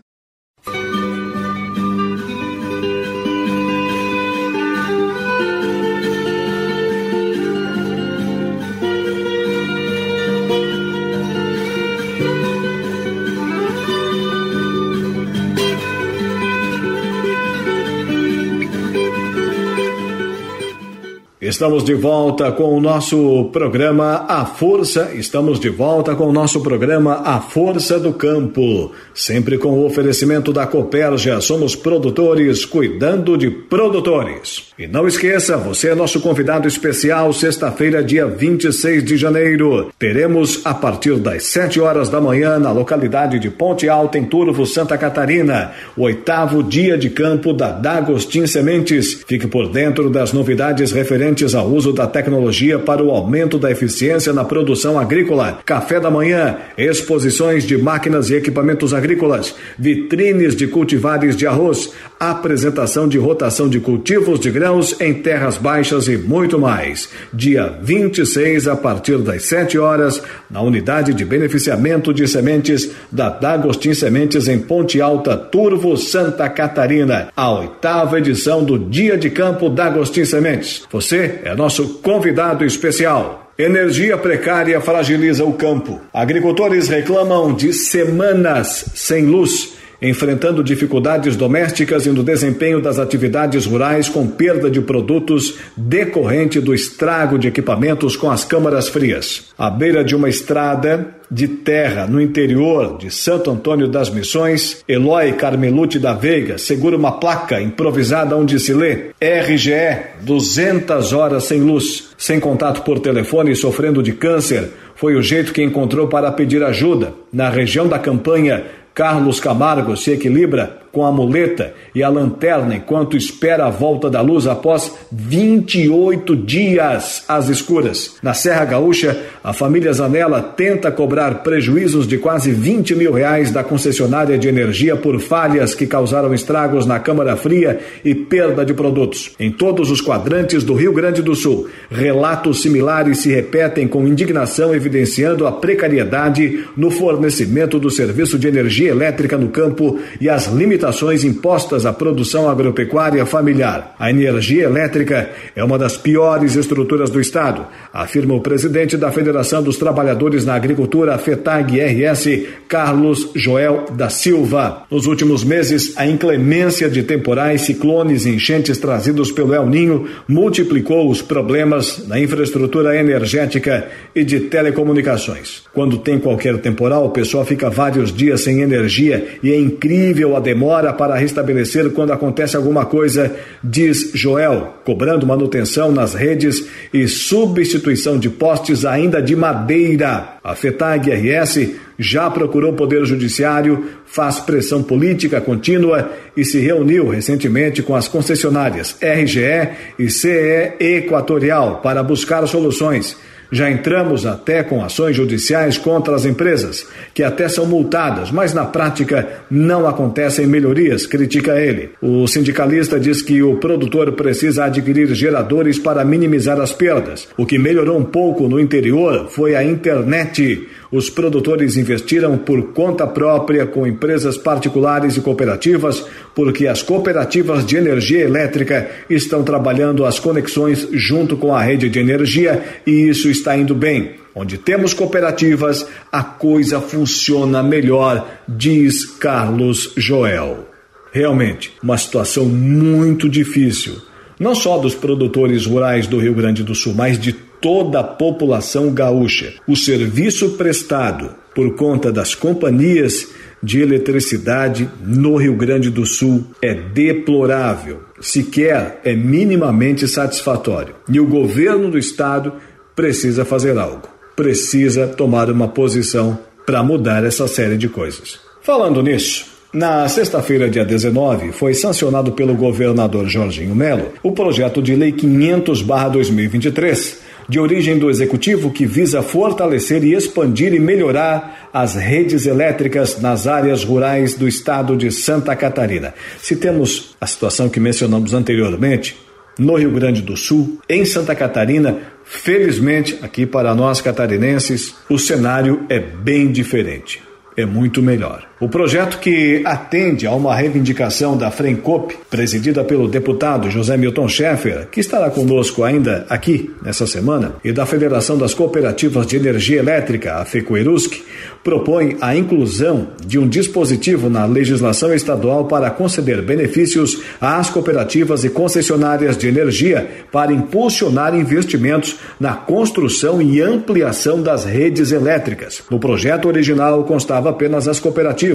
Estamos 21.50 21.82
de 21.82 21.94
volta 21.94 22.52
com 22.52 22.78
o 22.78 22.80
nosso 22.80 23.50
programa 23.52 24.24
A 24.28 24.46
Força. 24.46 25.10
Estamos 25.14 25.58
de 25.58 25.68
volta 25.68 26.14
com 26.14 26.28
o 26.28 26.32
nosso 26.32 26.62
programa 26.62 27.22
A 27.24 27.40
Força 27.40 27.98
do 27.98 28.12
Campo. 28.12 28.92
Sempre 29.12 29.58
com 29.58 29.70
o 29.70 29.84
oferecimento 29.84 30.52
da 30.52 30.64
Copérgia. 30.64 31.40
Somos 31.40 31.74
produtores 31.74 32.64
cuidando 32.64 33.36
de 33.36 33.50
produtores. 33.50 34.70
E 34.78 34.86
não 34.86 35.08
esqueça, 35.08 35.56
você 35.56 35.88
é 35.88 35.94
nosso 35.94 36.20
convidado 36.20 36.68
especial 36.68 37.32
sexta-feira, 37.32 38.02
dia 38.02 38.26
26 38.26 39.02
de 39.02 39.16
janeiro. 39.16 39.90
Teremos 39.98 40.60
a 40.64 40.72
partir 40.72 41.16
das 41.16 41.42
7 41.46 41.80
horas 41.80 42.08
da 42.08 42.20
manhã 42.20 42.60
na 42.60 42.70
localidade 42.70 43.40
de 43.40 43.50
Ponte 43.50 43.88
Alta, 43.88 44.16
em 44.16 44.24
Turvo, 44.24 44.64
Santa 44.64 44.96
Catarina, 44.96 45.72
o 45.96 46.02
oitavo 46.02 46.62
dia 46.62 46.96
de 46.96 47.10
campo 47.10 47.52
da 47.52 47.72
Dagostin 47.72 48.46
Sementes. 48.46 49.24
Fique 49.26 49.48
por 49.48 49.68
dentro 49.68 50.08
das 50.08 50.32
novidades 50.32 50.92
referentes 50.92 51.39
ao 51.54 51.66
uso 51.68 51.92
da 51.92 52.06
tecnologia 52.06 52.78
para 52.78 53.02
o 53.02 53.10
aumento 53.10 53.58
da 53.58 53.70
eficiência 53.70 54.32
na 54.32 54.44
produção 54.44 54.98
agrícola. 54.98 55.60
Café 55.64 55.98
da 55.98 56.10
manhã, 56.10 56.56
exposições 56.76 57.64
de 57.64 57.76
máquinas 57.76 58.30
e 58.30 58.34
equipamentos 58.34 58.92
agrícolas, 58.92 59.54
vitrines 59.78 60.54
de 60.54 60.66
cultivares 60.66 61.36
de 61.36 61.46
arroz, 61.46 61.90
apresentação 62.18 63.08
de 63.08 63.18
rotação 63.18 63.68
de 63.68 63.80
cultivos 63.80 64.38
de 64.38 64.50
grãos 64.50 65.00
em 65.00 65.14
terras 65.14 65.56
baixas 65.56 66.06
e 66.06 66.16
muito 66.16 66.58
mais. 66.58 67.08
Dia 67.32 67.78
26, 67.82 68.68
a 68.68 68.76
partir 68.76 69.18
das 69.18 69.44
7 69.44 69.78
horas, 69.78 70.22
na 70.50 70.60
unidade 70.60 71.14
de 71.14 71.24
beneficiamento 71.24 72.12
de 72.12 72.28
sementes 72.28 72.90
da 73.10 73.30
D'Agostin 73.30 73.94
Sementes 73.94 74.48
em 74.48 74.58
Ponte 74.58 75.00
Alta, 75.00 75.36
Turvo, 75.36 75.96
Santa 75.96 76.48
Catarina. 76.48 77.28
A 77.34 77.52
oitava 77.52 78.18
edição 78.18 78.62
do 78.62 78.78
Dia 78.78 79.16
de 79.16 79.30
Campo 79.30 79.68
D'Agostin 79.68 80.24
Sementes. 80.24 80.82
Você 80.90 81.29
é 81.44 81.54
nosso 81.54 82.00
convidado 82.00 82.64
especial. 82.64 83.52
Energia 83.58 84.16
precária 84.16 84.80
fragiliza 84.80 85.44
o 85.44 85.52
campo. 85.52 86.00
Agricultores 86.14 86.88
reclamam 86.88 87.52
de 87.52 87.72
semanas 87.72 88.86
sem 88.94 89.26
luz 89.26 89.79
enfrentando 90.00 90.64
dificuldades 90.64 91.36
domésticas 91.36 92.06
e 92.06 92.10
no 92.10 92.22
desempenho 92.22 92.80
das 92.80 92.98
atividades 92.98 93.66
rurais 93.66 94.08
com 94.08 94.26
perda 94.26 94.70
de 94.70 94.80
produtos 94.80 95.58
decorrente 95.76 96.60
do 96.60 96.74
estrago 96.74 97.38
de 97.38 97.48
equipamentos 97.48 98.16
com 98.16 98.30
as 98.30 98.44
câmaras 98.44 98.88
frias. 98.88 99.50
À 99.58 99.70
beira 99.70 100.02
de 100.02 100.16
uma 100.16 100.28
estrada 100.28 101.14
de 101.30 101.46
terra 101.46 102.08
no 102.08 102.20
interior 102.20 102.98
de 102.98 103.10
Santo 103.10 103.50
Antônio 103.50 103.86
das 103.86 104.10
Missões, 104.10 104.82
Eloy 104.88 105.32
Carmelute 105.34 105.98
da 105.98 106.12
Veiga 106.12 106.58
segura 106.58 106.96
uma 106.96 107.12
placa 107.12 107.60
improvisada 107.60 108.36
onde 108.36 108.58
se 108.58 108.72
lê 108.72 109.10
RGE 109.20 109.98
200 110.22 111.12
horas 111.12 111.44
sem 111.44 111.60
luz, 111.60 112.08
sem 112.18 112.40
contato 112.40 112.82
por 112.82 112.98
telefone 112.98 113.52
e 113.52 113.56
sofrendo 113.56 114.02
de 114.02 114.12
câncer. 114.12 114.70
Foi 114.96 115.14
o 115.14 115.22
jeito 115.22 115.52
que 115.52 115.62
encontrou 115.62 116.08
para 116.08 116.30
pedir 116.30 116.62
ajuda. 116.62 117.14
Na 117.32 117.48
região 117.48 117.88
da 117.88 117.98
campanha 117.98 118.64
Carlos 119.00 119.40
Camargo 119.40 119.96
se 119.96 120.12
equilibra 120.12 120.79
com 120.92 121.04
a 121.04 121.12
muleta 121.12 121.72
e 121.94 122.02
a 122.02 122.08
lanterna 122.08 122.74
enquanto 122.74 123.16
espera 123.16 123.66
a 123.66 123.70
volta 123.70 124.10
da 124.10 124.20
luz 124.20 124.46
após 124.46 124.92
28 125.10 126.36
dias 126.36 127.24
às 127.28 127.48
escuras. 127.48 128.16
Na 128.22 128.34
Serra 128.34 128.64
Gaúcha, 128.64 129.16
a 129.42 129.52
família 129.52 129.92
Zanella 129.92 130.42
tenta 130.42 130.90
cobrar 130.90 131.42
prejuízos 131.42 132.06
de 132.06 132.18
quase 132.18 132.50
20 132.50 132.94
mil 132.96 133.12
reais 133.12 133.50
da 133.50 133.62
concessionária 133.62 134.36
de 134.36 134.48
energia 134.48 134.96
por 134.96 135.20
falhas 135.20 135.74
que 135.74 135.86
causaram 135.86 136.34
estragos 136.34 136.86
na 136.86 136.98
câmara 136.98 137.36
fria 137.36 137.78
e 138.04 138.14
perda 138.14 138.64
de 138.64 138.74
produtos. 138.74 139.32
Em 139.38 139.50
todos 139.50 139.90
os 139.90 140.00
quadrantes 140.00 140.64
do 140.64 140.74
Rio 140.74 140.92
Grande 140.92 141.22
do 141.22 141.34
Sul, 141.34 141.68
relatos 141.90 142.62
similares 142.62 143.18
se 143.18 143.30
repetem 143.30 143.86
com 143.86 144.06
indignação 144.06 144.74
evidenciando 144.74 145.46
a 145.46 145.52
precariedade 145.52 146.64
no 146.76 146.90
fornecimento 146.90 147.78
do 147.78 147.90
serviço 147.90 148.38
de 148.38 148.48
energia 148.48 148.90
elétrica 148.90 149.38
no 149.38 149.48
campo 149.48 149.98
e 150.20 150.28
as 150.28 150.46
limitações 150.46 150.79
limitações 150.80 151.24
impostas 151.24 151.84
à 151.84 151.92
produção 151.92 152.48
agropecuária 152.48 153.26
familiar. 153.26 153.94
A 153.98 154.08
energia 154.08 154.64
elétrica 154.64 155.28
é 155.54 155.62
uma 155.62 155.78
das 155.78 155.96
piores 155.96 156.56
estruturas 156.56 157.10
do 157.10 157.20
Estado, 157.20 157.66
afirma 157.92 158.34
o 158.34 158.40
presidente 158.40 158.96
da 158.96 159.12
Federação 159.12 159.62
dos 159.62 159.76
Trabalhadores 159.76 160.46
na 160.46 160.54
Agricultura, 160.54 161.18
FETAG-RS, 161.18 162.46
Carlos 162.66 163.30
Joel 163.34 163.86
da 163.92 164.08
Silva. 164.08 164.84
Nos 164.90 165.06
últimos 165.06 165.44
meses, 165.44 165.92
a 165.98 166.06
inclemência 166.06 166.88
de 166.88 167.02
temporais, 167.02 167.60
ciclones 167.62 168.24
e 168.24 168.30
enchentes 168.30 168.78
trazidos 168.78 169.30
pelo 169.30 169.54
El 169.54 169.66
Ninho 169.66 170.06
multiplicou 170.26 171.10
os 171.10 171.20
problemas 171.20 172.06
na 172.08 172.18
infraestrutura 172.18 172.96
energética 172.96 173.86
e 174.14 174.24
de 174.24 174.40
telecomunicações. 174.40 175.62
Quando 175.74 175.98
tem 175.98 176.18
qualquer 176.18 176.56
temporal, 176.58 177.04
o 177.04 177.10
pessoal 177.10 177.44
fica 177.44 177.68
vários 177.68 178.12
dias 178.12 178.40
sem 178.40 178.62
energia 178.62 179.38
e 179.42 179.50
é 179.52 179.56
incrível 179.56 180.36
a 180.36 180.40
demora 180.40 180.69
demora 180.70 180.92
para 180.92 181.16
restabelecer 181.16 181.90
quando 181.90 182.12
acontece 182.12 182.56
alguma 182.56 182.86
coisa, 182.86 183.34
diz 183.62 184.12
Joel, 184.14 184.74
cobrando 184.84 185.26
manutenção 185.26 185.90
nas 185.90 186.14
redes 186.14 186.64
e 186.94 187.08
substituição 187.08 188.16
de 188.16 188.30
postes 188.30 188.84
ainda 188.84 189.20
de 189.20 189.34
madeira. 189.34 190.36
A 190.44 190.54
FETAG 190.54 191.10
RS 191.10 191.70
já 191.98 192.30
procurou 192.30 192.72
o 192.72 192.76
Poder 192.76 193.04
Judiciário, 193.04 193.84
faz 194.06 194.38
pressão 194.38 194.80
política 194.80 195.40
contínua 195.40 196.08
e 196.36 196.44
se 196.44 196.60
reuniu 196.60 197.08
recentemente 197.08 197.82
com 197.82 197.96
as 197.96 198.06
concessionárias 198.06 198.96
RGE 199.02 199.70
e 199.98 200.08
CE 200.08 200.74
Equatorial 200.78 201.80
para 201.82 202.00
buscar 202.00 202.46
soluções. 202.46 203.16
Já 203.52 203.70
entramos 203.70 204.26
até 204.26 204.62
com 204.62 204.84
ações 204.84 205.16
judiciais 205.16 205.76
contra 205.76 206.14
as 206.14 206.24
empresas, 206.24 206.86
que 207.12 207.22
até 207.22 207.48
são 207.48 207.66
multadas, 207.66 208.30
mas 208.30 208.54
na 208.54 208.64
prática 208.64 209.28
não 209.50 209.88
acontecem 209.88 210.46
melhorias, 210.46 211.06
critica 211.06 211.60
ele. 211.60 211.90
O 212.00 212.26
sindicalista 212.26 212.98
diz 212.98 213.22
que 213.22 213.42
o 213.42 213.56
produtor 213.56 214.12
precisa 214.12 214.64
adquirir 214.64 215.14
geradores 215.14 215.78
para 215.78 216.04
minimizar 216.04 216.60
as 216.60 216.72
perdas. 216.72 217.28
O 217.36 217.44
que 217.44 217.58
melhorou 217.58 217.98
um 217.98 218.04
pouco 218.04 218.48
no 218.48 218.60
interior 218.60 219.28
foi 219.28 219.54
a 219.54 219.64
internet. 219.64 220.68
Os 220.92 221.08
produtores 221.08 221.76
investiram 221.76 222.36
por 222.36 222.72
conta 222.72 223.06
própria 223.06 223.64
com 223.64 223.86
empresas 223.86 224.36
particulares 224.36 225.16
e 225.16 225.20
cooperativas, 225.20 226.04
porque 226.34 226.66
as 226.66 226.82
cooperativas 226.82 227.64
de 227.64 227.76
energia 227.76 228.24
elétrica 228.24 228.90
estão 229.08 229.44
trabalhando 229.44 230.04
as 230.04 230.18
conexões 230.18 230.88
junto 230.92 231.36
com 231.36 231.54
a 231.54 231.62
rede 231.62 231.88
de 231.88 232.00
energia 232.00 232.62
e 232.84 233.08
isso 233.08 233.30
está 233.30 233.56
indo 233.56 233.74
bem. 233.74 234.16
Onde 234.34 234.58
temos 234.58 234.92
cooperativas, 234.92 235.86
a 236.10 236.24
coisa 236.24 236.80
funciona 236.80 237.62
melhor, 237.62 238.28
diz 238.48 239.04
Carlos 239.04 239.92
Joel. 239.96 240.68
Realmente, 241.12 241.72
uma 241.82 241.98
situação 241.98 242.46
muito 242.46 243.28
difícil, 243.28 243.96
não 244.38 244.54
só 244.54 244.78
dos 244.78 244.94
produtores 244.94 245.66
rurais 245.66 246.06
do 246.06 246.18
Rio 246.18 246.34
Grande 246.34 246.62
do 246.62 246.74
Sul, 246.74 246.94
mas 246.94 247.18
de 247.18 247.32
toda 247.60 248.00
a 248.00 248.04
população 248.04 248.92
gaúcha. 248.92 249.54
O 249.66 249.76
serviço 249.76 250.50
prestado 250.50 251.30
por 251.54 251.74
conta 251.74 252.12
das 252.12 252.34
companhias 252.34 253.28
de 253.62 253.80
eletricidade 253.80 254.88
no 255.04 255.36
Rio 255.36 255.54
Grande 255.54 255.90
do 255.90 256.06
Sul 256.06 256.46
é 256.62 256.72
deplorável, 256.74 258.00
sequer 258.20 259.00
é 259.04 259.14
minimamente 259.14 260.08
satisfatório. 260.08 260.94
E 261.08 261.20
o 261.20 261.26
governo 261.26 261.90
do 261.90 261.98
estado 261.98 262.54
precisa 262.96 263.44
fazer 263.44 263.76
algo, 263.76 264.08
precisa 264.34 265.06
tomar 265.06 265.50
uma 265.50 265.68
posição 265.68 266.38
para 266.64 266.82
mudar 266.82 267.22
essa 267.24 267.46
série 267.46 267.76
de 267.76 267.88
coisas. 267.88 268.40
Falando 268.62 269.02
nisso, 269.02 269.46
na 269.72 270.08
sexta-feira, 270.08 270.68
dia 270.68 270.84
19, 270.84 271.52
foi 271.52 271.74
sancionado 271.74 272.32
pelo 272.32 272.54
governador 272.54 273.28
Jorginho 273.28 273.72
Melo 273.74 274.12
o 274.22 274.32
projeto 274.32 274.82
de 274.82 274.96
lei 274.96 275.12
500/2023 275.12 277.29
de 277.50 277.58
origem 277.58 277.98
do 277.98 278.08
executivo 278.08 278.70
que 278.70 278.86
visa 278.86 279.22
fortalecer 279.22 280.04
e 280.04 280.14
expandir 280.14 280.72
e 280.72 280.78
melhorar 280.78 281.68
as 281.72 281.96
redes 281.96 282.46
elétricas 282.46 283.20
nas 283.20 283.48
áreas 283.48 283.82
rurais 283.82 284.34
do 284.34 284.46
estado 284.46 284.96
de 284.96 285.10
Santa 285.10 285.56
Catarina. 285.56 286.14
Se 286.40 286.54
temos 286.54 287.16
a 287.20 287.26
situação 287.26 287.68
que 287.68 287.80
mencionamos 287.80 288.34
anteriormente, 288.34 289.16
no 289.58 289.74
Rio 289.74 289.90
Grande 289.90 290.22
do 290.22 290.36
Sul, 290.36 290.78
em 290.88 291.04
Santa 291.04 291.34
Catarina, 291.34 291.98
felizmente, 292.24 293.18
aqui 293.20 293.44
para 293.44 293.74
nós 293.74 294.00
catarinenses, 294.00 294.94
o 295.08 295.18
cenário 295.18 295.84
é 295.88 295.98
bem 295.98 296.52
diferente. 296.52 297.20
É 297.56 297.66
muito 297.66 298.00
melhor. 298.00 298.49
O 298.60 298.68
projeto 298.68 299.20
que 299.20 299.62
atende 299.64 300.26
a 300.26 300.32
uma 300.32 300.54
reivindicação 300.54 301.34
da 301.34 301.50
Frencop, 301.50 302.14
presidida 302.28 302.84
pelo 302.84 303.08
deputado 303.08 303.70
José 303.70 303.96
Milton 303.96 304.28
Schaeffer, 304.28 304.86
que 304.92 305.00
estará 305.00 305.30
conosco 305.30 305.82
ainda 305.82 306.26
aqui 306.28 306.70
nessa 306.82 307.06
semana, 307.06 307.54
e 307.64 307.72
da 307.72 307.86
Federação 307.86 308.36
das 308.36 308.52
Cooperativas 308.52 309.26
de 309.26 309.36
Energia 309.36 309.78
Elétrica, 309.78 310.34
a 310.34 310.44
FECOERUSC, 310.44 311.22
propõe 311.64 312.18
a 312.20 312.36
inclusão 312.36 313.08
de 313.24 313.38
um 313.38 313.48
dispositivo 313.48 314.28
na 314.28 314.44
legislação 314.44 315.14
estadual 315.14 315.64
para 315.64 315.90
conceder 315.90 316.42
benefícios 316.42 317.22
às 317.40 317.70
cooperativas 317.70 318.44
e 318.44 318.50
concessionárias 318.50 319.38
de 319.38 319.48
energia 319.48 320.06
para 320.30 320.52
impulsionar 320.52 321.34
investimentos 321.34 322.16
na 322.38 322.52
construção 322.52 323.40
e 323.40 323.62
ampliação 323.62 324.42
das 324.42 324.66
redes 324.66 325.12
elétricas. 325.12 325.82
No 325.90 325.98
projeto 325.98 326.46
original 326.46 327.04
constava 327.04 327.48
apenas 327.48 327.88
as 327.88 327.98
cooperativas 327.98 328.49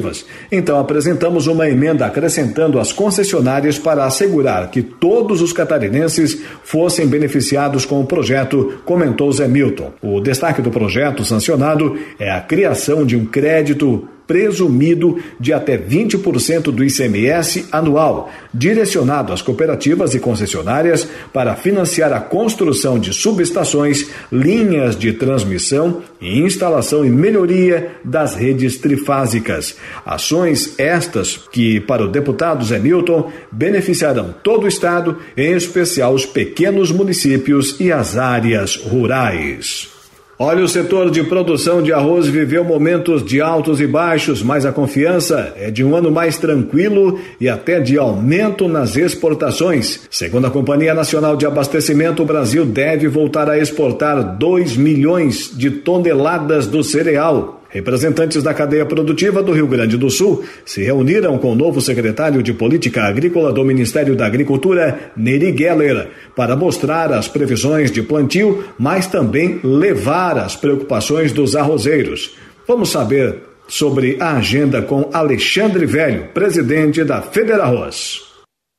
então 0.52 0.80
apresentamos 0.80 1.48
uma 1.48 1.70
emenda 1.70 2.06
acrescentando 2.06 2.80
as 2.80 2.92
concessionárias 2.92 3.78
para 3.78 4.06
assegurar 4.06 4.70
que 4.70 4.82
todos 4.82 5.42
os 5.42 5.54
catarinenses 5.54 6.42
fossem 6.64 7.08
beneficiados 7.08 7.86
com 7.86 8.02
o 8.02 8.06
projeto, 8.06 8.80
comentou 8.86 9.32
Zé 9.32 9.48
Milton. 9.48 9.92
O 10.02 10.20
destaque 10.20 10.62
do 10.62 10.72
projeto 10.72 11.24
sancionado 11.24 11.98
é 12.20 12.32
a 12.32 12.42
criação 12.42 13.06
de 13.06 13.16
um 13.16 13.26
crédito 13.26 14.08
presumido 14.28 15.20
de 15.40 15.54
até 15.54 15.78
20% 15.78 16.64
do 16.72 16.84
ICMS 16.84 17.66
anual, 17.72 18.30
direcionado 18.54 19.32
às 19.32 19.42
cooperativas 19.42 20.14
e 20.14 20.20
concessionárias 20.20 21.08
para 21.32 21.56
financiar 21.56 22.14
a 22.14 22.20
construção 22.20 22.98
de 23.00 23.14
subestações, 23.14 24.10
linhas 24.32 24.98
de 24.98 25.14
transmissão 25.14 26.02
e 26.20 26.40
instalação 26.40 27.06
e 27.06 27.10
melhoria 27.10 27.92
das 28.04 28.36
redes 28.36 28.78
trifásicas. 28.78 29.76
Ações 30.06 30.76
estas 30.78 31.38
que, 31.52 31.80
para 31.80 32.04
o 32.04 32.08
deputado 32.08 32.66
Zé 32.66 32.80
Milton, 32.80 33.32
beneficiarão 33.52 34.34
todo 34.44 34.66
o 34.66 34.68
Estado, 34.68 35.18
em 35.38 35.54
especial 35.54 36.14
os 36.14 36.26
pequenos 36.26 36.92
municípios 36.92 37.80
e 37.80 37.92
as 37.92 38.18
áreas 38.18 38.76
rurais. 38.76 39.95
Olha, 40.38 40.66
o 40.66 40.68
setor 40.68 41.10
de 41.10 41.24
produção 41.24 41.82
de 41.82 41.94
arroz 41.94 42.28
viveu 42.28 42.62
momentos 42.62 43.24
de 43.24 43.40
altos 43.40 43.80
e 43.80 43.88
baixos, 43.88 44.44
mas 44.44 44.66
a 44.66 44.72
confiança 44.74 45.54
é 45.56 45.72
de 45.72 45.82
um 45.82 45.96
ano 45.96 46.12
mais 46.12 46.38
tranquilo 46.38 47.18
e 47.40 47.48
até 47.48 47.80
de 47.80 47.98
aumento 47.98 48.68
nas 48.68 48.98
exportações. 48.98 50.02
Segundo 50.12 50.46
a 50.46 50.52
Companhia 50.52 50.94
Nacional 50.94 51.38
de 51.38 51.46
Abastecimento, 51.46 52.22
o 52.22 52.26
Brasil 52.26 52.66
deve 52.66 53.08
voltar 53.08 53.50
a 53.50 53.58
exportar 53.58 54.38
2 54.38 54.76
milhões 54.76 55.52
de 55.56 55.72
toneladas 55.72 56.68
do 56.68 56.84
cereal. 56.84 57.62
Representantes 57.70 58.42
da 58.42 58.54
cadeia 58.54 58.86
produtiva 58.86 59.44
do 59.44 59.52
Rio 59.52 59.68
Grande 59.68 59.98
do 59.98 60.10
Sul 60.10 60.46
se 60.66 60.84
reuniram 60.84 61.38
com 61.38 61.52
o 61.52 61.56
novo 61.56 61.82
secretário 61.82 62.42
de 62.42 62.54
Política 62.54 63.04
Agrícola 63.04 63.52
do 63.52 63.66
Ministério 63.66 64.16
da 64.16 64.26
Agricultura, 64.26 65.12
Neri 65.16 65.56
Geller, 65.58 66.10
para 66.36 66.56
mostrar 66.56 67.12
as 67.12 67.28
previsões 67.28 67.92
de 67.92 68.02
plantio, 68.02 68.64
mas 68.78 69.08
também 69.08 69.60
levar 69.64 70.38
as 70.38 70.56
preocupações 70.56 71.32
dos 71.32 71.56
arrozeiros. 71.56 72.36
Vamos 72.68 72.90
saber 72.90 73.42
sobre 73.68 74.18
a 74.20 74.38
agenda 74.38 74.82
com 74.82 75.10
Alexandre 75.12 75.86
Velho, 75.86 76.30
presidente 76.34 77.04
da 77.04 77.22
Federarroz. 77.22 78.22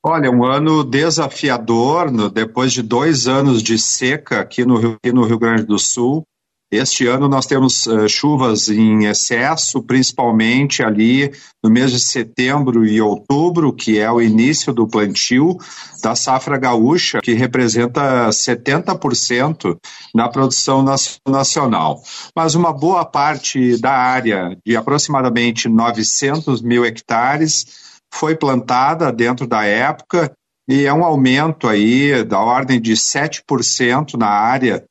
Olha, 0.04 0.30
um 0.30 0.44
ano 0.44 0.84
desafiador, 0.84 2.10
depois 2.30 2.72
de 2.72 2.80
dois 2.80 3.26
anos 3.26 3.62
de 3.62 3.76
seca 3.76 4.40
aqui 4.40 4.64
no 4.64 4.76
Rio, 4.76 4.96
aqui 5.02 5.12
no 5.12 5.24
Rio 5.24 5.38
Grande 5.38 5.64
do 5.64 5.78
Sul. 5.78 6.22
Este 6.70 7.06
ano 7.06 7.28
nós 7.28 7.46
temos 7.46 7.86
uh, 7.86 8.08
chuvas 8.08 8.68
em 8.68 9.04
excesso, 9.04 9.80
principalmente 9.80 10.82
ali 10.82 11.32
no 11.62 11.70
mês 11.70 11.92
de 11.92 12.00
setembro 12.00 12.84
e 12.84 13.00
outubro, 13.00 13.72
que 13.72 14.00
é 14.00 14.10
o 14.10 14.20
início 14.20 14.72
do 14.72 14.84
plantio 14.84 15.56
da 16.02 16.16
safra 16.16 16.58
gaúcha, 16.58 17.20
que 17.22 17.34
representa 17.34 18.28
70% 18.30 19.76
da 20.12 20.28
produção 20.28 20.84
nacional. 21.26 22.02
Mas 22.34 22.56
uma 22.56 22.72
boa 22.72 23.04
parte 23.04 23.80
da 23.80 23.92
área, 23.92 24.58
de 24.66 24.76
aproximadamente 24.76 25.68
900 25.68 26.62
mil 26.62 26.84
hectares, 26.84 28.00
foi 28.12 28.34
plantada 28.34 29.12
dentro 29.12 29.46
da 29.46 29.64
época 29.64 30.32
e 30.68 30.84
é 30.84 30.92
um 30.92 31.04
aumento 31.04 31.68
aí 31.68 32.24
da 32.24 32.40
ordem 32.40 32.80
de 32.80 32.94
7% 32.94 34.18
na 34.18 34.26
área 34.26 34.84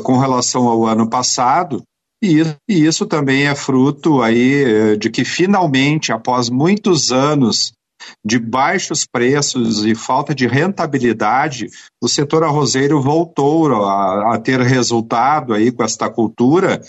com 0.00 0.16
relação 0.16 0.68
ao 0.68 0.86
ano 0.86 1.08
passado, 1.08 1.82
e, 2.22 2.40
isso 2.68 3.04
também 3.04 3.48
é 3.48 3.54
fruto 3.54 4.22
aí 4.22 4.64
eh, 4.64 4.96
de 4.96 5.10
que 5.10 5.24
finalmente, 5.24 6.12
após 6.12 6.48
muitos 6.48 7.10
anos 7.10 7.72
de 8.24 8.38
baixos 8.38 9.04
preços 9.04 9.84
e 9.84 9.94
falta 9.94 10.34
de 10.34 10.46
rentabilidade, 10.46 11.68
o 12.02 12.08
setor 12.08 12.44
arrozeiro 12.44 13.00
voltou 13.00 13.84
a, 13.84 14.34
a, 14.34 14.38
ter 14.38 14.60
resultado 14.60 15.52
aí 15.52 15.70
com 15.72 15.82
esta 15.82 16.08
cultura 16.08 16.80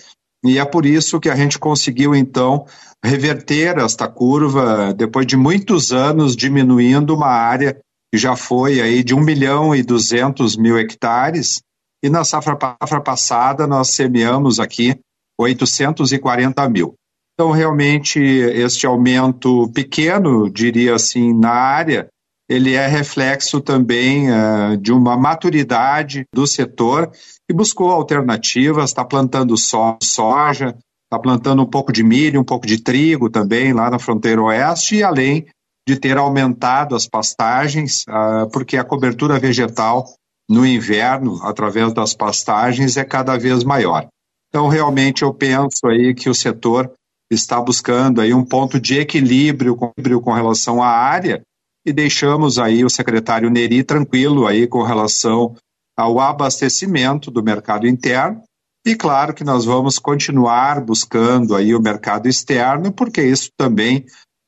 e 0.45 0.57
é 0.57 0.65
por 0.65 0.85
isso 0.85 1.19
que 1.19 1.29
a 1.29 1.35
gente 1.35 1.57
conseguiu 1.57 2.15
então 2.15 2.65
reverter 3.03 3.77
esta 3.77 4.07
curva 4.07 4.93
depois 4.93 5.25
de 5.25 5.37
muitos 5.37 5.91
anos 5.91 6.35
diminuindo 6.35 7.15
uma 7.15 7.29
área 7.29 7.77
que 8.11 8.17
já 8.19 8.35
foi 8.35 8.81
aí 8.81 9.03
de 9.03 9.15
1 9.15 9.19
milhão 9.21 9.75
e 9.75 9.81
200 9.81 10.57
mil 10.57 10.77
hectares 10.77 11.61
e 12.03 12.09
na 12.09 12.25
safra, 12.25 12.57
safra 12.81 13.01
passada 13.01 13.65
nós 13.65 13.91
semeamos 13.91 14.59
aqui 14.59 14.99
840 15.39 16.69
mil. 16.69 16.95
Então, 17.33 17.49
realmente, 17.51 18.19
este 18.19 18.85
aumento 18.85 19.67
pequeno, 19.73 20.49
diria 20.51 20.93
assim, 20.93 21.33
na 21.33 21.49
área, 21.49 22.07
ele 22.47 22.73
é 22.73 22.85
reflexo 22.85 23.59
também 23.61 24.27
uh, 24.29 24.77
de 24.77 24.91
uma 24.91 25.17
maturidade 25.17 26.25
do 26.31 26.45
setor 26.45 27.09
que 27.47 27.55
buscou 27.55 27.89
alternativas, 27.89 28.89
está 28.89 29.03
plantando 29.03 29.57
so 29.57 29.97
soja, 30.03 30.77
está 31.05 31.17
plantando 31.19 31.63
um 31.63 31.69
pouco 31.69 31.91
de 31.91 32.03
milho, 32.03 32.41
um 32.41 32.43
pouco 32.43 32.67
de 32.67 32.83
trigo 32.83 33.29
também 33.29 33.73
lá 33.73 33.89
na 33.89 33.97
fronteira 33.97 34.41
oeste, 34.41 34.97
e 34.97 35.03
além 35.03 35.47
de 35.87 35.97
ter 35.97 36.17
aumentado 36.17 36.95
as 36.95 37.07
pastagens, 37.07 38.03
uh, 38.07 38.47
porque 38.51 38.77
a 38.77 38.83
cobertura 38.83 39.39
vegetal 39.39 40.05
no 40.49 40.65
inverno, 40.65 41.41
através 41.43 41.93
das 41.93 42.13
pastagens, 42.13 42.97
é 42.97 43.03
cada 43.03 43.37
vez 43.37 43.63
maior. 43.63 44.07
Então, 44.49 44.67
realmente, 44.67 45.23
eu 45.23 45.33
penso 45.33 45.87
aí 45.87 46.13
que 46.13 46.29
o 46.29 46.35
setor 46.35 46.91
está 47.31 47.59
buscando 47.59 48.21
aí 48.21 48.33
um 48.33 48.45
ponto 48.45 48.79
de 48.79 48.99
equilíbrio 48.99 49.75
com 49.75 50.33
relação 50.33 50.81
à 50.81 50.87
área 50.87 51.41
e 51.85 51.91
deixamos 51.91 52.57
aí 52.59 52.85
o 52.85 52.89
secretário 52.89 53.49
Neri 53.49 53.83
tranquilo 53.83 54.47
aí 54.47 54.67
com 54.67 54.83
relação 54.83 55.55
ao 55.97 56.19
abastecimento 56.19 57.29
do 57.29 57.43
mercado 57.43 57.87
interno 57.87 58.41
e 58.85 58.95
claro 58.95 59.33
que 59.33 59.43
nós 59.43 59.65
vamos 59.65 59.99
continuar 59.99 60.81
buscando 60.81 61.55
aí 61.55 61.73
o 61.75 61.81
mercado 61.81 62.27
externo 62.27 62.91
porque 62.91 63.23
isso 63.23 63.49
também 63.57 64.05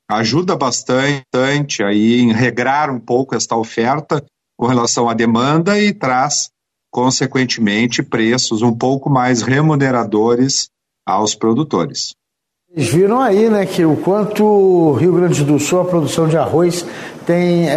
ajuda 0.10 0.56
bastante 0.56 1.84
aí 1.84 2.20
em 2.20 2.32
regrar 2.32 2.90
um 2.90 3.00
pouco 3.00 3.36
esta 3.36 3.56
oferta 3.56 4.24
com 4.58 4.68
relação 4.68 5.10
à 5.10 5.14
demanda 5.14 5.80
e 5.80 5.94
traz, 5.94 6.50
consequentemente, 6.92 8.02
preços 8.02 8.62
um 8.62 8.74
pouco 8.74 9.10
mais 9.10 9.42
remuneradores 9.42 10.70
aos 11.06 11.36
produtores. 11.36 12.16
Vocês 12.74 12.90
viram 12.90 13.22
aí, 13.22 13.50
né, 13.50 13.66
que 13.66 13.86
o 13.86 13.96
quanto 13.96 14.44
o 14.44 14.94
Rio 14.94 15.14
Grande 15.14 15.44
do 15.44 15.60
Sul, 15.60 15.82
a 15.82 15.86
produção 15.86 16.28
de 16.28 16.38
arroz 16.38 16.86
tem, 17.26 17.70
é, 17.70 17.74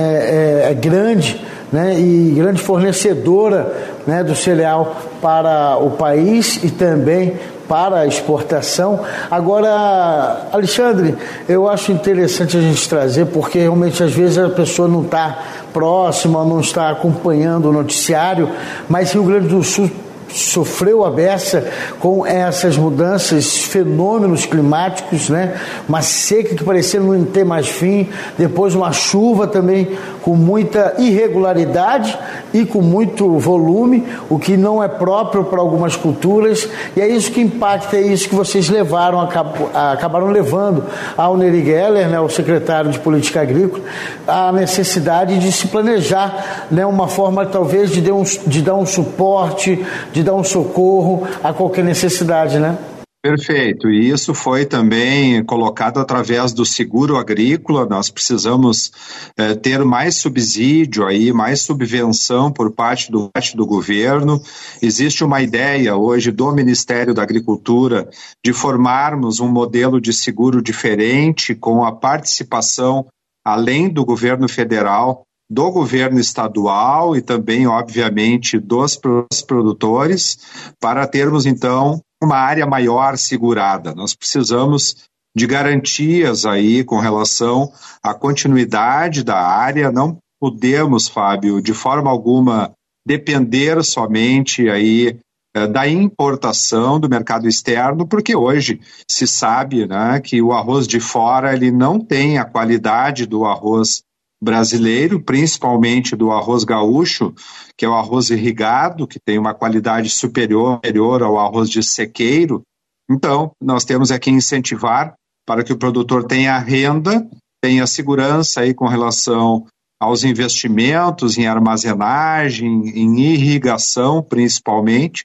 é, 0.66 0.70
é 0.70 0.74
grande, 0.74 1.40
né, 1.72 1.98
e 2.00 2.32
grande 2.34 2.60
fornecedora 2.60 4.00
né, 4.06 4.24
do 4.24 4.34
cereal 4.34 4.96
para 5.20 5.76
o 5.76 5.92
país 5.92 6.62
e 6.64 6.70
também 6.70 7.36
para 7.68 8.06
exportação. 8.06 9.00
Agora, 9.30 10.48
Alexandre, 10.50 11.14
eu 11.48 11.68
acho 11.68 11.92
interessante 11.92 12.56
a 12.56 12.60
gente 12.60 12.88
trazer, 12.88 13.26
porque 13.26 13.58
realmente 13.58 14.02
às 14.02 14.12
vezes 14.12 14.38
a 14.38 14.48
pessoa 14.48 14.88
não 14.88 15.02
está 15.02 15.38
próxima, 15.72 16.44
não 16.44 16.60
está 16.60 16.90
acompanhando 16.90 17.68
o 17.68 17.72
noticiário, 17.72 18.48
mas 18.88 19.12
Rio 19.12 19.24
Grande 19.24 19.48
do 19.48 19.62
Sul 19.62 19.90
sofreu 20.28 21.04
a 21.04 21.10
beça 21.10 21.66
com 22.00 22.26
essas 22.26 22.76
mudanças, 22.76 23.58
fenômenos 23.58 24.46
climáticos, 24.46 25.28
né? 25.28 25.54
Uma 25.88 26.02
seca 26.02 26.54
que 26.54 26.64
parecia 26.64 27.00
não 27.00 27.24
ter 27.24 27.44
mais 27.44 27.68
fim, 27.68 28.08
depois 28.36 28.74
uma 28.74 28.92
chuva 28.92 29.46
também 29.46 29.96
com 30.22 30.34
muita 30.34 30.94
irregularidade 30.98 32.18
e 32.52 32.64
com 32.64 32.82
muito 32.82 33.38
volume, 33.38 34.06
o 34.28 34.38
que 34.38 34.56
não 34.56 34.82
é 34.82 34.88
próprio 34.88 35.44
para 35.44 35.60
algumas 35.60 35.96
culturas, 35.96 36.68
e 36.96 37.00
é 37.00 37.08
isso 37.08 37.30
que 37.30 37.40
impacta, 37.40 37.96
é 37.96 38.02
isso 38.02 38.28
que 38.28 38.34
vocês 38.34 38.68
levaram, 38.68 39.20
acabaram 39.20 40.28
levando 40.28 40.84
ao 41.16 41.36
Neri 41.36 41.64
Geller, 41.64 42.08
né, 42.08 42.20
o 42.20 42.28
secretário 42.28 42.90
de 42.90 42.98
Política 42.98 43.40
Agrícola, 43.42 43.82
a 44.26 44.52
necessidade 44.52 45.38
de 45.38 45.50
se 45.52 45.68
planejar, 45.68 46.66
né, 46.70 46.84
uma 46.84 47.08
forma 47.08 47.46
talvez 47.46 47.90
de, 47.90 48.10
um, 48.10 48.22
de 48.46 48.62
dar 48.62 48.74
um 48.74 48.86
suporte, 48.86 49.84
de 50.12 50.17
dar 50.22 50.34
um 50.34 50.44
socorro 50.44 51.26
a 51.42 51.52
qualquer 51.52 51.84
necessidade, 51.84 52.58
né? 52.58 52.76
Perfeito, 53.20 53.90
e 53.90 54.10
isso 54.10 54.32
foi 54.32 54.64
também 54.64 55.44
colocado 55.44 55.98
através 55.98 56.52
do 56.52 56.64
seguro 56.64 57.16
agrícola. 57.16 57.84
Nós 57.84 58.08
precisamos 58.08 58.92
é, 59.36 59.56
ter 59.56 59.84
mais 59.84 60.16
subsídio 60.16 61.04
aí, 61.04 61.32
mais 61.32 61.60
subvenção 61.62 62.52
por 62.52 62.70
parte 62.70 63.10
do, 63.10 63.28
parte 63.28 63.56
do 63.56 63.66
governo. 63.66 64.40
Existe 64.80 65.24
uma 65.24 65.42
ideia 65.42 65.96
hoje 65.96 66.30
do 66.30 66.52
Ministério 66.52 67.12
da 67.12 67.22
Agricultura 67.22 68.08
de 68.44 68.52
formarmos 68.52 69.40
um 69.40 69.48
modelo 69.48 70.00
de 70.00 70.12
seguro 70.12 70.62
diferente 70.62 71.56
com 71.56 71.84
a 71.84 71.90
participação, 71.90 73.08
além 73.44 73.88
do 73.88 74.04
governo 74.04 74.48
federal, 74.48 75.24
do 75.50 75.70
governo 75.70 76.20
estadual 76.20 77.16
e 77.16 77.22
também, 77.22 77.66
obviamente, 77.66 78.58
dos 78.58 79.00
produtores, 79.46 80.38
para 80.78 81.06
termos 81.06 81.46
então 81.46 82.00
uma 82.22 82.36
área 82.36 82.66
maior 82.66 83.16
segurada. 83.16 83.94
Nós 83.94 84.14
precisamos 84.14 85.08
de 85.36 85.46
garantias 85.46 86.44
aí 86.44 86.84
com 86.84 86.98
relação 86.98 87.72
à 88.02 88.12
continuidade 88.12 89.22
da 89.22 89.38
área. 89.38 89.90
Não 89.92 90.18
podemos, 90.40 91.08
Fábio, 91.08 91.62
de 91.62 91.72
forma 91.72 92.10
alguma 92.10 92.72
depender 93.06 93.82
somente 93.82 94.68
aí 94.68 95.18
eh, 95.56 95.66
da 95.66 95.88
importação 95.88 97.00
do 97.00 97.08
mercado 97.08 97.48
externo, 97.48 98.06
porque 98.06 98.36
hoje 98.36 98.80
se 99.10 99.26
sabe 99.26 99.86
né, 99.86 100.20
que 100.20 100.42
o 100.42 100.52
arroz 100.52 100.86
de 100.86 101.00
fora 101.00 101.54
ele 101.54 101.70
não 101.70 101.98
tem 101.98 102.38
a 102.38 102.44
qualidade 102.44 103.24
do 103.24 103.46
arroz 103.46 104.02
brasileiro, 104.40 105.20
principalmente 105.20 106.14
do 106.14 106.30
arroz 106.30 106.64
gaúcho, 106.64 107.34
que 107.76 107.84
é 107.84 107.88
o 107.88 107.94
arroz 107.94 108.30
irrigado, 108.30 109.06
que 109.06 109.18
tem 109.18 109.38
uma 109.38 109.54
qualidade 109.54 110.08
superior, 110.10 110.80
ao 111.22 111.38
arroz 111.38 111.68
de 111.68 111.82
sequeiro. 111.82 112.62
Então, 113.10 113.52
nós 113.60 113.84
temos 113.84 114.10
aqui 114.10 114.30
incentivar 114.30 115.14
para 115.46 115.64
que 115.64 115.72
o 115.72 115.78
produtor 115.78 116.24
tenha 116.24 116.58
renda, 116.58 117.26
tenha 117.62 117.86
segurança 117.86 118.60
aí 118.60 118.74
com 118.74 118.86
relação 118.86 119.66
aos 120.00 120.22
investimentos 120.22 121.36
em 121.36 121.46
armazenagem, 121.46 122.88
em 122.90 123.18
irrigação, 123.20 124.22
principalmente, 124.22 125.24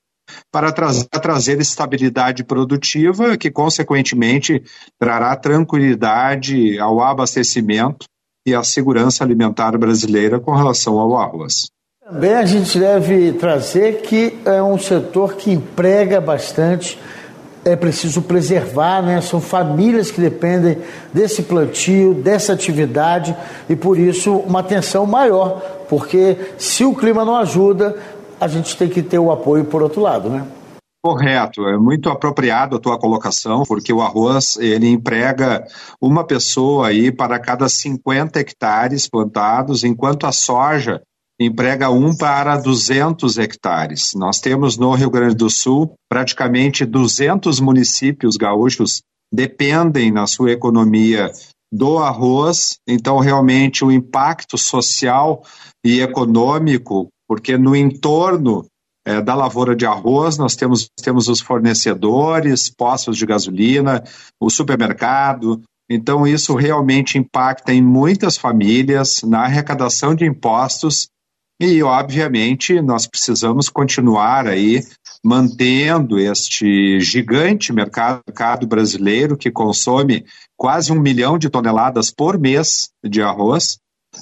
para 0.51 0.71
trazer, 0.71 1.05
trazer 1.09 1.61
estabilidade 1.61 2.43
produtiva, 2.43 3.37
que 3.37 3.51
consequentemente 3.51 4.63
trará 4.99 5.35
tranquilidade 5.35 6.79
ao 6.79 7.01
abastecimento 7.01 8.05
e 8.45 8.53
a 8.53 8.63
segurança 8.63 9.23
alimentar 9.23 9.77
brasileira 9.77 10.39
com 10.39 10.53
relação 10.53 10.99
ao 10.99 11.15
arroz. 11.17 11.67
Também 12.05 12.33
a 12.33 12.45
gente 12.45 12.77
deve 12.77 13.31
trazer 13.33 14.01
que 14.01 14.37
é 14.43 14.61
um 14.61 14.77
setor 14.77 15.35
que 15.35 15.51
emprega 15.51 16.19
bastante, 16.19 16.99
é 17.63 17.77
preciso 17.77 18.21
preservar, 18.21 19.01
né? 19.01 19.21
São 19.21 19.39
famílias 19.39 20.11
que 20.11 20.19
dependem 20.19 20.77
desse 21.13 21.43
plantio, 21.43 22.13
dessa 22.13 22.51
atividade 22.51 23.35
e 23.69 23.75
por 23.75 23.97
isso 23.97 24.35
uma 24.35 24.59
atenção 24.59 25.05
maior, 25.05 25.61
porque 25.87 26.37
se 26.57 26.83
o 26.83 26.93
clima 26.93 27.23
não 27.23 27.37
ajuda, 27.37 27.95
a 28.39 28.47
gente 28.49 28.75
tem 28.75 28.89
que 28.89 29.01
ter 29.01 29.19
o 29.19 29.31
apoio 29.31 29.63
por 29.63 29.81
outro 29.81 30.01
lado, 30.01 30.29
né? 30.29 30.45
Correto, 31.05 31.67
é 31.67 31.77
muito 31.77 32.07
apropriado 32.07 32.77
a 32.77 32.79
tua 32.79 32.97
colocação, 32.97 33.63
porque 33.63 33.91
o 33.91 34.01
arroz 34.01 34.55
ele 34.55 34.87
emprega 34.87 35.67
uma 36.01 36.25
pessoa 36.25 36.87
aí 36.87 37.11
para 37.11 37.37
cada 37.39 37.67
50 37.67 38.39
hectares 38.39 39.09
plantados, 39.09 39.83
enquanto 39.83 40.25
a 40.25 40.31
soja 40.31 41.01
emprega 41.37 41.89
um 41.89 42.15
para 42.15 42.55
200 42.55 43.37
hectares. 43.37 44.13
Nós 44.15 44.39
temos 44.39 44.77
no 44.77 44.93
Rio 44.93 45.09
Grande 45.09 45.35
do 45.35 45.49
Sul 45.49 45.93
praticamente 46.09 46.85
200 46.85 47.59
municípios 47.59 48.37
gaúchos 48.37 49.01
dependem 49.33 50.09
na 50.09 50.25
sua 50.25 50.51
economia 50.51 51.29
do 51.69 51.97
arroz, 51.97 52.77
então 52.87 53.19
realmente 53.19 53.83
o 53.83 53.91
impacto 53.91 54.57
social 54.57 55.43
e 55.83 55.99
econômico, 55.99 57.09
porque 57.27 57.57
no 57.57 57.75
entorno 57.75 58.63
é, 59.05 59.21
da 59.21 59.35
lavoura 59.35 59.75
de 59.75 59.85
arroz, 59.85 60.37
nós 60.37 60.55
temos, 60.55 60.89
temos 61.01 61.27
os 61.27 61.41
fornecedores, 61.41 62.69
postos 62.69 63.17
de 63.17 63.25
gasolina, 63.25 64.03
o 64.39 64.49
supermercado. 64.49 65.61
Então, 65.89 66.25
isso 66.25 66.55
realmente 66.55 67.17
impacta 67.17 67.73
em 67.73 67.81
muitas 67.81 68.37
famílias, 68.37 69.21
na 69.23 69.43
arrecadação 69.43 70.15
de 70.15 70.25
impostos, 70.25 71.09
e, 71.61 71.83
obviamente, 71.83 72.81
nós 72.81 73.07
precisamos 73.07 73.69
continuar 73.69 74.47
aí 74.47 74.83
mantendo 75.23 76.19
este 76.19 76.99
gigante 76.99 77.71
mercado, 77.71 78.21
mercado 78.27 78.67
brasileiro 78.67 79.37
que 79.37 79.51
consome 79.51 80.25
quase 80.57 80.91
um 80.91 80.99
milhão 80.99 81.37
de 81.37 81.49
toneladas 81.49 82.11
por 82.11 82.37
mês 82.37 82.89
de 83.01 83.21
arroz, 83.21 83.77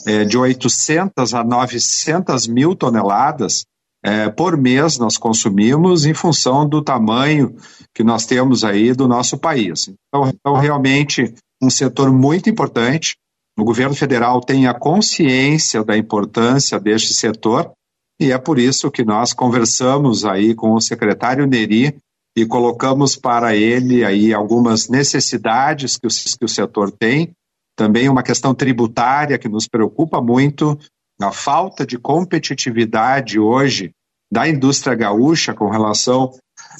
é, 0.05 0.23
de 0.23 0.38
800 0.38 1.34
a 1.34 1.43
900 1.43 2.47
mil 2.47 2.75
toneladas 2.75 3.63
é, 4.04 4.30
por 4.30 4.58
mês 4.58 4.97
nós 4.97 5.18
consumimos 5.18 6.06
em 6.06 6.14
função 6.14 6.68
do 6.68 6.82
tamanho 6.82 7.56
que 7.93 8.04
nós 8.04 8.26
temos 8.26 8.64
aí 8.64 8.93
do 8.93 9.08
nosso 9.08 9.38
país. 9.38 9.89
Então, 10.08 10.30
então, 10.30 10.56
realmente, 10.56 11.34
um 11.62 11.70
setor 11.70 12.12
muito 12.12 12.49
importante. 12.49 13.16
O 13.58 13.64
governo 13.64 13.95
federal 13.95 14.41
tem 14.41 14.66
a 14.66 14.74
consciência 14.74 15.84
da 15.84 15.97
importância 15.97 16.80
deste 16.80 17.14
setor 17.14 17.72
e 18.20 18.32
é 18.32 18.38
por 18.38 18.60
isso 18.60 18.91
que 18.91 19.04
nós 19.04 19.34
conversamos 19.34 20.26
aí 20.26 20.54
com 20.54 20.74
o 20.74 20.80
secretário 20.80 21.47
Neri 21.47 21.95
e 22.38 22.45
colocamos 22.45 23.16
para 23.16 23.56
ele 23.56 24.06
aí 24.06 24.34
algumas 24.34 24.88
necessidades 24.88 25.97
que 25.97 26.08
o, 26.08 26.10
que 26.10 26.45
o 26.45 26.47
setor 26.47 26.91
tem, 26.91 27.32
também 27.76 28.08
uma 28.08 28.24
questão 28.24 28.54
tributária 28.54 29.38
que 29.38 29.49
nos 29.49 29.68
preocupa 29.68 30.22
muito, 30.22 30.78
a 31.22 31.32
falta 31.32 31.86
de 31.86 31.97
competitividade 31.97 33.39
hoje 33.39 33.91
da 34.32 34.47
indústria 34.47 34.95
gaúcha 34.95 35.53
com 35.53 35.69
relação 35.69 36.32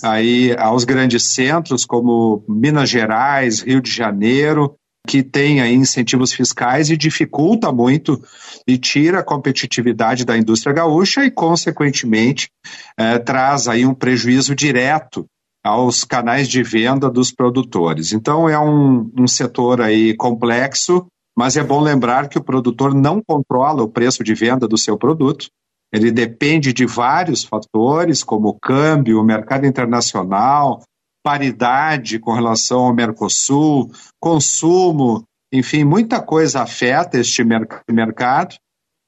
aí 0.03 0.55
aos 0.57 0.83
grandes 0.83 1.23
centros 1.23 1.85
como 1.85 2.43
Minas 2.47 2.89
Gerais, 2.89 3.61
Rio 3.61 3.81
de 3.81 3.91
Janeiro, 3.91 4.75
que 5.07 5.23
tem 5.23 5.61
aí 5.61 5.73
incentivos 5.73 6.31
fiscais 6.31 6.89
e 6.89 6.97
dificulta 6.97 7.71
muito 7.71 8.21
e 8.67 8.77
tira 8.77 9.19
a 9.19 9.23
competitividade 9.23 10.23
da 10.23 10.37
indústria 10.37 10.73
gaúcha 10.73 11.25
e, 11.25 11.31
consequentemente, 11.31 12.49
eh, 12.97 13.17
traz 13.19 13.67
aí 13.67 13.85
um 13.85 13.95
prejuízo 13.95 14.55
direto 14.55 15.25
aos 15.63 16.03
canais 16.03 16.47
de 16.47 16.63
venda 16.63 17.09
dos 17.09 17.31
produtores. 17.31 18.13
Então 18.13 18.47
é 18.47 18.59
um, 18.59 19.11
um 19.17 19.27
setor 19.27 19.81
aí 19.81 20.15
complexo, 20.15 21.05
mas 21.41 21.57
é 21.57 21.63
bom 21.63 21.79
lembrar 21.79 22.29
que 22.29 22.37
o 22.37 22.43
produtor 22.43 22.93
não 22.93 23.19
controla 23.19 23.81
o 23.81 23.89
preço 23.89 24.23
de 24.23 24.35
venda 24.35 24.67
do 24.67 24.77
seu 24.77 24.95
produto. 24.95 25.47
Ele 25.91 26.11
depende 26.11 26.71
de 26.71 26.85
vários 26.85 27.43
fatores, 27.43 28.23
como 28.23 28.49
o 28.49 28.59
câmbio, 28.59 29.19
o 29.19 29.25
mercado 29.25 29.65
internacional, 29.65 30.83
paridade 31.23 32.19
com 32.19 32.31
relação 32.31 32.81
ao 32.81 32.93
Mercosul, 32.93 33.89
consumo, 34.19 35.23
enfim, 35.51 35.83
muita 35.83 36.21
coisa 36.21 36.61
afeta 36.61 37.17
este 37.19 37.43
mercado. 37.43 38.53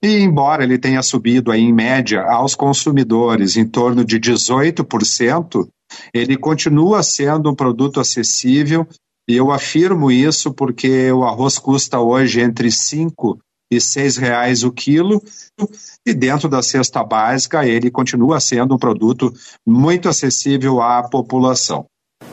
E 0.03 0.17
embora 0.17 0.63
ele 0.63 0.79
tenha 0.79 1.03
subido 1.03 1.51
aí, 1.51 1.61
em 1.61 1.71
média 1.71 2.23
aos 2.23 2.55
consumidores 2.55 3.57
em 3.57 3.65
torno 3.67 4.03
de 4.03 4.19
18%, 4.19 5.67
ele 6.11 6.35
continua 6.35 7.03
sendo 7.03 7.51
um 7.51 7.55
produto 7.55 7.99
acessível 7.99 8.87
e 9.27 9.35
eu 9.35 9.51
afirmo 9.51 10.11
isso 10.11 10.53
porque 10.53 11.11
o 11.11 11.23
arroz 11.23 11.57
custa 11.57 11.99
hoje 11.99 12.41
entre 12.41 12.71
5 12.71 13.39
e 13.71 13.81
seis 13.81 14.17
reais 14.17 14.63
o 14.63 14.71
quilo 14.71 15.21
e 16.05 16.13
dentro 16.13 16.47
da 16.47 16.61
cesta 16.61 17.03
básica 17.03 17.65
ele 17.65 17.89
continua 17.89 18.39
sendo 18.39 18.75
um 18.75 18.77
produto 18.77 19.33
muito 19.65 20.07
acessível 20.07 20.81
à 20.81 21.03
população. 21.03 21.85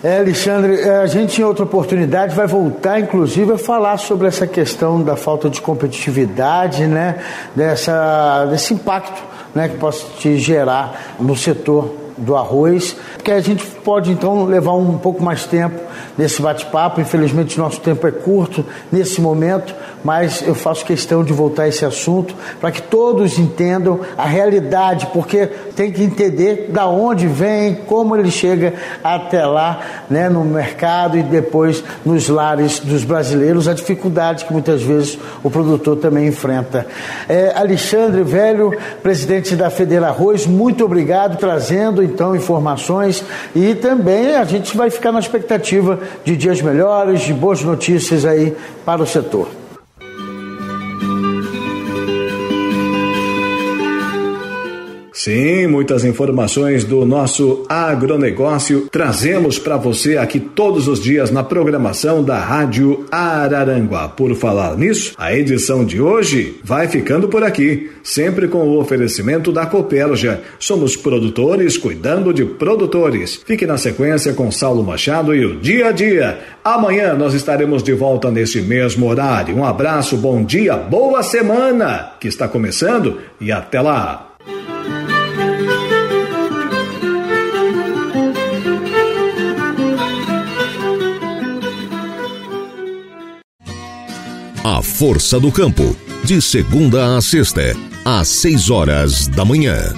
É, 0.02 0.18
Alexandre, 0.18 0.80
é, 0.80 0.96
a 0.98 1.06
gente 1.06 1.40
em 1.40 1.44
outra 1.44 1.64
oportunidade 1.64 2.34
vai 2.34 2.46
voltar, 2.46 3.00
inclusive, 3.00 3.52
a 3.52 3.58
falar 3.58 3.98
sobre 3.98 4.28
essa 4.28 4.46
questão 4.46 5.02
da 5.02 5.16
falta 5.16 5.50
de 5.50 5.60
competitividade, 5.60 6.86
né, 6.86 7.22
dessa, 7.54 8.46
desse 8.46 8.72
impacto 8.72 9.22
né, 9.54 9.68
que 9.68 9.76
possa 9.76 10.06
te 10.18 10.38
gerar 10.38 11.16
no 11.20 11.36
setor 11.36 11.94
do 12.16 12.36
arroz, 12.36 12.96
que 13.22 13.30
a 13.30 13.40
gente 13.40 13.66
pode 13.66 14.10
então 14.10 14.44
levar 14.44 14.74
um 14.74 14.96
pouco 14.96 15.22
mais 15.22 15.44
tempo 15.44 15.89
nesse 16.16 16.40
bate-papo. 16.40 17.00
Infelizmente, 17.00 17.58
nosso 17.58 17.80
tempo 17.80 18.06
é 18.06 18.10
curto 18.10 18.64
nesse 18.90 19.20
momento, 19.20 19.74
mas 20.04 20.42
eu 20.46 20.54
faço 20.54 20.84
questão 20.84 21.22
de 21.22 21.32
voltar 21.32 21.64
a 21.64 21.68
esse 21.68 21.84
assunto 21.84 22.34
para 22.60 22.70
que 22.70 22.82
todos 22.82 23.38
entendam 23.38 24.00
a 24.16 24.26
realidade, 24.26 25.08
porque 25.12 25.46
tem 25.74 25.92
que 25.92 26.02
entender 26.02 26.70
da 26.70 26.86
onde 26.86 27.26
vem, 27.26 27.74
como 27.86 28.16
ele 28.16 28.30
chega 28.30 28.74
até 29.02 29.44
lá, 29.44 29.80
né, 30.08 30.28
no 30.28 30.44
mercado 30.44 31.18
e 31.18 31.22
depois 31.22 31.82
nos 32.04 32.28
lares 32.28 32.78
dos 32.78 33.04
brasileiros, 33.04 33.68
a 33.68 33.74
dificuldade 33.74 34.44
que 34.44 34.52
muitas 34.52 34.82
vezes 34.82 35.18
o 35.42 35.50
produtor 35.50 35.96
também 35.96 36.28
enfrenta. 36.28 36.86
É, 37.28 37.52
Alexandre 37.56 38.22
Velho, 38.22 38.76
presidente 39.02 39.54
da 39.56 39.70
Federa 39.70 40.08
Arroz, 40.08 40.46
muito 40.46 40.84
obrigado, 40.84 41.38
trazendo 41.38 42.02
então 42.02 42.34
informações 42.34 43.24
e 43.54 43.74
também 43.74 44.36
a 44.36 44.44
gente 44.44 44.76
vai 44.76 44.90
ficar 44.90 45.12
na 45.12 45.18
expectativa 45.18 45.89
de 46.24 46.36
dias 46.36 46.60
melhores, 46.60 47.22
de 47.22 47.32
boas 47.32 47.62
notícias 47.62 48.24
aí 48.24 48.56
para 48.84 49.02
o 49.02 49.06
setor. 49.06 49.59
Sim, 55.22 55.66
muitas 55.66 56.02
informações 56.02 56.82
do 56.82 57.04
nosso 57.04 57.66
agronegócio 57.68 58.88
trazemos 58.90 59.58
para 59.58 59.76
você 59.76 60.16
aqui 60.16 60.40
todos 60.40 60.88
os 60.88 60.98
dias 60.98 61.30
na 61.30 61.44
programação 61.44 62.24
da 62.24 62.38
Rádio 62.38 63.04
Araranguá. 63.12 64.08
Por 64.08 64.34
falar 64.34 64.78
nisso, 64.78 65.12
a 65.18 65.36
edição 65.36 65.84
de 65.84 66.00
hoje 66.00 66.58
vai 66.64 66.88
ficando 66.88 67.28
por 67.28 67.44
aqui, 67.44 67.90
sempre 68.02 68.48
com 68.48 68.66
o 68.66 68.80
oferecimento 68.80 69.52
da 69.52 69.66
Copelja. 69.66 70.40
Somos 70.58 70.96
produtores 70.96 71.76
cuidando 71.76 72.32
de 72.32 72.46
produtores. 72.46 73.42
Fique 73.44 73.66
na 73.66 73.76
sequência 73.76 74.32
com 74.32 74.50
Saulo 74.50 74.82
Machado 74.82 75.34
e 75.34 75.44
o 75.44 75.60
dia 75.60 75.88
a 75.88 75.92
dia. 75.92 76.38
Amanhã 76.64 77.12
nós 77.12 77.34
estaremos 77.34 77.82
de 77.82 77.92
volta 77.92 78.30
nesse 78.30 78.62
mesmo 78.62 79.06
horário. 79.06 79.54
Um 79.54 79.66
abraço, 79.66 80.16
bom 80.16 80.42
dia, 80.42 80.78
boa 80.78 81.22
semana 81.22 82.12
que 82.18 82.26
está 82.26 82.48
começando 82.48 83.18
e 83.38 83.52
até 83.52 83.82
lá. 83.82 84.29
A 94.62 94.82
Força 94.82 95.40
do 95.40 95.50
Campo, 95.50 95.96
de 96.22 96.42
segunda 96.42 97.16
a 97.16 97.22
sexta, 97.22 97.74
às 98.04 98.28
seis 98.28 98.68
horas 98.68 99.26
da 99.26 99.42
manhã. 99.42 99.94